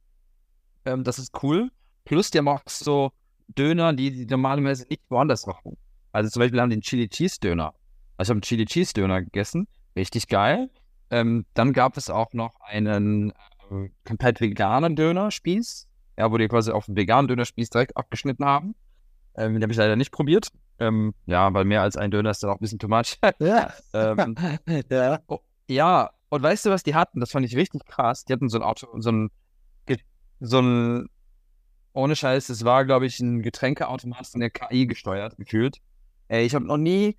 Ähm, 0.85 1.03
das 1.03 1.19
ist 1.19 1.43
cool. 1.43 1.71
Plus, 2.05 2.31
haben 2.33 2.47
auch 2.47 2.61
so 2.67 3.11
Döner, 3.47 3.93
die, 3.93 4.11
die 4.11 4.25
normalerweise 4.25 4.85
nicht 4.89 5.01
woanders 5.09 5.45
machen. 5.47 5.77
Also 6.11 6.29
zum 6.29 6.41
Beispiel 6.41 6.59
haben 6.61 6.69
die 6.69 6.75
einen 6.75 6.81
Chili 6.81 7.09
Cheese 7.09 7.39
Döner. 7.39 7.73
Also 8.17 8.29
ich 8.29 8.29
habe 8.29 8.37
einen 8.37 8.41
Chili 8.41 8.65
Cheese 8.65 8.93
Döner 8.93 9.21
gegessen. 9.21 9.67
Richtig 9.95 10.27
geil. 10.27 10.69
Ähm, 11.09 11.45
dann 11.53 11.73
gab 11.73 11.97
es 11.97 12.09
auch 12.09 12.33
noch 12.33 12.59
einen 12.61 13.31
äh, 13.31 13.89
komplett 14.05 14.39
veganen 14.39 14.95
Dönerspieß. 14.95 15.87
Ja, 16.17 16.31
wo 16.31 16.37
die 16.37 16.47
quasi 16.47 16.71
auf 16.71 16.85
den 16.85 16.95
veganen 16.95 17.27
Dönerspieß 17.27 17.69
direkt 17.69 17.97
abgeschnitten 17.97 18.45
haben. 18.45 18.75
Ähm, 19.35 19.53
den 19.53 19.63
habe 19.63 19.71
ich 19.71 19.77
leider 19.77 19.95
nicht 19.95 20.11
probiert. 20.11 20.49
Ähm, 20.81 21.13
ja, 21.27 21.53
weil 21.53 21.63
mehr 21.63 21.83
als 21.83 21.95
ein 21.95 22.09
Döner 22.09 22.31
ist 22.31 22.41
dann 22.41 22.49
auch 22.49 22.55
ein 22.55 22.59
bisschen 22.59 22.79
too 22.79 22.87
much. 22.87 23.19
ja. 23.39 23.71
ähm, 23.93 24.35
ja. 24.89 25.19
Oh, 25.27 25.37
ja, 25.69 26.09
und 26.29 26.41
weißt 26.41 26.65
du, 26.65 26.71
was 26.71 26.81
die 26.81 26.95
hatten? 26.95 27.19
Das 27.19 27.31
fand 27.31 27.45
ich 27.45 27.55
richtig 27.55 27.85
krass. 27.85 28.25
Die 28.25 28.33
hatten 28.33 28.49
so 28.49 28.57
ein 28.57 28.63
Auto, 28.63 28.87
so 28.99 29.11
ein, 29.11 29.29
so 30.39 30.59
ein, 30.59 31.07
ohne 31.93 32.15
Scheiß, 32.15 32.47
das 32.47 32.65
war, 32.65 32.83
glaube 32.85 33.05
ich, 33.05 33.19
ein 33.19 33.43
Getränkeautomat 33.43 34.25
von 34.25 34.41
der 34.41 34.49
KI 34.49 34.87
gesteuert, 34.87 35.37
gefühlt. 35.37 35.77
Ey, 36.29 36.45
ich 36.47 36.55
habe 36.55 36.65
noch 36.65 36.77
nie 36.77 37.15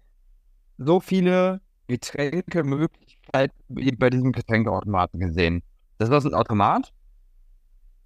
so 0.76 0.98
viele 0.98 1.60
Getränkemöglichkeiten 1.86 3.54
bei 3.68 4.10
diesem 4.10 4.32
Getränkeautomaten 4.32 5.20
gesehen. 5.20 5.62
Das 5.98 6.10
war 6.10 6.20
so 6.20 6.28
ein 6.28 6.34
Automat, 6.34 6.92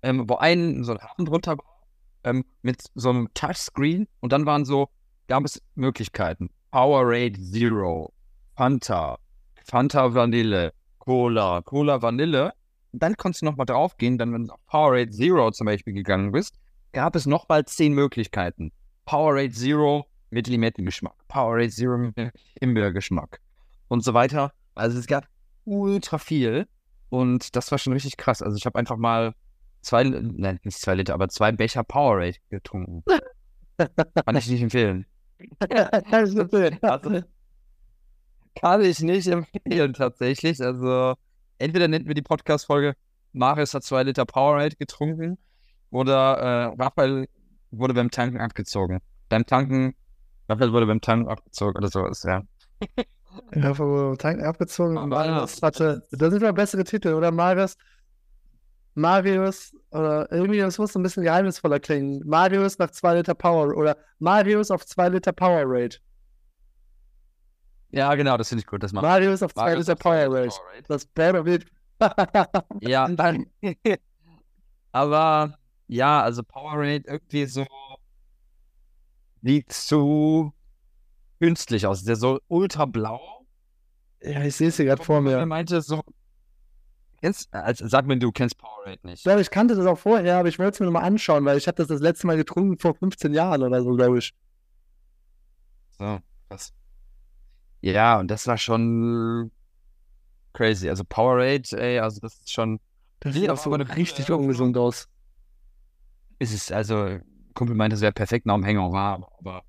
ähm, 0.02 0.28
wo 0.28 0.36
ein 0.36 0.84
so 0.84 0.92
ein 0.92 0.98
Hafen 0.98 1.24
drunter 1.24 1.56
war, 1.56 1.86
ähm, 2.24 2.44
mit 2.60 2.82
so 2.94 3.08
einem 3.08 3.32
Touchscreen 3.32 4.06
und 4.20 4.32
dann 4.32 4.44
waren 4.44 4.66
so 4.66 4.90
gab 5.28 5.44
es 5.44 5.60
Möglichkeiten. 5.74 6.50
Powerade 6.70 7.40
Zero, 7.40 8.12
Fanta, 8.56 9.18
Fanta 9.64 10.14
Vanille, 10.14 10.72
Cola, 10.98 11.62
Cola 11.62 12.02
Vanille. 12.02 12.52
dann 12.92 13.16
konntest 13.16 13.42
du 13.42 13.46
nochmal 13.46 13.66
draufgehen, 13.66 14.18
dann, 14.18 14.32
wenn 14.32 14.46
du 14.46 14.52
auf 14.52 14.66
Powerade 14.66 15.10
Zero 15.10 15.50
zum 15.50 15.66
Beispiel 15.66 15.94
gegangen 15.94 16.32
bist, 16.32 16.58
gab 16.92 17.16
es 17.16 17.26
nochmal 17.26 17.64
zehn 17.64 17.92
Möglichkeiten. 17.92 18.72
Powerade 19.04 19.52
Zero 19.52 20.06
mit 20.30 20.48
Limettengeschmack, 20.48 21.14
Powerade 21.28 21.70
Zero 21.70 21.98
mit 21.98 22.14
Himbeergeschmack 22.60 23.40
und 23.88 24.02
so 24.02 24.14
weiter. 24.14 24.52
Also 24.74 24.98
es 24.98 25.06
gab 25.06 25.26
ultra 25.64 26.18
viel 26.18 26.66
und 27.08 27.54
das 27.56 27.70
war 27.70 27.78
schon 27.78 27.92
richtig 27.92 28.16
krass. 28.16 28.42
Also 28.42 28.56
ich 28.56 28.66
habe 28.66 28.78
einfach 28.78 28.96
mal 28.96 29.34
zwei, 29.82 30.04
nein, 30.04 30.58
nicht 30.62 30.78
zwei 30.78 30.94
Liter, 30.94 31.14
aber 31.14 31.28
zwei 31.28 31.52
Becher 31.52 31.84
Powerade 31.84 32.36
getrunken. 32.50 33.04
Kann 33.78 34.36
ich 34.36 34.48
nicht 34.48 34.62
empfehlen 34.62 35.06
also, 36.10 37.22
kann 38.54 38.82
ich 38.82 39.00
nicht 39.00 39.26
empfehlen, 39.26 39.92
tatsächlich. 39.94 40.60
Also, 40.62 41.14
entweder 41.58 41.88
nennt 41.88 42.06
wir 42.06 42.14
die 42.14 42.22
Podcast-Folge 42.22 42.94
Marius 43.36 43.74
hat 43.74 43.84
zwei 43.84 44.02
Liter 44.02 44.24
Powerade 44.24 44.76
getrunken 44.76 45.38
oder 45.90 46.38
äh, 46.38 46.82
Raphael 46.82 47.28
wurde 47.70 47.94
beim 47.94 48.10
Tanken 48.10 48.40
abgezogen. 48.40 49.00
Beim 49.28 49.44
Tanken, 49.44 49.94
Raphael 50.48 50.72
wurde 50.72 50.86
beim 50.86 51.00
Tanken 51.00 51.28
abgezogen 51.28 51.76
oder 51.76 51.88
sowas, 51.88 52.22
ja. 52.22 52.42
Ja, 53.54 53.74
vom 53.74 54.16
Tanken 54.16 54.44
abgezogen 54.44 54.96
und 54.96 55.10
Marius 55.10 55.60
hatte, 55.62 56.06
das 56.10 56.30
sind 56.30 56.42
ja 56.42 56.52
bessere 56.52 56.84
Titel, 56.84 57.12
oder 57.12 57.30
Marius? 57.30 57.76
Marius, 58.96 59.74
oder 59.90 60.30
irgendwie, 60.32 60.58
das 60.58 60.78
muss 60.78 60.96
ein 60.96 61.02
bisschen 61.02 61.22
geheimnisvoller 61.22 61.78
klingen. 61.80 62.22
Marius 62.26 62.78
nach 62.78 62.90
2 62.90 63.16
Liter 63.16 63.34
Power 63.34 63.76
oder 63.76 63.96
Marius 64.18 64.70
auf 64.70 64.84
2 64.84 65.10
Liter 65.10 65.32
Power 65.32 65.62
Rate. 65.64 65.98
Ja, 67.90 68.14
genau, 68.14 68.36
das 68.36 68.48
finde 68.48 68.60
ich 68.60 68.66
gut. 68.66 68.82
Das 68.82 68.92
macht 68.92 69.02
Marius 69.02 69.42
auf 69.42 69.54
2 69.54 69.74
Liter 69.76 69.94
Power 69.94 70.34
Rate. 70.34 70.56
Das 70.88 71.08
wäre 71.14 71.60
ja, 72.80 73.08
dann. 73.08 73.46
aber 74.92 75.58
ja, 75.88 76.22
also 76.22 76.42
Powerade 76.42 77.04
irgendwie 77.06 77.46
so 77.46 77.66
sieht 79.42 79.72
zu 79.72 80.52
künstlich 81.38 81.86
aus. 81.86 82.02
Der 82.02 82.16
so 82.16 82.40
ultra 82.48 82.86
blau. 82.86 83.46
Ja, 84.22 84.42
ich 84.42 84.56
sehe 84.56 84.68
es 84.68 84.76
hier 84.76 84.86
gerade 84.86 85.04
vor 85.04 85.20
mir. 85.20 85.36
Er 85.36 85.46
meinte 85.46 85.80
so. 85.82 86.02
Kennst, 87.26 87.52
also 87.52 87.88
sag 87.88 88.06
mir, 88.06 88.20
du 88.20 88.30
kennst 88.30 88.56
Powerade 88.56 89.04
nicht. 89.04 89.24
Ja, 89.26 89.36
ich 89.36 89.50
kannte 89.50 89.74
das 89.74 89.84
auch 89.84 89.98
vorher, 89.98 90.38
aber 90.38 90.48
ich 90.48 90.60
wollte 90.60 90.74
es 90.74 90.80
mir 90.80 90.86
nochmal 90.86 91.02
anschauen, 91.02 91.44
weil 91.44 91.58
ich 91.58 91.66
habe 91.66 91.74
das 91.74 91.88
das 91.88 92.00
letzte 92.00 92.28
Mal 92.28 92.36
getrunken 92.36 92.78
vor 92.78 92.94
15 92.94 93.34
Jahren 93.34 93.64
oder 93.64 93.82
so, 93.82 93.96
glaube 93.96 94.18
ich. 94.18 94.32
So, 95.98 96.20
krass. 96.48 96.72
Ja, 97.80 98.20
und 98.20 98.30
das 98.30 98.46
war 98.46 98.56
schon 98.58 99.50
crazy. 100.52 100.88
Also 100.88 101.02
Powerade, 101.02 101.64
ey, 101.72 101.98
also 101.98 102.20
das 102.20 102.34
ist 102.34 102.52
schon. 102.52 102.78
Das 103.18 103.34
sieht 103.34 103.50
auch 103.50 103.56
so 103.56 103.70
richtig 103.70 104.30
ungesund 104.30 104.76
aus. 104.76 105.08
Ist 106.38 106.54
es, 106.54 106.70
also, 106.70 107.18
Kumpel 107.54 107.74
meinte, 107.74 107.96
es 107.96 108.02
wäre 108.02 108.12
perfekt 108.12 108.46
nach 108.46 108.54
dem 108.54 108.64
Hangover, 108.64 109.28
aber 109.40 109.64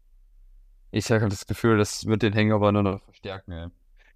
ich 0.91 1.09
habe 1.09 1.27
das 1.27 1.47
Gefühl, 1.47 1.79
das 1.79 2.05
wird 2.05 2.21
den 2.21 2.35
Hangover 2.35 2.71
nur 2.71 2.83
noch 2.83 3.03
verstärken, 3.03 3.51
ey. 3.51 3.67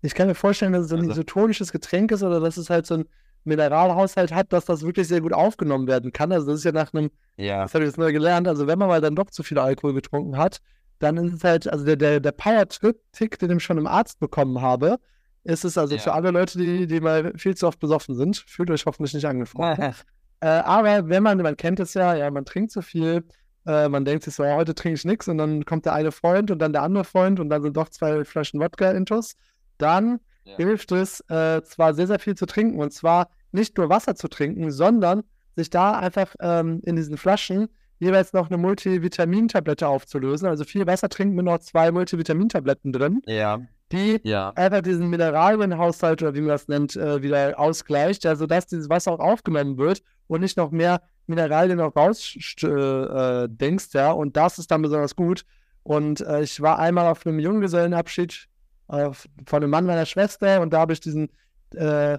Ich 0.04 0.14
kann 0.14 0.28
mir 0.28 0.36
vorstellen, 0.36 0.74
dass 0.74 0.84
es 0.84 0.90
so 0.90 0.96
ein 0.96 1.02
also, 1.02 1.12
isotonisches 1.14 1.72
Getränk 1.72 2.12
ist 2.12 2.22
oder 2.24 2.40
dass 2.40 2.58
es 2.58 2.70
halt 2.70 2.86
so 2.86 2.96
ein 2.96 3.06
Mineralhaushalt 3.44 4.32
hat, 4.32 4.54
dass 4.54 4.66
das 4.66 4.84
wirklich 4.84 5.08
sehr 5.08 5.22
gut 5.22 5.34
aufgenommen 5.34 5.88
werden 5.88 6.12
kann. 6.12 6.32
Also 6.32 6.48
das 6.48 6.60
ist 6.60 6.66
ja 6.66 6.72
nach 6.72 6.94
einem, 6.94 7.10
ja. 7.38 7.64
das 7.64 7.74
habe 7.74 7.84
ich 7.84 7.90
jetzt 7.90 7.98
neu 7.98 8.12
gelernt, 8.12 8.48
also 8.48 8.68
wenn 8.68 8.80
man 8.80 8.88
mal 8.88 9.02
dann 9.02 9.16
doch 9.16 9.30
zu 9.32 9.44
viel 9.44 9.60
Alkohol 9.60 9.94
getrunken 9.94 10.38
hat, 10.38 10.60
dann 11.00 11.18
ist 11.18 11.34
es 11.34 11.44
halt, 11.44 11.68
also 11.68 11.84
der, 11.84 11.96
der, 11.96 12.20
der 12.20 12.32
Power-Tick, 12.32 13.40
den 13.40 13.58
ich 13.58 13.64
schon 13.64 13.78
im 13.78 13.88
Arzt 13.88 14.20
bekommen 14.20 14.62
habe, 14.62 14.98
ist 15.44 15.66
es 15.66 15.78
also 15.78 15.96
ja. 15.96 16.02
für 16.02 16.14
alle 16.14 16.32
Leute, 16.32 16.58
die, 16.58 16.86
die 16.86 17.00
mal 17.00 17.34
viel 17.36 17.56
zu 17.56 17.68
oft 17.68 17.80
besoffen 17.80 18.16
sind, 18.16 18.38
fühlt 18.38 18.70
euch 18.70 18.86
hoffentlich 18.86 19.14
nicht 19.14 19.26
angesprochen. 19.26 19.96
äh, 20.42 20.48
aber 20.48 21.10
wenn 21.10 21.24
man, 21.24 21.40
man 21.40 21.58
kennt 21.58 21.80
es 21.80 21.94
ja, 21.96 22.14
ja, 22.14 22.30
man 22.30 22.46
trinkt 22.46 22.72
zu 22.72 22.82
viel, 22.82 23.24
äh, 23.66 23.90
man 23.90 24.06
denkt 24.06 24.24
sich 24.24 24.36
so, 24.36 24.44
ja, 24.44 24.56
heute 24.56 24.76
trinke 24.76 24.96
ich 24.96 25.06
nichts 25.06 25.28
und 25.28 25.38
dann 25.38 25.66
kommt 25.66 25.86
der 25.86 25.94
eine 25.94 26.12
Freund 26.12 26.52
und 26.52 26.60
dann 26.60 26.74
der 26.74 26.84
andere 26.84 27.04
Freund 27.04 27.40
und 27.40 27.50
dann 27.50 27.64
sind 27.64 27.76
doch 27.78 27.90
zwei 27.90 28.24
Flaschen 28.24 28.60
Wodka 28.60 28.92
intus, 28.92 29.36
dann 29.78 30.20
ja. 30.44 30.58
hilft 30.58 30.92
es 30.92 31.22
äh, 31.30 31.62
zwar 31.64 31.94
sehr, 31.94 32.08
sehr 32.08 32.20
viel 32.20 32.36
zu 32.36 32.46
trinken 32.46 32.80
und 32.80 32.92
zwar 32.92 33.30
nicht 33.52 33.78
nur 33.78 33.90
Wasser 33.90 34.16
zu 34.16 34.28
trinken, 34.28 34.72
sondern 34.72 35.24
sich 35.56 35.70
da 35.70 35.98
einfach 35.98 36.36
ähm, 36.40 36.82
in 36.84 36.96
diesen 36.96 37.18
Flaschen 37.18 37.68
jeweils 38.00 38.34
noch 38.34 38.50
eine 38.50 38.58
Multivitamintablette 38.58 39.88
aufzulösen. 39.88 40.48
Also 40.48 40.64
viel 40.64 40.88
Wasser 40.88 41.10
trinken 41.10 41.36
mit 41.36 41.46
noch 41.46 41.60
zwei 41.60 41.92
Multivitamintabletten 41.92 42.92
drin. 42.92 43.22
Ja. 43.28 43.62
Die 43.92 44.20
ja. 44.24 44.52
einfach 44.56 44.82
diesen 44.82 45.10
Mineralienhaushalt 45.10 46.24
oder 46.24 46.34
wie 46.34 46.40
man 46.40 46.50
das 46.50 46.68
nennt, 46.68 46.96
äh, 46.96 47.22
wieder 47.22 47.60
ausgleicht, 47.60 48.26
also 48.26 48.48
dass 48.48 48.66
dieses 48.66 48.90
Wasser 48.90 49.12
auch 49.12 49.20
aufgenommen 49.20 49.78
wird 49.78 50.02
und 50.28 50.42
nicht 50.42 50.58
noch 50.58 50.72
mehr 50.72 51.02
Mineralien 51.28 51.78
noch 51.78 51.96
rausdenkst, 51.96 53.96
äh, 53.96 53.98
ja. 53.98 54.12
Und 54.12 54.38
das 54.38 54.60
ist 54.60 54.72
dann 54.72 54.82
besonders 54.82 55.16
gut. 55.16 55.44
Und 55.84 56.22
äh, 56.22 56.42
ich 56.42 56.62
war 56.62 56.80
einmal 56.80 57.08
auf 57.08 57.26
einem 57.26 57.40
Junggesellenabschied 57.40 58.48
äh, 58.92 59.12
von 59.46 59.64
einem 59.64 59.70
Mann 59.70 59.86
meiner 59.86 60.06
Schwester 60.06 60.62
und 60.62 60.72
da 60.74 60.80
habe 60.80 60.94
ich 60.94 61.00
diesen 61.00 61.30
äh, 61.76 62.18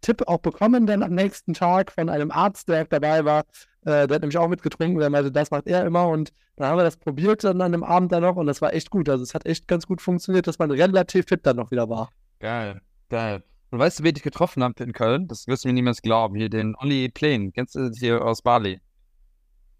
Tipp 0.00 0.22
auch 0.26 0.38
bekommen, 0.38 0.86
dann 0.86 1.02
am 1.02 1.14
nächsten 1.14 1.54
Tag 1.54 1.92
von 1.92 2.08
einem 2.08 2.30
Arzt, 2.30 2.68
der 2.68 2.84
dabei 2.84 3.24
war, 3.24 3.40
äh, 3.82 4.06
der 4.06 4.14
hat 4.14 4.20
nämlich 4.22 4.38
auch 4.38 4.48
mitgetrunken, 4.48 4.98
der 4.98 5.10
meinte, 5.10 5.32
das 5.32 5.50
macht 5.50 5.66
er 5.66 5.84
immer 5.84 6.08
und 6.08 6.32
dann 6.56 6.68
haben 6.68 6.78
wir 6.78 6.84
das 6.84 6.96
probiert 6.96 7.44
dann 7.44 7.60
an 7.60 7.72
dem 7.72 7.84
Abend 7.84 8.12
dann 8.12 8.22
noch 8.22 8.36
und 8.36 8.46
das 8.46 8.60
war 8.60 8.72
echt 8.72 8.90
gut. 8.90 9.08
Also 9.08 9.22
es 9.22 9.34
hat 9.34 9.46
echt 9.46 9.68
ganz 9.68 9.86
gut 9.86 10.02
funktioniert, 10.02 10.46
dass 10.46 10.58
man 10.58 10.70
relativ 10.70 11.26
fit 11.28 11.46
dann 11.46 11.56
noch 11.56 11.70
wieder 11.70 11.88
war. 11.88 12.10
Geil, 12.40 12.80
geil. 13.08 13.42
Und 13.70 13.78
weißt 13.78 14.00
du, 14.00 14.04
wen 14.04 14.16
ich 14.16 14.22
getroffen 14.22 14.64
habe 14.64 14.82
in 14.82 14.92
Köln? 14.92 15.28
Das 15.28 15.46
wirst 15.46 15.64
du 15.64 15.68
mir 15.68 15.74
niemals 15.74 16.00
glauben. 16.00 16.36
Hier 16.36 16.48
den 16.48 16.74
Olli 16.76 17.10
Plain. 17.10 17.52
Kennst 17.52 17.74
du 17.74 17.90
hier 17.90 18.24
aus 18.24 18.40
Bali? 18.40 18.80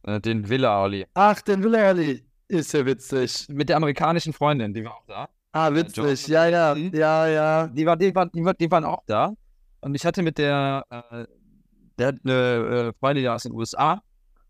Äh, 0.02 0.20
den 0.20 0.48
Villa 0.48 0.82
Olli. 0.82 1.06
Ach, 1.14 1.40
den 1.40 1.62
Villa 1.62 1.88
Olli. 1.88 2.24
Ist 2.48 2.72
ja 2.74 2.84
witzig. 2.84 3.46
Mit 3.48 3.68
der 3.68 3.76
amerikanischen 3.76 4.32
Freundin, 4.32 4.74
die 4.74 4.84
war 4.84 4.94
auch 4.94 5.06
da. 5.06 5.28
Ah, 5.52 5.72
witzig. 5.72 6.28
Ja, 6.28 6.46
ja, 6.46 6.74
ja, 6.76 7.26
ja. 7.26 7.66
Die, 7.68 7.86
war, 7.86 7.96
die, 7.96 8.14
war, 8.14 8.26
die, 8.26 8.44
war, 8.44 8.54
die 8.54 8.70
waren 8.70 8.84
auch 8.84 9.02
da. 9.06 9.32
Und 9.80 9.94
ich 9.94 10.04
hatte 10.04 10.22
mit 10.22 10.38
der, 10.38 10.84
äh, 10.90 11.24
der 11.98 12.06
hat 12.08 12.16
eine 12.24 12.32
äh, 12.32 12.92
Freundin 12.98 13.28
aus 13.28 13.44
den 13.44 13.52
USA 13.52 14.02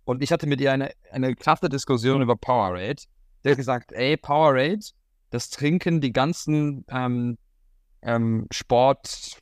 und 0.04 0.22
ich 0.22 0.32
hatte 0.32 0.46
mit 0.46 0.60
ihr 0.60 0.72
eine, 0.72 0.90
eine 1.12 1.34
krasse 1.34 1.68
Diskussion 1.68 2.22
über 2.22 2.36
Powerade. 2.36 3.02
Der 3.44 3.52
hat 3.52 3.58
gesagt, 3.58 3.92
ey, 3.92 4.16
Powerade, 4.16 4.80
das 5.30 5.50
trinken 5.50 6.00
die 6.00 6.12
ganzen 6.12 6.84
ähm, 6.88 7.38
ähm, 8.02 8.46
Sport, 8.50 9.38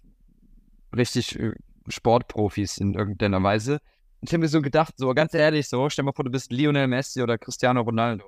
richtig 0.95 1.39
äh, 1.39 1.53
Sportprofis 1.89 2.79
in 2.79 2.95
irgendeiner 2.95 3.43
Weise. 3.43 3.75
Und 4.21 4.29
ich 4.29 4.33
habe 4.33 4.41
mir 4.41 4.49
so 4.49 4.61
gedacht, 4.61 4.95
so 4.97 5.15
ganz 5.15 5.35
ehrlich, 5.35 5.69
so, 5.69 5.89
stell 5.89 6.05
mal 6.05 6.13
vor, 6.13 6.25
du 6.25 6.31
bist 6.31 6.51
Lionel 6.51 6.89
Messi 6.89 7.23
oder 7.23 7.39
Cristiano 7.39 7.83
Ronaldo. 7.83 8.25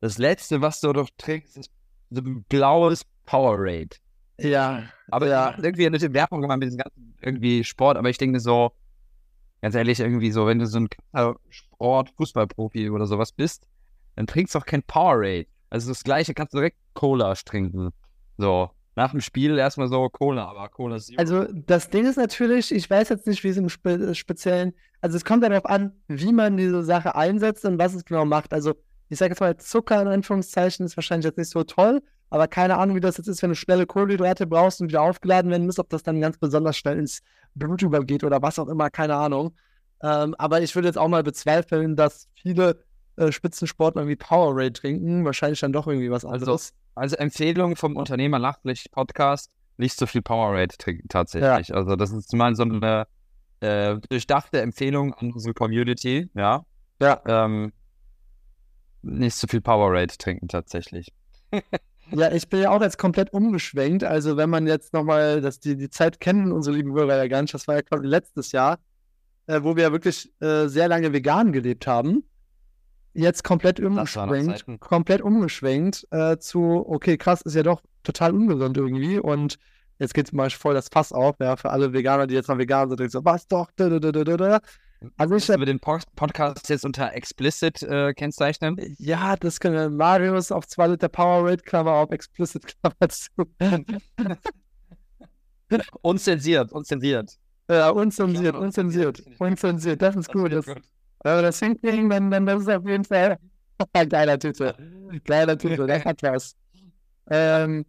Das 0.00 0.18
Letzte, 0.18 0.60
was 0.60 0.80
du 0.80 0.92
doch 0.92 1.08
trinkst, 1.16 1.56
ist 1.56 1.70
so 2.10 2.20
ein 2.20 2.44
blaues 2.48 3.04
Powerade. 3.26 3.96
Ja. 4.38 4.84
Aber 5.10 5.26
ja. 5.26 5.54
irgendwie 5.60 5.86
eine 5.86 6.00
Werbung 6.14 6.40
gemacht 6.40 6.58
mit 6.58 6.66
diesem 6.68 6.78
ganzen 6.78 7.16
irgendwie 7.20 7.64
Sport, 7.64 7.96
aber 7.96 8.08
ich 8.10 8.18
denke 8.18 8.40
so, 8.40 8.72
ganz 9.62 9.74
ehrlich, 9.74 10.00
irgendwie 10.00 10.30
so, 10.30 10.46
wenn 10.46 10.58
du 10.58 10.66
so 10.66 10.78
ein 10.78 10.88
Sport, 11.48 12.10
Fußballprofi 12.16 12.90
oder 12.90 13.06
sowas 13.06 13.32
bist, 13.32 13.66
dann 14.16 14.26
trinkst 14.26 14.54
du 14.54 14.58
auch 14.58 14.66
kein 14.66 14.82
Powerade. 14.82 15.46
Also 15.70 15.88
das 15.90 16.04
gleiche 16.04 16.34
kannst 16.34 16.54
du 16.54 16.58
direkt 16.58 16.78
Cola 16.94 17.34
trinken. 17.34 17.90
So. 18.36 18.70
Nach 18.96 19.12
dem 19.12 19.20
Spiel 19.20 19.56
erstmal 19.58 19.86
so 19.86 20.08
Cola, 20.08 20.46
aber 20.46 20.68
Cola 20.70 20.96
ist. 20.96 21.16
Also 21.18 21.44
das 21.52 21.88
Ding 21.88 22.04
ist 22.04 22.16
natürlich, 22.16 22.74
ich 22.74 22.90
weiß 22.90 23.10
jetzt 23.10 23.28
nicht, 23.28 23.44
wie 23.44 23.48
es 23.48 23.56
im 23.56 23.68
Spe 23.68 24.12
Speziellen, 24.12 24.74
also 25.00 25.16
es 25.16 25.24
kommt 25.24 25.44
darauf 25.44 25.66
an, 25.66 25.92
wie 26.08 26.32
man 26.32 26.56
diese 26.56 26.82
Sache 26.82 27.14
einsetzt 27.14 27.64
und 27.64 27.78
was 27.78 27.94
es 27.94 28.04
genau 28.04 28.24
macht. 28.24 28.52
Also 28.52 28.74
ich 29.08 29.18
sage 29.18 29.32
jetzt 29.32 29.40
mal, 29.40 29.56
Zucker 29.56 30.02
in 30.02 30.08
Anführungszeichen 30.08 30.84
ist 30.84 30.96
wahrscheinlich 30.96 31.24
jetzt 31.24 31.38
nicht 31.38 31.50
so 31.50 31.64
toll, 31.64 32.02
aber 32.30 32.46
keine 32.46 32.76
Ahnung, 32.76 32.96
wie 32.96 33.00
das 33.00 33.16
jetzt 33.16 33.26
ist, 33.26 33.42
wenn 33.42 33.50
du 33.50 33.56
schnelle 33.56 33.86
Kohlenhydrate 33.86 34.46
brauchst 34.46 34.80
und 34.80 34.88
wieder 34.88 35.02
aufgeladen 35.02 35.50
werden 35.50 35.66
musst, 35.66 35.78
ob 35.78 35.88
das 35.88 36.02
dann 36.02 36.20
ganz 36.20 36.38
besonders 36.38 36.76
schnell 36.76 36.98
ins 36.98 37.20
Blut 37.54 37.82
übergeht 37.82 38.24
oder 38.24 38.42
was 38.42 38.58
auch 38.58 38.68
immer, 38.68 38.90
keine 38.90 39.16
Ahnung. 39.16 39.54
Ähm, 40.02 40.34
aber 40.38 40.60
ich 40.60 40.74
würde 40.74 40.88
jetzt 40.88 40.98
auch 40.98 41.08
mal 41.08 41.22
bezweifeln, 41.22 41.96
dass 41.96 42.28
viele 42.34 42.84
äh, 43.16 43.32
Spitzensportler 43.32 44.02
irgendwie 44.02 44.16
Powerade 44.16 44.72
trinken. 44.72 45.24
Wahrscheinlich 45.24 45.60
dann 45.60 45.72
doch 45.72 45.86
irgendwie 45.86 46.10
was 46.10 46.24
also, 46.24 46.44
anderes. 46.44 46.74
Also, 46.94 47.14
also 47.14 47.16
Empfehlung 47.16 47.76
vom 47.76 47.96
Unternehmer 47.96 48.38
Lachlicht 48.38 48.92
Podcast, 48.92 49.50
nicht 49.76 49.98
so 49.98 50.06
viel 50.06 50.22
Powerade 50.22 50.76
trinken 50.76 51.08
tatsächlich. 51.08 51.68
Ja. 51.68 51.74
Also 51.74 51.96
das 51.96 52.12
ist 52.12 52.32
mal 52.34 52.54
so 52.54 52.62
eine 52.62 53.06
äh, 53.60 53.96
durchdachte 54.08 54.60
Empfehlung 54.60 55.14
an 55.14 55.32
unsere 55.32 55.54
Community, 55.54 56.30
ja. 56.34 56.64
Ja. 57.00 57.20
Ähm, 57.26 57.72
nicht 59.08 59.34
so 59.34 59.46
viel 59.46 59.60
Powerade 59.60 60.16
trinken 60.16 60.48
tatsächlich. 60.48 61.12
Ja, 62.10 62.32
ich 62.32 62.48
bin 62.48 62.62
ja 62.62 62.70
auch 62.70 62.80
jetzt 62.80 62.96
komplett 62.98 63.32
umgeschwenkt. 63.32 64.02
Also, 64.02 64.36
wenn 64.36 64.48
man 64.48 64.66
jetzt 64.66 64.92
nochmal, 64.94 65.40
dass 65.40 65.60
die, 65.60 65.76
die 65.76 65.90
Zeit 65.90 66.20
kennen, 66.20 66.52
unsere 66.52 66.76
lieben 66.76 66.94
Bürger 66.94 67.16
ja 67.16 67.28
gar 67.28 67.42
nicht, 67.42 67.52
das 67.52 67.68
war 67.68 67.76
ja, 67.76 67.80
ich, 67.82 67.98
letztes 68.00 68.52
Jahr, 68.52 68.78
äh, 69.46 69.60
wo 69.62 69.76
wir 69.76 69.84
ja 69.84 69.92
wirklich 69.92 70.32
äh, 70.40 70.68
sehr 70.68 70.88
lange 70.88 71.12
vegan 71.12 71.52
gelebt 71.52 71.86
haben. 71.86 72.24
Jetzt 73.12 73.42
komplett 73.44 73.80
umgeschwenkt, 73.80 74.64
komplett 74.80 75.20
umgeschwenkt 75.22 76.06
äh, 76.10 76.38
zu, 76.38 76.84
okay, 76.88 77.18
krass, 77.18 77.42
ist 77.42 77.54
ja 77.54 77.62
doch 77.62 77.82
total 78.04 78.32
ungesund 78.32 78.76
irgendwie. 78.76 79.18
Und 79.18 79.58
jetzt 79.98 80.14
geht 80.14 80.32
mal 80.32 80.48
voll 80.50 80.74
das 80.74 80.88
Fass 80.88 81.12
auf, 81.12 81.36
ja, 81.40 81.56
für 81.56 81.70
alle 81.70 81.92
Veganer, 81.92 82.26
die 82.26 82.34
jetzt 82.34 82.48
mal 82.48 82.58
vegan 82.58 82.88
sind, 82.88 83.10
so, 83.10 83.24
was 83.24 83.48
doch, 83.48 83.70
da, 83.76 83.88
da, 83.88 83.98
da, 83.98 84.12
da, 84.12 84.36
da. 84.36 84.60
Also 85.16 85.36
ich 85.36 85.48
wir 85.48 85.64
den 85.64 85.80
Podcast 85.80 86.68
jetzt 86.68 86.84
unter 86.84 87.14
explicit 87.14 87.82
äh, 87.82 88.12
kennzeichnen? 88.14 88.76
Ja, 88.98 89.36
das 89.36 89.60
können 89.60 89.74
wir. 89.74 89.90
Marius 89.90 90.50
auf 90.50 90.66
2 90.66 90.88
Liter 90.88 91.08
Powerade, 91.08 91.62
Klammer 91.62 91.92
auf 91.92 92.10
explicit, 92.10 92.64
Klammer 92.66 93.08
zu. 93.08 93.30
unzensiert, 96.02 96.72
unzensiert. 96.72 97.38
Ja, 97.70 97.90
unzensiert, 97.90 98.56
unzensiert, 98.56 99.22
unzensiert. 99.38 100.02
Das 100.02 100.16
ist 100.16 100.32
gut. 100.32 100.52
Das. 100.52 100.66
Wenn 100.66 101.36
wir 101.36 101.42
das 101.42 101.58
hinkriegen, 101.58 102.08
dann, 102.08 102.30
dann 102.30 102.46
das 102.46 102.62
ist 102.62 102.68
auf 102.68 102.86
jeden 102.86 103.04
Fall 103.04 103.38
geiler 104.08 104.38
Titel. 104.38 104.72
Geiler 105.24 105.58
Titel, 105.58 105.86
der 105.86 106.04
hat 106.04 106.22
was. 106.22 106.56
Ähm, 107.30 107.84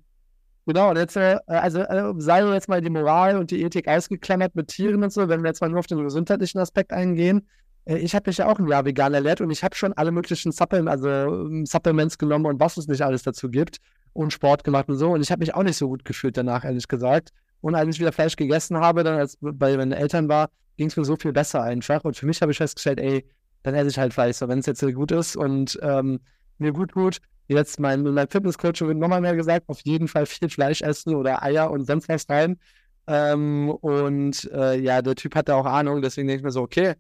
Genau, 0.70 0.94
jetzt, 0.94 1.16
äh, 1.16 1.40
also 1.48 1.80
äh, 1.80 2.14
sei 2.20 2.44
jetzt 2.54 2.70
mal 2.70 2.80
die 2.80 2.92
Moral 2.92 3.40
und 3.40 3.50
die 3.50 3.64
Ethik 3.64 3.88
ausgeklammert 3.88 4.56
mit 4.56 4.68
Tieren 4.68 5.02
und 5.02 5.12
so, 5.12 5.28
wenn 5.28 5.42
wir 5.42 5.48
jetzt 5.48 5.62
mal 5.62 5.70
nur 5.70 5.80
auf 5.80 5.88
den 5.88 6.04
gesundheitlichen 6.04 6.60
Aspekt 6.60 6.94
eingehen. 6.94 7.48
Äh, 7.86 7.98
ich 7.98 8.14
habe 8.14 8.30
mich 8.30 8.38
ja 8.38 8.46
auch 8.46 8.60
ein 8.60 8.68
Jahr 8.68 8.86
vegan 8.86 9.16
ernährt 9.16 9.42
und 9.42 9.50
ich 9.50 9.64
habe 9.64 9.76
schon 9.76 9.94
alle 9.94 10.12
möglichen 10.12 10.52
Supplements, 10.52 11.04
also 11.04 11.48
ähm, 11.48 11.66
Supplements 11.66 12.20
genommen 12.20 12.46
und 12.46 12.60
was 12.60 12.78
es 12.78 12.88
nicht 12.88 13.02
alles 13.02 13.24
dazu 13.24 13.50
gibt 13.50 13.78
und 14.14 14.32
Sport 14.32 14.64
gemacht 14.64 14.88
und 14.90 14.98
so. 14.98 15.10
Und 15.10 15.22
ich 15.22 15.32
habe 15.32 15.40
mich 15.40 15.56
auch 15.56 15.64
nicht 15.64 15.76
so 15.76 15.88
gut 15.88 16.06
gefühlt 16.06 16.38
danach, 16.38 16.64
ehrlich 16.64 16.88
gesagt. 16.88 17.32
Und 17.62 17.74
als 17.74 17.96
ich 17.96 18.00
wieder 18.00 18.12
Fleisch 18.12 18.36
gegessen 18.36 18.78
habe, 18.78 19.04
dann 19.04 19.18
als 19.18 19.40
bei 19.42 19.76
meinen 19.76 19.92
Eltern 19.92 20.30
war, 20.30 20.52
ging 20.78 20.90
es 20.90 20.96
mir 20.96 21.04
so 21.04 21.16
viel 21.16 21.34
besser 21.34 21.64
einfach. 21.64 22.04
Und 22.04 22.16
für 22.16 22.28
mich 22.28 22.44
habe 22.44 22.52
ich 22.52 22.60
festgestellt, 22.60 23.00
ey, 23.00 23.26
dann 23.64 23.74
esse 23.74 23.90
ich 23.90 23.98
halt 23.98 24.14
Fleisch, 24.14 24.40
wenn 24.40 24.60
es 24.60 24.68
jetzt 24.68 24.86
gut 24.94 25.12
ist 25.14 25.36
und 25.36 25.80
ähm, 25.82 26.20
mir 26.60 26.74
gut 26.74 26.92
tut, 26.92 27.18
Jetzt 27.50 27.80
mein, 27.80 28.04
mein 28.04 28.28
Fitnesscoach 28.30 28.80
wird 28.82 28.98
nochmal 28.98 29.22
mehr 29.22 29.36
gesagt, 29.36 29.68
auf 29.70 29.82
jeden 29.82 30.08
Fall 30.08 30.28
viel 30.28 30.50
Fleisch 30.50 30.82
essen 30.84 31.16
oder 31.16 31.42
Eier 31.42 31.72
und 31.72 31.86
sonst 31.86 32.08
was 32.08 32.30
rein. 32.30 32.60
Ähm, 33.08 33.72
und 33.72 34.50
äh, 34.54 34.80
ja, 34.80 35.02
der 35.02 35.16
Typ 35.16 35.36
hatte 35.36 35.56
auch 35.56 35.66
Ahnung, 35.66 36.04
deswegen 36.04 36.28
denke 36.28 36.42
ich 36.42 36.44
mir 36.44 36.52
so, 36.52 36.62
okay, 36.62 36.94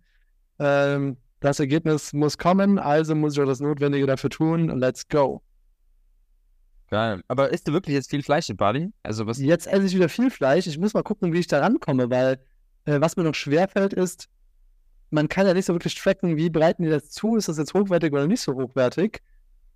ähm, 0.57 1.17
das 1.39 1.59
Ergebnis 1.59 2.13
muss 2.13 2.39
kommen, 2.39 2.79
also 2.79 3.13
muss 3.13 3.33
ich 3.33 3.41
auch 3.41 3.45
das 3.45 3.59
Notwendige 3.59 4.07
dafür 4.07 4.31
tun. 4.31 4.69
Let's 4.79 5.07
go. 5.07 5.43
Geil. 6.89 7.21
Aber 7.27 7.51
isst 7.51 7.67
du 7.67 7.73
wirklich 7.73 7.93
jetzt 7.93 8.09
viel 8.09 8.23
Fleisch 8.23 8.49
in 8.49 8.57
Bali? 8.57 8.91
Also 9.03 9.27
was? 9.27 9.37
Jetzt 9.37 9.67
esse 9.67 9.85
ich 9.85 9.93
wieder 9.93 10.09
viel 10.09 10.31
Fleisch. 10.31 10.65
Ich 10.65 10.79
muss 10.79 10.95
mal 10.95 11.03
gucken, 11.03 11.31
wie 11.31 11.39
ich 11.39 11.47
da 11.47 11.59
rankomme, 11.59 12.09
weil 12.09 12.39
äh, 12.85 12.99
was 12.99 13.15
mir 13.15 13.23
noch 13.23 13.35
schwerfällt 13.35 13.93
ist, 13.93 14.27
man 15.11 15.29
kann 15.29 15.45
ja 15.45 15.53
nicht 15.53 15.65
so 15.65 15.73
wirklich 15.73 15.93
tracken, 15.93 16.37
wie 16.37 16.49
bereiten 16.49 16.83
die 16.83 16.89
das 16.89 17.11
zu? 17.11 17.35
Ist 17.35 17.47
das 17.47 17.59
jetzt 17.59 17.75
hochwertig 17.75 18.11
oder 18.11 18.25
nicht 18.25 18.41
so 18.41 18.55
hochwertig? 18.55 19.21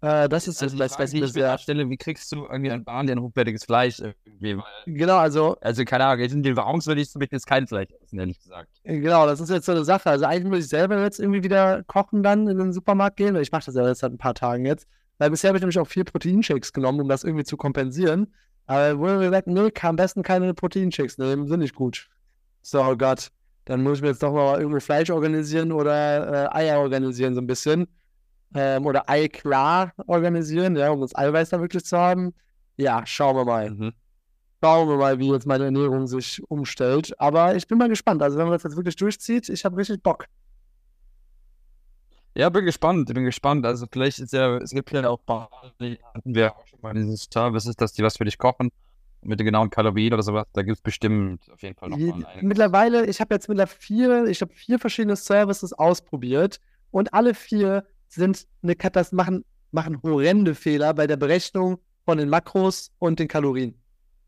Äh, 0.04 0.28
das 0.28 0.50
ist 0.50 0.62
also 0.62 0.78
das, 0.78 1.00
was 1.00 1.14
ich 1.14 1.22
mir 1.22 1.58
stelle, 1.58 1.90
wie 1.90 1.96
kriegst 1.96 2.30
du 2.34 2.46
irgendwie 2.46 2.72
an 2.72 2.84
Bahn 2.84 3.10
ein 3.10 3.22
hochwertiges 3.22 3.64
Fleisch 3.64 4.02
irgendwie? 4.02 4.62
Genau, 4.86 5.16
also. 5.16 5.56
Also, 5.62 5.86
keine 5.86 6.04
Ahnung, 6.04 6.26
in 6.26 6.44
den 6.44 6.58
Warum 6.58 6.86
würde 6.86 7.00
ich 7.00 7.10
zum 7.10 7.22
Beispiel 7.22 7.38
jetzt 7.38 7.48
kein 7.48 7.68
Fleisch 7.68 7.88
essen, 8.04 8.20
ehrlich 8.20 8.38
gesagt. 8.38 8.68
Genau, 8.84 9.26
das 9.26 9.40
ist 9.40 9.50
jetzt 9.50 9.66
so 9.66 9.72
eine 9.72 9.86
Sache. 9.86 10.10
Also, 10.10 10.26
eigentlich 10.26 10.44
muss 10.44 10.60
ich 10.60 10.68
selber 10.68 11.02
jetzt 11.02 11.22
irgendwie 11.22 11.42
wieder 11.42 11.84
kochen, 11.84 12.22
dann 12.22 12.50
in 12.50 12.58
den 12.58 12.74
Supermarkt 12.74 13.16
gehen. 13.16 13.34
Ich 13.38 13.54
mache 13.54 13.66
das 13.66 13.76
ja 13.76 13.88
jetzt 13.88 14.00
seit 14.00 14.12
ein 14.12 14.18
paar 14.18 14.34
Tagen 14.34 14.66
jetzt. 14.66 14.90
Weil 15.20 15.30
bisher 15.30 15.48
habe 15.48 15.58
ich 15.58 15.62
nämlich 15.62 15.80
auch 15.80 15.88
vier 15.88 16.04
Proteinshakes 16.04 16.74
genommen, 16.74 17.00
um 17.00 17.08
das 17.08 17.24
irgendwie 17.24 17.46
zu 17.46 17.56
kompensieren. 17.56 18.34
Aber 18.66 19.00
wurde 19.00 19.20
mir 19.20 19.30
gesagt, 19.30 19.48
nee, 19.48 19.72
am 19.84 19.96
besten 19.96 20.22
keine 20.22 20.54
Proteinshakes 20.54 21.18
nehmen, 21.18 21.48
sind 21.48 21.62
nicht 21.62 21.76
gut. 21.76 22.10
So, 22.62 22.84
oh 22.84 22.98
Gott. 22.98 23.30
Dann 23.64 23.82
muss 23.84 24.00
ich 24.00 24.02
mir 24.02 24.10
jetzt 24.10 24.22
doch 24.22 24.34
mal 24.34 24.60
irgendwie 24.60 24.82
Fleisch 24.82 25.10
organisieren 25.10 25.72
oder 25.72 26.52
äh, 26.52 26.58
Eier 26.58 26.80
organisieren, 26.80 27.36
so 27.36 27.40
ein 27.40 27.48
bisschen 27.48 27.88
ähm, 28.54 28.86
oder 28.86 29.10
Ei 29.10 29.28
klar 29.28 29.94
organisieren, 30.08 30.76
ja, 30.76 30.90
um 30.92 31.02
das 31.02 31.16
Eiweiß 31.16 31.50
dann 31.50 31.62
wirklich 31.62 31.86
zu 31.86 31.98
haben. 31.98 32.34
Ja, 32.78 33.06
schauen 33.06 33.36
wir 33.36 33.46
mal. 33.46 33.70
Mhm. 33.70 33.94
Schauen 34.62 34.88
wir 34.88 34.98
mal, 34.98 35.20
wie 35.20 35.30
jetzt 35.30 35.46
meine 35.46 35.66
Ernährung 35.66 36.08
sich 36.08 36.42
umstellt. 36.50 37.14
Aber 37.20 37.56
ich 37.56 37.68
bin 37.68 37.78
mal 37.78 37.90
gespannt. 37.90 38.22
Also, 38.22 38.38
wenn 38.38 38.46
man 38.46 38.54
das 38.54 38.64
jetzt 38.64 38.78
wirklich 38.78 38.96
durchzieht, 38.96 39.50
ich 39.50 39.66
habe 39.66 39.78
richtig 39.78 40.02
Bock. 40.02 40.28
Ja, 42.36 42.50
bin 42.50 42.66
gespannt, 42.66 43.14
bin 43.14 43.26
gespannt. 43.26 43.66
Also 43.66 43.86
vielleicht 43.92 44.20
ist 44.20 44.34
ja, 44.34 44.58
es 44.58 44.72
gibt 44.72 44.92
ja 44.92 45.08
auch 45.08 45.20
Bali, 45.20 46.00
hatten 46.16 46.34
wir 46.34 46.56
auch 46.56 46.66
schon 46.66 46.80
mal 46.82 46.94
dieses 46.94 47.28
Service, 47.32 47.68
ist, 47.68 47.80
dass 47.80 47.94
die 47.94 48.02
was 48.02 48.18
für 48.18 48.26
dich 48.26 48.40
kochen 48.40 48.72
mit 49.22 49.40
den 49.40 49.46
genauen 49.46 49.70
Kalorien 49.70 50.14
oder 50.14 50.24
sowas. 50.24 50.48
Da 50.54 50.64
gibt 50.64 50.78
es 50.78 50.82
bestimmt 50.82 51.42
auf 51.52 51.62
jeden 51.62 51.76
Fall 51.76 51.90
noch 51.90 51.98
mal 51.98 52.26
einen. 52.26 52.48
Mittlerweile, 52.48 53.06
ich 53.06 53.22
habe 53.22 53.36
jetzt 53.36 53.50
mittlerweile 53.50 53.78
vier, 53.78 54.26
ich 54.26 54.42
habe 54.42 54.52
vier 54.52 54.80
verschiedene 54.80 55.16
Services 55.16 55.74
ausprobiert 55.74 56.60
und 56.90 57.14
alle 57.14 57.36
vier 57.36 57.86
sind 58.14 58.46
eine 58.62 58.76
Katastrophe, 58.76 59.16
machen, 59.16 59.46
machen 59.72 60.02
horrende 60.04 60.56
Fehler 60.56 60.94
bei 60.94 61.08
der 61.08 61.18
Berechnung 61.18 61.80
von 62.06 62.18
den 62.18 62.30
Makros 62.30 62.92
und 63.00 63.20
den 63.20 63.28
Kalorien. 63.28 63.76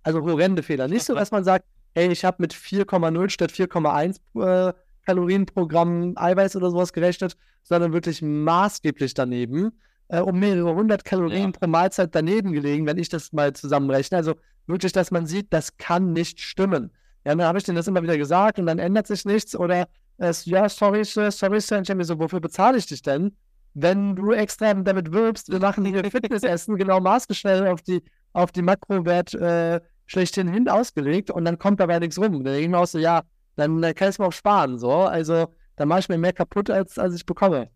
Also 0.03 0.21
horrende 0.21 0.63
Fehler. 0.63 0.87
Nicht 0.87 1.05
so, 1.05 1.13
dass 1.13 1.31
man 1.31 1.43
sagt, 1.43 1.65
hey, 1.93 2.11
ich 2.11 2.25
habe 2.25 2.37
mit 2.39 2.53
4,0 2.53 3.29
statt 3.29 3.51
4,1 3.51 4.69
äh, 4.69 4.73
Kalorien 5.05 5.45
pro 5.45 5.67
Gramm 5.67 6.13
Eiweiß 6.15 6.55
oder 6.55 6.71
sowas 6.71 6.93
gerechnet, 6.93 7.35
sondern 7.63 7.93
wirklich 7.93 8.21
maßgeblich 8.21 9.13
daneben. 9.13 9.71
Äh, 10.07 10.19
um 10.19 10.39
mehrere 10.39 10.75
hundert 10.75 11.03
Kalorien 11.03 11.51
ja. 11.51 11.59
pro 11.59 11.67
Mahlzeit 11.67 12.13
daneben 12.13 12.51
gelegen, 12.51 12.85
wenn 12.85 12.97
ich 12.97 13.09
das 13.09 13.33
mal 13.33 13.53
zusammenrechne. 13.53 14.17
Also 14.17 14.35
wirklich, 14.67 14.91
dass 14.91 15.09
man 15.09 15.25
sieht, 15.25 15.51
das 15.51 15.77
kann 15.77 16.13
nicht 16.13 16.39
stimmen. 16.39 16.91
Ja, 17.25 17.33
dann 17.33 17.47
habe 17.47 17.57
ich 17.57 17.63
denen 17.63 17.77
das 17.77 17.87
immer 17.87 18.03
wieder 18.03 18.17
gesagt 18.17 18.59
und 18.59 18.67
dann 18.67 18.77
ändert 18.77 19.07
sich 19.07 19.25
nichts 19.25 19.55
oder 19.55 19.87
es, 20.17 20.45
ja, 20.45 20.69
sorry, 20.69 21.03
sorry, 21.03 21.31
sorry, 21.31 21.57
ich 21.57 21.71
habe 21.71 21.95
mir 21.95 22.05
so, 22.05 22.19
wofür 22.19 22.39
bezahle 22.39 22.77
ich 22.77 22.85
dich 22.85 23.01
denn? 23.01 23.35
Wenn 23.75 24.15
du 24.15 24.31
extrem 24.31 24.83
damit 24.83 25.11
wirbst, 25.11 25.51
wir 25.51 25.59
machen 25.59 25.85
hier 25.85 26.03
Fitnessessen 26.09 26.75
genau 26.77 26.99
maßgeschnitten 26.99 27.67
auf 27.67 27.81
die, 27.81 28.01
auf 28.33 28.51
die 28.51 28.61
Makrowert 28.61 29.33
äh, 29.35 29.81
schlechthin 30.05 30.47
hin 30.47 30.67
ausgelegt 30.69 31.29
und 31.29 31.45
dann 31.45 31.59
kommt 31.59 31.79
dabei 31.79 31.99
nichts 31.99 32.17
rum. 32.17 32.31
Dann 32.31 32.43
denke 32.45 32.61
ich 32.61 32.69
mir 32.69 32.79
auch 32.79 32.87
so, 32.87 32.97
ja, 32.97 33.21
dann 33.57 33.83
äh, 33.83 33.93
kann 33.93 34.09
ich 34.09 34.15
es 34.15 34.19
mir 34.19 34.25
auch 34.25 34.33
sparen. 34.33 34.79
So. 34.79 34.91
Also, 34.91 35.53
dann 35.75 35.89
mache 35.89 35.99
ich 35.99 36.09
mir 36.09 36.17
mehr 36.17 36.33
kaputt, 36.33 36.69
als, 36.69 36.97
als 36.97 37.15
ich 37.15 37.25
bekomme. 37.25 37.69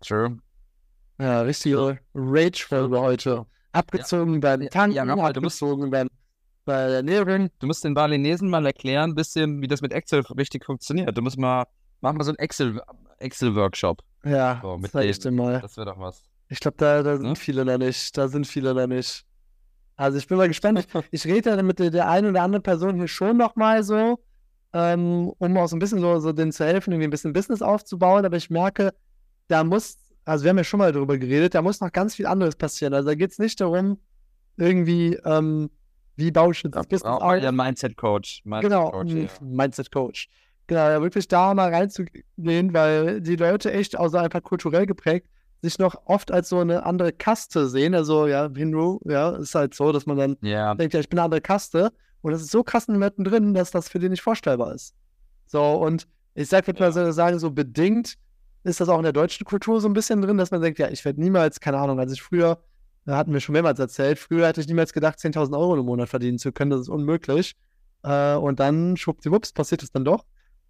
True. 0.00 0.38
Ja, 1.18 1.42
richtige 1.42 1.98
Rage-Folge 2.14 3.00
heute. 3.00 3.46
Abgezogen 3.72 4.34
ja. 4.34 4.40
beim 4.40 4.68
Tanken, 4.68 4.96
ja, 4.96 5.04
ja, 5.04 5.14
abgezogen 5.14 5.90
beim, 5.90 6.08
bei 6.64 6.88
der 6.88 6.96
Ernährung. 6.96 7.48
Du 7.60 7.68
musst 7.68 7.84
den 7.84 7.94
Balinesen 7.94 8.50
mal 8.50 8.66
erklären, 8.66 9.14
bisschen, 9.14 9.62
wie 9.62 9.68
das 9.68 9.82
mit 9.82 9.92
Excel 9.92 10.20
richtig 10.36 10.64
funktioniert. 10.64 11.16
Du 11.16 11.22
musst 11.22 11.38
mal, 11.38 11.64
mach 12.00 12.12
mal 12.12 12.24
so 12.24 12.32
einen 12.32 12.38
Excel-Workshop. 13.18 14.02
Ja, 14.26 14.58
so, 14.62 14.76
mit 14.76 14.90
zeig 14.90 15.08
ich 15.08 15.18
dir 15.18 15.30
mal. 15.30 15.60
Das 15.60 15.76
wäre 15.76 15.86
doch 15.86 15.98
was. 15.98 16.22
Ich 16.48 16.60
glaube, 16.60 16.76
da, 16.78 17.02
da 17.02 17.16
sind 17.16 17.28
hm? 17.28 17.36
viele 17.36 17.64
noch 17.64 17.78
nicht. 17.78 18.16
Da 18.16 18.28
sind 18.28 18.46
viele 18.46 18.74
noch 18.74 18.86
nicht. 18.86 19.24
Also 19.96 20.18
ich 20.18 20.26
bin 20.26 20.36
mal 20.36 20.48
gespannt. 20.48 20.78
Ich, 20.78 20.86
ich 21.10 21.24
rede 21.24 21.50
ja 21.50 21.62
mit 21.62 21.78
der, 21.78 21.90
der 21.90 22.08
einen 22.08 22.30
oder 22.30 22.42
anderen 22.42 22.62
Person 22.62 22.96
hier 22.96 23.08
schon 23.08 23.36
nochmal 23.36 23.82
so, 23.82 24.18
ähm, 24.72 25.32
um 25.38 25.56
auch 25.56 25.68
so 25.68 25.76
ein 25.76 25.78
bisschen 25.78 26.00
so, 26.00 26.18
so 26.20 26.32
denen 26.32 26.52
zu 26.52 26.64
helfen, 26.64 26.92
irgendwie 26.92 27.08
ein 27.08 27.10
bisschen 27.10 27.32
Business 27.32 27.62
aufzubauen. 27.62 28.24
Aber 28.24 28.36
ich 28.36 28.50
merke, 28.50 28.92
da 29.48 29.64
muss, 29.64 29.98
also 30.24 30.44
wir 30.44 30.50
haben 30.50 30.58
ja 30.58 30.64
schon 30.64 30.78
mal 30.78 30.92
darüber 30.92 31.16
geredet, 31.18 31.54
da 31.54 31.62
muss 31.62 31.80
noch 31.80 31.92
ganz 31.92 32.14
viel 32.14 32.26
anderes 32.26 32.56
passieren. 32.56 32.94
Also 32.94 33.08
da 33.08 33.14
geht 33.14 33.32
es 33.32 33.38
nicht 33.38 33.60
darum, 33.60 33.98
irgendwie, 34.56 35.14
ähm, 35.24 35.70
wie 36.16 36.30
baue 36.30 36.52
ich 36.52 36.62
das 36.62 36.86
Business 36.86 37.02
auf. 37.04 37.42
Ja, 37.42 37.52
Mindset-Coach. 37.52 38.42
Mindset 38.44 38.70
genau, 38.70 38.90
Coach, 38.90 39.12
ja. 39.12 39.28
Mindset-Coach. 39.40 40.28
Genau, 40.66 40.88
ja, 40.88 41.00
wirklich 41.00 41.28
da 41.28 41.54
mal 41.54 41.72
reinzugehen, 41.72 42.74
weil 42.74 43.20
die 43.20 43.36
Leute 43.36 43.72
echt, 43.72 43.96
außer 43.96 44.20
einfach 44.20 44.42
kulturell 44.42 44.86
geprägt, 44.86 45.28
sich 45.62 45.78
noch 45.78 45.94
oft 46.06 46.32
als 46.32 46.48
so 46.48 46.58
eine 46.58 46.84
andere 46.84 47.12
Kaste 47.12 47.68
sehen. 47.68 47.94
Also, 47.94 48.26
ja, 48.26 48.50
Hindu, 48.54 48.98
ja, 49.04 49.30
ist 49.36 49.54
halt 49.54 49.74
so, 49.74 49.92
dass 49.92 50.06
man 50.06 50.16
dann 50.16 50.36
yeah. 50.42 50.74
denkt, 50.74 50.94
ja, 50.94 51.00
ich 51.00 51.08
bin 51.08 51.18
eine 51.18 51.24
andere 51.24 51.40
Kaste. 51.40 51.92
Und 52.22 52.32
das 52.32 52.42
ist 52.42 52.50
so 52.50 52.64
krass 52.64 52.88
in 52.88 52.98
den 52.98 53.24
drin, 53.24 53.54
dass 53.54 53.70
das 53.70 53.88
für 53.88 54.00
die 54.00 54.08
nicht 54.08 54.22
vorstellbar 54.22 54.74
ist. 54.74 54.94
So, 55.46 55.62
und 55.62 56.08
ich 56.34 56.48
sag, 56.48 56.66
würde 56.66 56.80
ja. 56.80 56.90
mal 56.90 57.12
sagen, 57.12 57.38
so 57.38 57.50
bedingt 57.50 58.16
ist 58.64 58.80
das 58.80 58.88
auch 58.88 58.98
in 58.98 59.04
der 59.04 59.12
deutschen 59.12 59.44
Kultur 59.44 59.80
so 59.80 59.88
ein 59.88 59.92
bisschen 59.92 60.20
drin, 60.20 60.36
dass 60.36 60.50
man 60.50 60.60
denkt, 60.60 60.78
ja, 60.80 60.88
ich 60.88 61.04
werde 61.04 61.20
niemals, 61.20 61.60
keine 61.60 61.78
Ahnung, 61.78 62.00
als 62.00 62.12
ich 62.12 62.20
früher, 62.20 62.58
da 63.04 63.16
hatten 63.16 63.32
wir 63.32 63.38
schon 63.38 63.52
mehrmals 63.52 63.78
erzählt, 63.78 64.18
früher 64.18 64.48
hätte 64.48 64.60
ich 64.60 64.66
niemals 64.66 64.92
gedacht, 64.92 65.18
10.000 65.18 65.56
Euro 65.56 65.76
im 65.76 65.86
Monat 65.86 66.08
verdienen 66.08 66.38
zu 66.38 66.50
können, 66.50 66.72
das 66.72 66.80
ist 66.80 66.88
unmöglich. 66.88 67.54
Äh, 68.02 68.34
und 68.34 68.58
dann, 68.58 68.96
schwuppdiwupps, 68.96 69.52
passiert 69.52 69.84
es 69.84 69.92
dann 69.92 70.04
doch. 70.04 70.24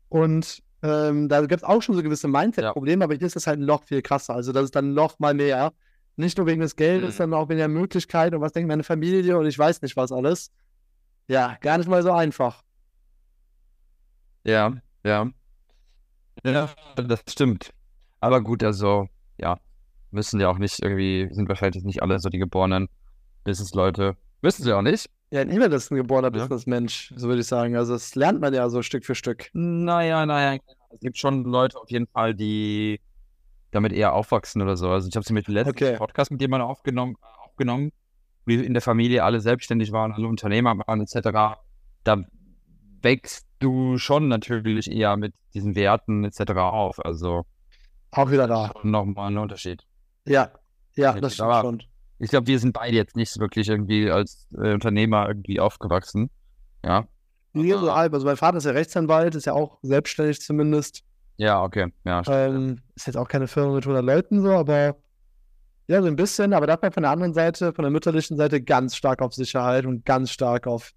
Und 0.08 0.62
ähm, 0.82 1.28
da 1.28 1.40
gibt 1.40 1.62
es 1.62 1.64
auch 1.64 1.82
schon 1.82 1.94
so 1.94 2.02
gewisse 2.02 2.28
Mindset-Probleme, 2.28 3.00
ja. 3.00 3.04
aber 3.04 3.14
hier 3.14 3.26
ist 3.26 3.36
das 3.36 3.46
halt 3.46 3.60
noch 3.60 3.84
viel 3.84 4.02
krasser. 4.02 4.34
Also 4.34 4.52
das 4.52 4.64
ist 4.64 4.76
dann 4.76 4.94
noch 4.94 5.18
mal 5.18 5.34
mehr. 5.34 5.72
Nicht 6.16 6.38
nur 6.38 6.46
wegen 6.46 6.60
des 6.60 6.76
Geldes, 6.76 7.14
mhm. 7.14 7.16
sondern 7.16 7.40
auch 7.40 7.48
wegen 7.48 7.58
der 7.58 7.68
Möglichkeit 7.68 8.34
und 8.34 8.40
was 8.40 8.52
denkt 8.52 8.68
meine 8.68 8.84
Familie 8.84 9.36
und 9.36 9.46
ich 9.46 9.58
weiß 9.58 9.82
nicht 9.82 9.96
was 9.96 10.12
alles. 10.12 10.50
Ja, 11.28 11.56
gar 11.60 11.78
nicht 11.78 11.88
mal 11.88 12.02
so 12.02 12.12
einfach. 12.12 12.62
Ja, 14.44 14.74
ja. 15.04 15.28
Ja, 16.44 16.70
das 16.94 17.20
stimmt. 17.28 17.70
Aber 18.20 18.40
gut, 18.40 18.62
also, 18.62 19.08
ja, 19.38 19.58
müssen 20.10 20.40
ja 20.40 20.48
auch 20.48 20.58
nicht 20.58 20.82
irgendwie, 20.82 21.28
sind 21.32 21.48
wahrscheinlich 21.48 21.84
nicht 21.84 22.02
alle 22.02 22.18
so 22.18 22.28
die 22.28 22.38
geborenen 22.38 22.88
Business-Leute. 23.44 24.16
Wissen 24.40 24.62
sie 24.62 24.72
auch 24.72 24.82
nicht. 24.82 25.10
Ja, 25.30 25.40
ein 25.40 25.50
Himmel 25.50 25.72
ist 25.72 25.90
ein 25.90 25.96
geborener 25.96 26.32
ja. 26.32 26.42
Businessmensch, 26.42 27.12
so 27.16 27.28
würde 27.28 27.40
ich 27.40 27.46
sagen. 27.46 27.76
Also 27.76 27.94
das 27.94 28.14
lernt 28.14 28.40
man 28.40 28.54
ja 28.54 28.68
so 28.68 28.82
Stück 28.82 29.04
für 29.04 29.14
Stück. 29.14 29.50
Naja, 29.52 30.24
naja. 30.24 30.60
Es 30.92 31.00
gibt 31.00 31.18
schon 31.18 31.44
Leute 31.44 31.78
auf 31.78 31.90
jeden 31.90 32.06
Fall, 32.06 32.34
die 32.34 33.00
damit 33.72 33.92
eher 33.92 34.14
aufwachsen 34.14 34.62
oder 34.62 34.76
so. 34.76 34.88
Also 34.88 35.08
ich 35.08 35.16
habe 35.16 35.24
zum 35.24 35.34
Beispiel 35.36 35.54
letzten 35.54 35.70
okay. 35.70 35.96
Podcast 35.96 36.30
mit 36.30 36.40
jemandem 36.40 36.68
aufgenommen, 36.68 37.16
aufgenommen, 37.44 37.92
wie 38.44 38.54
in 38.54 38.72
der 38.72 38.82
Familie 38.82 39.24
alle 39.24 39.40
selbstständig 39.40 39.90
waren, 39.90 40.12
alle 40.12 40.28
Unternehmer 40.28 40.78
waren 40.86 41.00
etc. 41.00 41.58
Da 42.04 42.24
wächst 43.02 43.46
du 43.58 43.98
schon 43.98 44.28
natürlich 44.28 44.90
eher 44.90 45.16
mit 45.16 45.34
diesen 45.54 45.74
Werten 45.74 46.24
etc. 46.24 46.52
auf. 46.52 47.04
Also 47.04 47.44
auch 48.12 48.30
wieder 48.30 48.46
da. 48.46 48.72
Nochmal 48.84 49.32
ein 49.32 49.38
Unterschied. 49.38 49.82
Ja, 50.24 50.52
ja, 50.94 51.18
das 51.18 51.34
stimmt 51.34 51.54
schon 51.60 51.82
ich 52.18 52.30
glaube, 52.30 52.46
wir 52.46 52.58
sind 52.58 52.72
beide 52.72 52.96
jetzt 52.96 53.16
nicht 53.16 53.38
wirklich 53.38 53.68
irgendwie 53.68 54.10
als 54.10 54.48
äh, 54.56 54.72
Unternehmer 54.72 55.28
irgendwie 55.28 55.60
aufgewachsen. 55.60 56.30
Ja. 56.84 57.06
Nee, 57.52 57.72
so 57.72 57.94
halb. 57.94 58.12
Also 58.14 58.26
mein 58.26 58.36
Vater 58.36 58.58
ist 58.58 58.64
ja 58.64 58.72
Rechtsanwalt, 58.72 59.34
ist 59.34 59.46
ja 59.46 59.52
auch 59.52 59.78
selbstständig 59.82 60.40
zumindest. 60.40 61.02
Ja, 61.36 61.62
okay. 61.62 61.92
Ja, 62.04 62.22
ähm, 62.28 62.80
ist 62.94 63.06
jetzt 63.06 63.16
auch 63.16 63.28
keine 63.28 63.48
Firma 63.48 63.74
mit 63.74 63.84
100 63.84 64.04
Leuten 64.04 64.42
so, 64.42 64.50
aber 64.50 64.96
ja, 65.88 66.00
so 66.00 66.08
ein 66.08 66.16
bisschen. 66.16 66.52
Aber 66.52 66.66
da 66.66 66.78
man 66.80 66.92
von 66.92 67.02
der 67.02 67.12
anderen 67.12 67.34
Seite, 67.34 67.72
von 67.72 67.82
der 67.82 67.90
mütterlichen 67.90 68.36
Seite, 68.36 68.62
ganz 68.62 68.96
stark 68.96 69.20
auf 69.22 69.34
Sicherheit 69.34 69.84
und 69.84 70.04
ganz 70.04 70.30
stark 70.30 70.66
auf, 70.66 70.92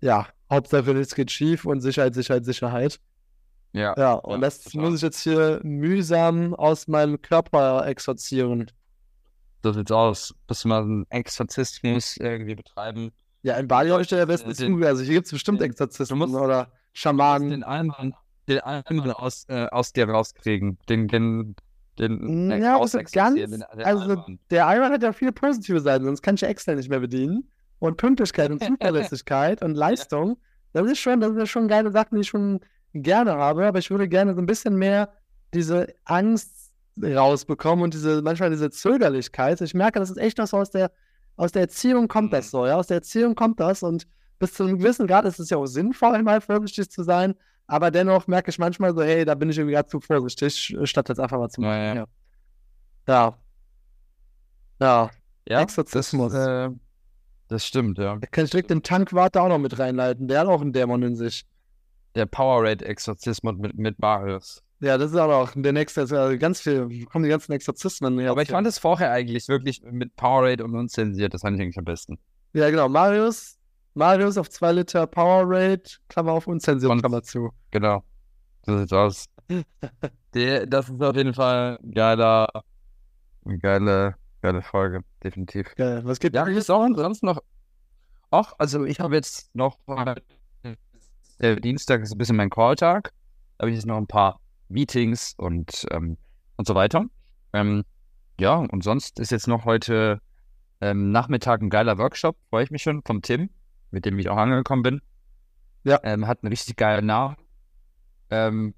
ja, 0.00 0.26
Hauptsache 0.50 0.94
nichts 0.94 1.14
geht 1.14 1.30
schief 1.30 1.64
und 1.64 1.80
Sicherheit, 1.80 2.14
Sicherheit, 2.14 2.44
Sicherheit. 2.44 3.00
Ja. 3.72 3.94
Ja, 3.98 4.14
und 4.14 4.40
ja, 4.40 4.46
das 4.46 4.62
total. 4.62 4.82
muss 4.82 4.96
ich 4.96 5.02
jetzt 5.02 5.20
hier 5.20 5.60
mühsam 5.62 6.54
aus 6.54 6.86
meinem 6.86 7.20
Körper 7.20 7.86
exorzieren 7.86 8.70
so 9.72 9.78
sieht's 9.78 9.92
aus. 9.92 10.34
Dass 10.46 10.64
einen 10.64 11.06
Exorzismus 11.10 12.16
irgendwie 12.18 12.54
betreiben. 12.54 13.12
Ja, 13.42 13.56
in 13.56 13.68
Bali 13.68 14.00
ich 14.00 14.10
ja 14.10 14.24
besten 14.24 14.52
den, 14.52 14.84
Also 14.84 15.02
hier 15.02 15.14
gibt 15.14 15.26
es 15.26 15.32
bestimmt 15.32 15.60
Exorzismus 15.60 16.34
oder 16.34 16.72
Schamanen. 16.92 17.50
Den 17.50 17.64
Einwand, 17.64 18.14
den 18.48 18.60
Einwand 18.60 19.16
aus, 19.16 19.44
äh, 19.48 19.66
aus 19.66 19.92
dir 19.92 20.08
rauskriegen. 20.08 20.78
Den, 20.88 21.08
den, 21.08 21.56
den 21.98 22.50
äh, 22.50 22.60
ja, 22.60 22.78
also 22.78 22.98
ganz, 23.12 23.36
den, 23.36 23.50
den 23.50 23.62
also 23.62 24.10
Einwand. 24.10 24.40
der 24.50 24.66
Einwand 24.66 24.94
hat 24.94 25.02
ja 25.02 25.12
viele 25.12 25.32
positive 25.32 25.80
Seiten, 25.80 26.04
sonst 26.04 26.22
kann 26.22 26.36
ich 26.36 26.40
ja 26.40 26.48
Excel 26.48 26.76
nicht 26.76 26.88
mehr 26.88 27.00
bedienen. 27.00 27.50
Und 27.78 27.96
Pünktlichkeit 27.98 28.50
und 28.50 28.62
Zuverlässigkeit 28.64 29.62
und 29.62 29.74
Leistung. 29.74 30.38
Das 30.72 30.90
ist 30.90 30.98
schon, 30.98 31.20
das 31.20 31.34
ist 31.36 31.50
schon 31.50 31.68
geile 31.68 31.90
Sachen, 31.90 32.16
die 32.16 32.22
ich 32.22 32.28
schon 32.28 32.60
gerne 32.94 33.34
habe, 33.34 33.66
aber 33.66 33.78
ich 33.78 33.90
würde 33.90 34.08
gerne 34.08 34.34
so 34.34 34.40
ein 34.40 34.46
bisschen 34.46 34.76
mehr 34.76 35.10
diese 35.54 35.94
Angst 36.04 36.55
rausbekommen 37.02 37.84
und 37.84 37.94
diese, 37.94 38.22
manchmal 38.22 38.50
diese 38.50 38.70
Zögerlichkeit. 38.70 39.60
Ich 39.60 39.74
merke, 39.74 39.98
das 39.98 40.10
ist 40.10 40.16
echt 40.16 40.38
was 40.38 40.54
aus 40.54 40.70
der, 40.70 40.90
aus 41.36 41.52
der 41.52 41.62
Erziehung 41.62 42.08
kommt 42.08 42.32
das 42.32 42.46
mhm. 42.46 42.50
so, 42.50 42.66
ja. 42.66 42.76
Aus 42.76 42.86
der 42.86 42.96
Erziehung 42.96 43.34
kommt 43.34 43.60
das 43.60 43.82
und 43.82 44.06
bis 44.38 44.52
zu 44.54 44.64
einem 44.64 44.78
gewissen 44.78 45.06
Grad 45.06 45.24
ist 45.24 45.38
es 45.38 45.50
ja 45.50 45.56
auch 45.56 45.66
sinnvoll, 45.66 46.22
mal 46.22 46.40
vorsichtig 46.40 46.90
zu 46.90 47.02
sein, 47.02 47.34
aber 47.66 47.90
dennoch 47.90 48.26
merke 48.26 48.50
ich 48.50 48.58
manchmal 48.58 48.94
so, 48.94 49.02
hey, 49.02 49.24
da 49.24 49.34
bin 49.34 49.50
ich 49.50 49.58
irgendwie 49.58 49.74
gerade 49.74 49.88
zu 49.88 50.00
vorsichtig, 50.00 50.76
statt 50.84 51.08
jetzt 51.08 51.18
einfach 51.18 51.38
mal 51.38 51.48
zu 51.48 51.60
machen. 51.60 51.72
Ja. 51.72 51.94
Ja. 51.94 52.06
ja. 53.08 53.38
ja. 54.80 55.10
ja 55.48 55.60
Exorzismus. 55.60 56.32
Das, 56.32 56.46
äh, 56.46 56.70
das 57.48 57.66
stimmt, 57.66 57.98
ja. 57.98 58.16
Da 58.16 58.26
kann 58.26 58.44
ich 58.44 58.50
direkt 58.50 58.70
den 58.70 58.82
Tankwarte 58.82 59.40
auch 59.40 59.48
noch 59.48 59.58
mit 59.58 59.78
reinleiten. 59.78 60.28
Der 60.28 60.40
hat 60.40 60.46
auch 60.48 60.60
einen 60.60 60.72
Dämon 60.72 61.02
in 61.02 61.16
sich. 61.16 61.44
Der 62.14 62.26
Powerade-Exorzismus 62.26 63.56
mit, 63.56 63.76
mit 63.76 63.98
Marius. 63.98 64.62
Ja, 64.80 64.98
das 64.98 65.10
ist 65.10 65.16
auch 65.16 65.28
noch 65.28 65.52
der 65.54 65.72
nächste, 65.72 66.02
also 66.02 66.38
ganz 66.38 66.60
viel, 66.60 67.06
kommen 67.06 67.24
die 67.24 67.30
ganzen 67.30 67.52
Exorzismen 67.52 68.18
her. 68.18 68.30
Aber 68.30 68.42
ich 68.42 68.50
fand 68.50 68.66
es 68.66 68.78
vorher 68.78 69.10
eigentlich 69.10 69.48
wirklich 69.48 69.82
mit 69.82 70.14
Powerade 70.16 70.62
und 70.64 70.74
unzensiert, 70.74 71.32
das 71.32 71.40
fand 71.40 71.56
ich 71.56 71.62
eigentlich 71.62 71.78
am 71.78 71.84
besten. 71.84 72.18
Ja, 72.52 72.68
genau. 72.70 72.88
Marius, 72.88 73.56
Marius 73.94 74.36
auf 74.36 74.50
2 74.50 74.72
Liter 74.72 75.06
Powerade, 75.06 75.82
Klammer 76.08 76.32
auf 76.32 76.46
unzensiert, 76.46 76.92
und, 76.92 77.00
Klammer 77.00 77.22
zu. 77.22 77.50
Genau. 77.70 78.02
So 78.66 78.78
sieht's 78.78 78.92
aus. 78.92 79.26
der, 80.34 80.66
das 80.66 80.88
ist 80.88 81.02
auf 81.02 81.16
jeden 81.16 81.32
Fall 81.32 81.78
ein 81.82 81.92
geiler, 81.92 82.48
eine 83.44 83.58
geile, 83.58 84.14
geile 84.42 84.60
Folge, 84.60 85.00
definitiv. 85.22 85.74
Geil. 85.76 86.02
Was 86.04 86.18
gibt 86.18 86.34
Ja, 86.34 86.46
ist 86.46 86.70
auch 86.70 86.86
sonst 86.96 87.22
noch. 87.22 87.42
Ach, 88.30 88.52
also 88.58 88.84
ich 88.84 89.00
habe 89.00 89.14
jetzt 89.14 89.54
noch 89.54 89.78
der 91.38 91.56
Dienstag 91.56 92.02
ist 92.02 92.12
ein 92.12 92.18
bisschen 92.18 92.36
mein 92.36 92.50
Calltag. 92.50 93.12
Da 93.58 93.62
habe 93.62 93.70
ich 93.70 93.76
jetzt 93.76 93.86
noch 93.86 93.98
ein 93.98 94.06
paar 94.06 94.40
Meetings 94.68 95.34
und, 95.36 95.86
ähm, 95.90 96.16
und 96.56 96.66
so 96.66 96.74
weiter. 96.74 97.04
Ähm, 97.52 97.84
ja, 98.38 98.56
und 98.56 98.84
sonst 98.84 99.18
ist 99.18 99.30
jetzt 99.30 99.48
noch 99.48 99.64
heute 99.64 100.20
ähm, 100.80 101.10
Nachmittag 101.10 101.62
ein 101.62 101.70
geiler 101.70 101.98
Workshop, 101.98 102.36
freue 102.50 102.64
ich 102.64 102.70
mich 102.70 102.82
schon, 102.82 103.02
vom 103.02 103.22
Tim, 103.22 103.50
mit 103.90 104.04
dem 104.04 104.18
ich 104.18 104.28
auch 104.28 104.36
angekommen 104.36 104.82
bin. 104.82 105.00
Ja. 105.84 106.00
Ähm, 106.02 106.26
hat 106.26 106.42
einen 106.42 106.52
richtig 106.52 106.76
geilen 106.76 107.06
Namen. 107.06 107.36
Ähm, 108.30 108.74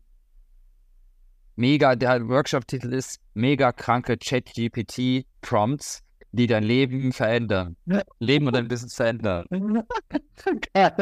mega, 1.56 1.96
der 1.96 2.28
Workshop-Titel 2.28 2.92
ist 2.92 3.20
Mega 3.34 3.72
kranke 3.72 4.18
Chat-GPT 4.18 5.26
Prompts, 5.40 6.02
die 6.32 6.46
dein 6.46 6.64
Leben 6.64 7.12
verändern. 7.12 7.76
Leben 8.18 8.46
und 8.46 8.54
dein 8.54 8.68
Business 8.68 8.94
verändern. 8.94 9.46
Das 10.44 10.94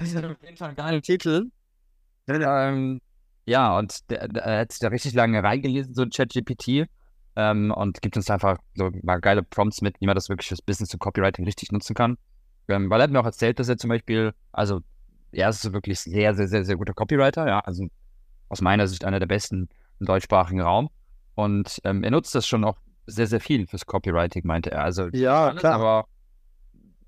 ist 0.00 0.16
auf 0.16 0.42
jeden 0.42 0.56
Fall 0.56 0.70
ein 0.70 0.76
geiler 0.76 1.02
Titel. 1.02 1.50
Ähm, 2.26 3.00
ja, 3.46 3.76
und 3.78 4.10
der, 4.10 4.28
der 4.28 4.60
hat 4.60 4.72
sich 4.72 4.80
da 4.80 4.88
richtig 4.88 5.14
lange 5.14 5.42
reingelesen, 5.42 5.94
so 5.94 6.02
ein 6.02 6.10
ChatGPT. 6.10 6.86
Ähm, 7.34 7.70
und 7.70 8.02
gibt 8.02 8.16
uns 8.16 8.28
einfach 8.30 8.58
so 8.74 8.90
mal 9.02 9.18
geile 9.18 9.42
Prompts 9.42 9.80
mit, 9.80 9.98
wie 10.00 10.06
man 10.06 10.14
das 10.14 10.28
wirklich 10.28 10.48
fürs 10.48 10.60
Business 10.60 10.92
und 10.92 11.00
Copywriting 11.00 11.46
richtig 11.46 11.72
nutzen 11.72 11.94
kann. 11.94 12.18
Ähm, 12.68 12.90
weil 12.90 13.00
er 13.00 13.04
hat 13.04 13.10
mir 13.10 13.20
auch 13.20 13.24
erzählt, 13.24 13.58
dass 13.58 13.68
er 13.70 13.78
zum 13.78 13.88
Beispiel, 13.88 14.34
also 14.52 14.80
er 15.32 15.48
ist 15.48 15.72
wirklich 15.72 16.00
sehr, 16.00 16.34
sehr, 16.34 16.46
sehr, 16.46 16.64
sehr 16.64 16.76
guter 16.76 16.92
Copywriter, 16.92 17.46
ja, 17.48 17.60
also 17.60 17.86
aus 18.50 18.60
meiner 18.60 18.86
Sicht 18.86 19.04
einer 19.04 19.18
der 19.18 19.26
besten 19.26 19.68
im 19.98 20.06
deutschsprachigen 20.06 20.60
Raum. 20.60 20.90
Und 21.34 21.80
ähm, 21.84 22.04
er 22.04 22.10
nutzt 22.10 22.34
das 22.34 22.46
schon 22.46 22.64
auch 22.64 22.76
sehr, 23.06 23.26
sehr 23.26 23.40
viel 23.40 23.66
fürs 23.66 23.86
Copywriting, 23.86 24.42
meinte 24.46 24.70
er. 24.70 24.84
Also 24.84 25.08
ja, 25.08 25.54
klar. 25.54 25.74
aber 25.74 26.04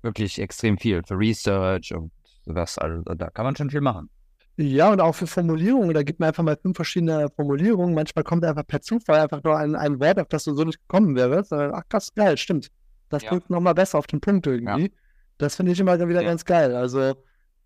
wirklich 0.01 0.39
extrem 0.39 0.77
viel 0.79 1.03
für 1.03 1.17
Research 1.17 1.93
und 1.93 2.11
sowas. 2.45 2.79
Also 2.79 3.03
da 3.03 3.29
kann 3.29 3.45
man 3.45 3.55
schon 3.55 3.69
viel 3.69 3.81
machen. 3.81 4.09
Ja, 4.57 4.89
und 4.89 5.01
auch 5.01 5.13
für 5.13 5.27
Formulierungen, 5.27 5.93
da 5.93 6.03
gibt 6.03 6.19
man 6.19 6.29
einfach 6.29 6.43
mal 6.43 6.55
fünf 6.55 6.77
verschiedene 6.77 7.29
Formulierungen. 7.35 7.93
Manchmal 7.93 8.23
kommt 8.23 8.45
einfach 8.45 8.65
per 8.65 8.81
Zufall 8.81 9.19
einfach 9.19 9.43
nur 9.43 9.57
ein, 9.57 9.75
ein 9.75 9.99
Wort, 9.99 10.17
auf 10.17 10.29
das 10.29 10.45
du 10.45 10.55
so 10.55 10.63
nicht 10.63 10.79
gekommen 10.79 11.15
wärst. 11.15 11.51
Ach, 11.51 11.83
krass, 11.89 12.13
geil, 12.13 12.37
stimmt. 12.37 12.69
Das 13.09 13.23
ja. 13.23 13.29
drückt 13.29 13.49
nochmal 13.49 13.73
besser 13.73 13.97
auf 13.97 14.07
den 14.07 14.21
Punkt 14.21 14.47
irgendwie. 14.47 14.83
Ja. 14.83 14.89
Das 15.37 15.57
finde 15.57 15.73
ich 15.73 15.79
immer 15.79 15.99
wieder 15.99 16.21
ja. 16.21 16.29
ganz 16.29 16.45
geil. 16.45 16.73
Also, 16.73 17.15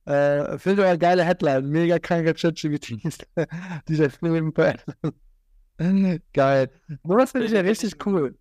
äh, 0.05 0.57
finde 0.57 0.81
ich 0.81 0.87
eine 0.87 0.97
geile 0.97 1.23
Headline. 1.23 1.69
Mega 1.69 1.99
kranker 1.99 2.33
ChatGPT, 2.33 2.89
die 3.87 3.97
das 3.97 4.15
Film 4.15 4.51
Geil. 6.33 6.71
Das 7.03 7.31
finde 7.31 7.45
ich 7.45 7.53
ja 7.53 7.61
richtig 7.61 8.03
cool. 8.05 8.35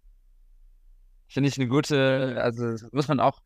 Finde 1.28 1.48
ich 1.50 1.58
eine 1.58 1.68
gute, 1.68 2.38
also 2.42 2.74
muss 2.92 3.08
man 3.08 3.20
auch 3.20 3.40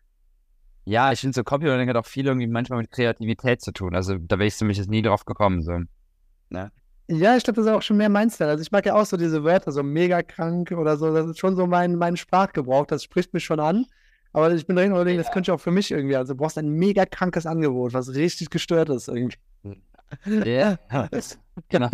ja, 0.85 1.13
ich 1.13 1.21
finde 1.21 1.35
so 1.35 1.45
Copywriting 1.45 1.89
hat 1.89 1.97
auch 1.97 2.07
viel 2.07 2.27
irgendwie 2.27 2.47
manchmal 2.47 2.81
mit 2.81 2.91
Kreativität 2.91 3.61
zu 3.61 3.73
tun. 3.73 3.95
Also 3.95 4.17
da 4.19 4.39
wäre 4.39 4.49
ich 4.49 4.57
zumindest 4.57 4.81
jetzt 4.81 4.91
nie 4.91 5.03
drauf 5.03 5.25
gekommen. 5.25 5.63
So. 5.63 5.79
Ne? 6.51 6.73
Ja, 7.09 7.37
ich 7.37 7.45
glaube, 7.45 7.57
das 7.57 7.67
ist 7.67 7.73
auch 7.73 7.83
schon 7.83 7.97
mehr 7.97 8.09
mein 8.09 8.31
Style. 8.31 8.51
Also 8.51 8.63
ich 8.63 8.73
mag 8.73 8.87
ja 8.87 8.95
auch 8.95 9.07
so 9.07 9.17
diese 9.17 9.45
Wörter, 9.45 9.71
so 9.71 9.83
mega 9.83 10.23
krank 10.23 10.73
oder 10.73 10.97
so. 10.97 11.13
Das 11.13 11.27
ist 11.27 11.39
schon 11.39 11.57
so 11.57 11.67
mein, 11.67 11.97
mein 11.97 12.17
Sprachgebrauch. 12.17 12.87
Das 12.87 13.05
spricht 13.05 13.33
mich 13.35 13.45
schon 13.45 13.61
an. 13.61 13.87
Aber 14.33 14.53
ich 14.53 14.67
bin 14.67 14.77
drin 14.77 14.91
überlegen, 14.91 15.19
ja. 15.19 15.23
das 15.23 15.33
könnte 15.33 15.51
ich 15.51 15.55
auch 15.55 15.61
für 15.61 15.71
mich 15.71 15.91
irgendwie. 15.91 16.17
Also 16.17 16.33
du 16.33 16.39
brauchst 16.39 16.59
ein 16.59 16.71
mega 16.71 17.05
krankes 17.05 17.47
Angebot, 17.47 17.93
was 17.93 18.15
richtig 18.15 18.51
gestört 18.51 18.89
ist 18.89 19.09
irgendwie. 19.09 19.37
Ja, 20.27 20.79
genau. 21.69 21.89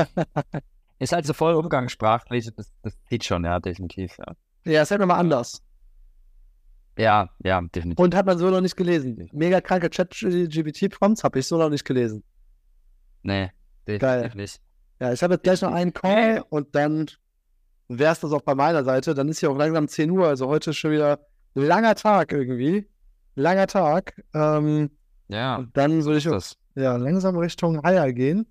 Ist 0.99 1.13
halt 1.13 1.27
so 1.27 1.33
voll 1.33 1.55
umgangssprachlich. 1.55 2.51
Das, 2.57 2.73
das 2.83 2.97
sieht 3.09 3.25
schon, 3.25 3.45
ja, 3.45 3.61
definitiv. 3.61 4.17
Ja, 4.19 4.33
ja 4.65 4.83
ist 4.83 4.91
halt 4.91 5.01
nochmal 5.01 5.21
anders. 5.21 5.63
Ja, 6.99 7.31
ja, 7.45 7.61
definitiv. 7.61 8.03
Und 8.03 8.15
hat 8.15 8.27
man 8.27 8.39
so 8.39 8.51
noch 8.51 8.61
nicht 8.61 8.77
gelesen. 8.77 9.29
Mega 9.33 9.61
kranke 9.61 9.89
Chat-GPT-Prompts 9.89 11.23
habe 11.23 11.39
ich 11.39 11.47
so 11.47 11.57
noch 11.57 11.71
nicht 11.71 11.85
gelesen. 11.85 12.25
Nee, 13.23 13.51
definitiv 13.87 14.35
nicht. 14.35 14.61
Ja, 15.01 15.13
ich 15.13 15.23
habe 15.23 15.35
jetzt 15.35 15.45
gleich 15.45 15.63
noch 15.63 15.73
einen 15.73 15.93
Call 15.93 16.43
und 16.51 16.75
dann 16.75 17.07
wäre 17.87 18.13
es 18.13 18.21
das 18.21 18.33
auch 18.33 18.43
bei 18.43 18.55
meiner 18.55 18.83
Seite. 18.85 19.15
Dann 19.15 19.29
ist 19.29 19.39
hier 19.39 19.51
auch 19.51 19.57
langsam 19.57 19.87
10 19.87 20.11
Uhr, 20.11 20.27
also 20.27 20.49
heute 20.49 20.75
schon 20.75 20.91
wieder 20.91 21.21
langer 21.55 21.95
Tag 21.95 22.33
irgendwie. 22.33 22.89
Langer 23.37 23.69
Tag. 23.69 24.21
Ähm, 24.35 24.91
ja. 25.29 25.57
Und 25.57 25.77
dann 25.77 26.05
würde 26.05 26.19
ich 26.19 26.25
das. 26.25 26.57
ja, 26.75 26.97
langsam 26.97 27.37
Richtung 27.37 27.85
Eier 27.85 28.13
gehen. 28.13 28.47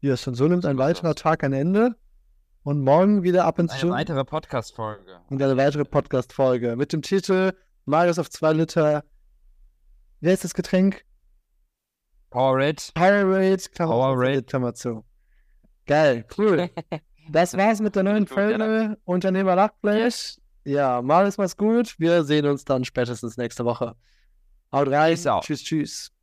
Hier 0.00 0.14
ist 0.14 0.22
schon 0.22 0.34
so 0.34 0.46
nimmt 0.46 0.66
ein 0.66 0.76
weiterer 0.76 1.14
Tag 1.14 1.44
ein 1.44 1.54
Ende. 1.54 1.96
Und 2.62 2.80
morgen 2.80 3.22
wieder 3.22 3.44
ab 3.44 3.58
ins 3.58 3.72
Eine 3.82 3.92
weitere 3.92 4.24
Podcast-Folge. 4.24 5.20
Und 5.30 5.40
eine 5.40 5.56
weitere 5.56 5.84
Podcast-Folge 5.84 6.76
mit 6.76 6.92
dem 6.92 7.00
Titel 7.00 7.52
Marius 7.86 8.18
auf 8.18 8.28
2 8.28 8.52
Liter. 8.52 9.04
Wer 10.20 10.34
ist 10.34 10.44
das 10.44 10.54
Getränk? 10.54 11.04
Powerade. 12.30 12.82
Powerade, 12.94 13.62
Klammer, 13.72 13.92
Powerade. 13.92 14.42
Klammer 14.42 14.74
zu. 14.74 15.04
Geil, 15.86 16.24
cool. 16.36 16.68
das 17.30 17.56
war's 17.56 17.80
mit 17.80 17.94
der 17.94 18.02
neuen 18.02 18.26
Folge 18.26 18.96
Unternehmer 19.04 19.54
Lachfleisch. 19.54 20.36
Ja, 20.64 21.00
Marius, 21.00 21.38
mach's 21.38 21.56
gut. 21.56 21.94
Wir 21.98 22.24
sehen 22.24 22.46
uns 22.46 22.64
dann 22.64 22.84
spätestens 22.84 23.36
nächste 23.36 23.64
Woche. 23.64 23.94
Haut 24.72 24.88
rein. 24.88 25.14
Tschüss, 25.14 25.62
tschüss. 25.62 26.15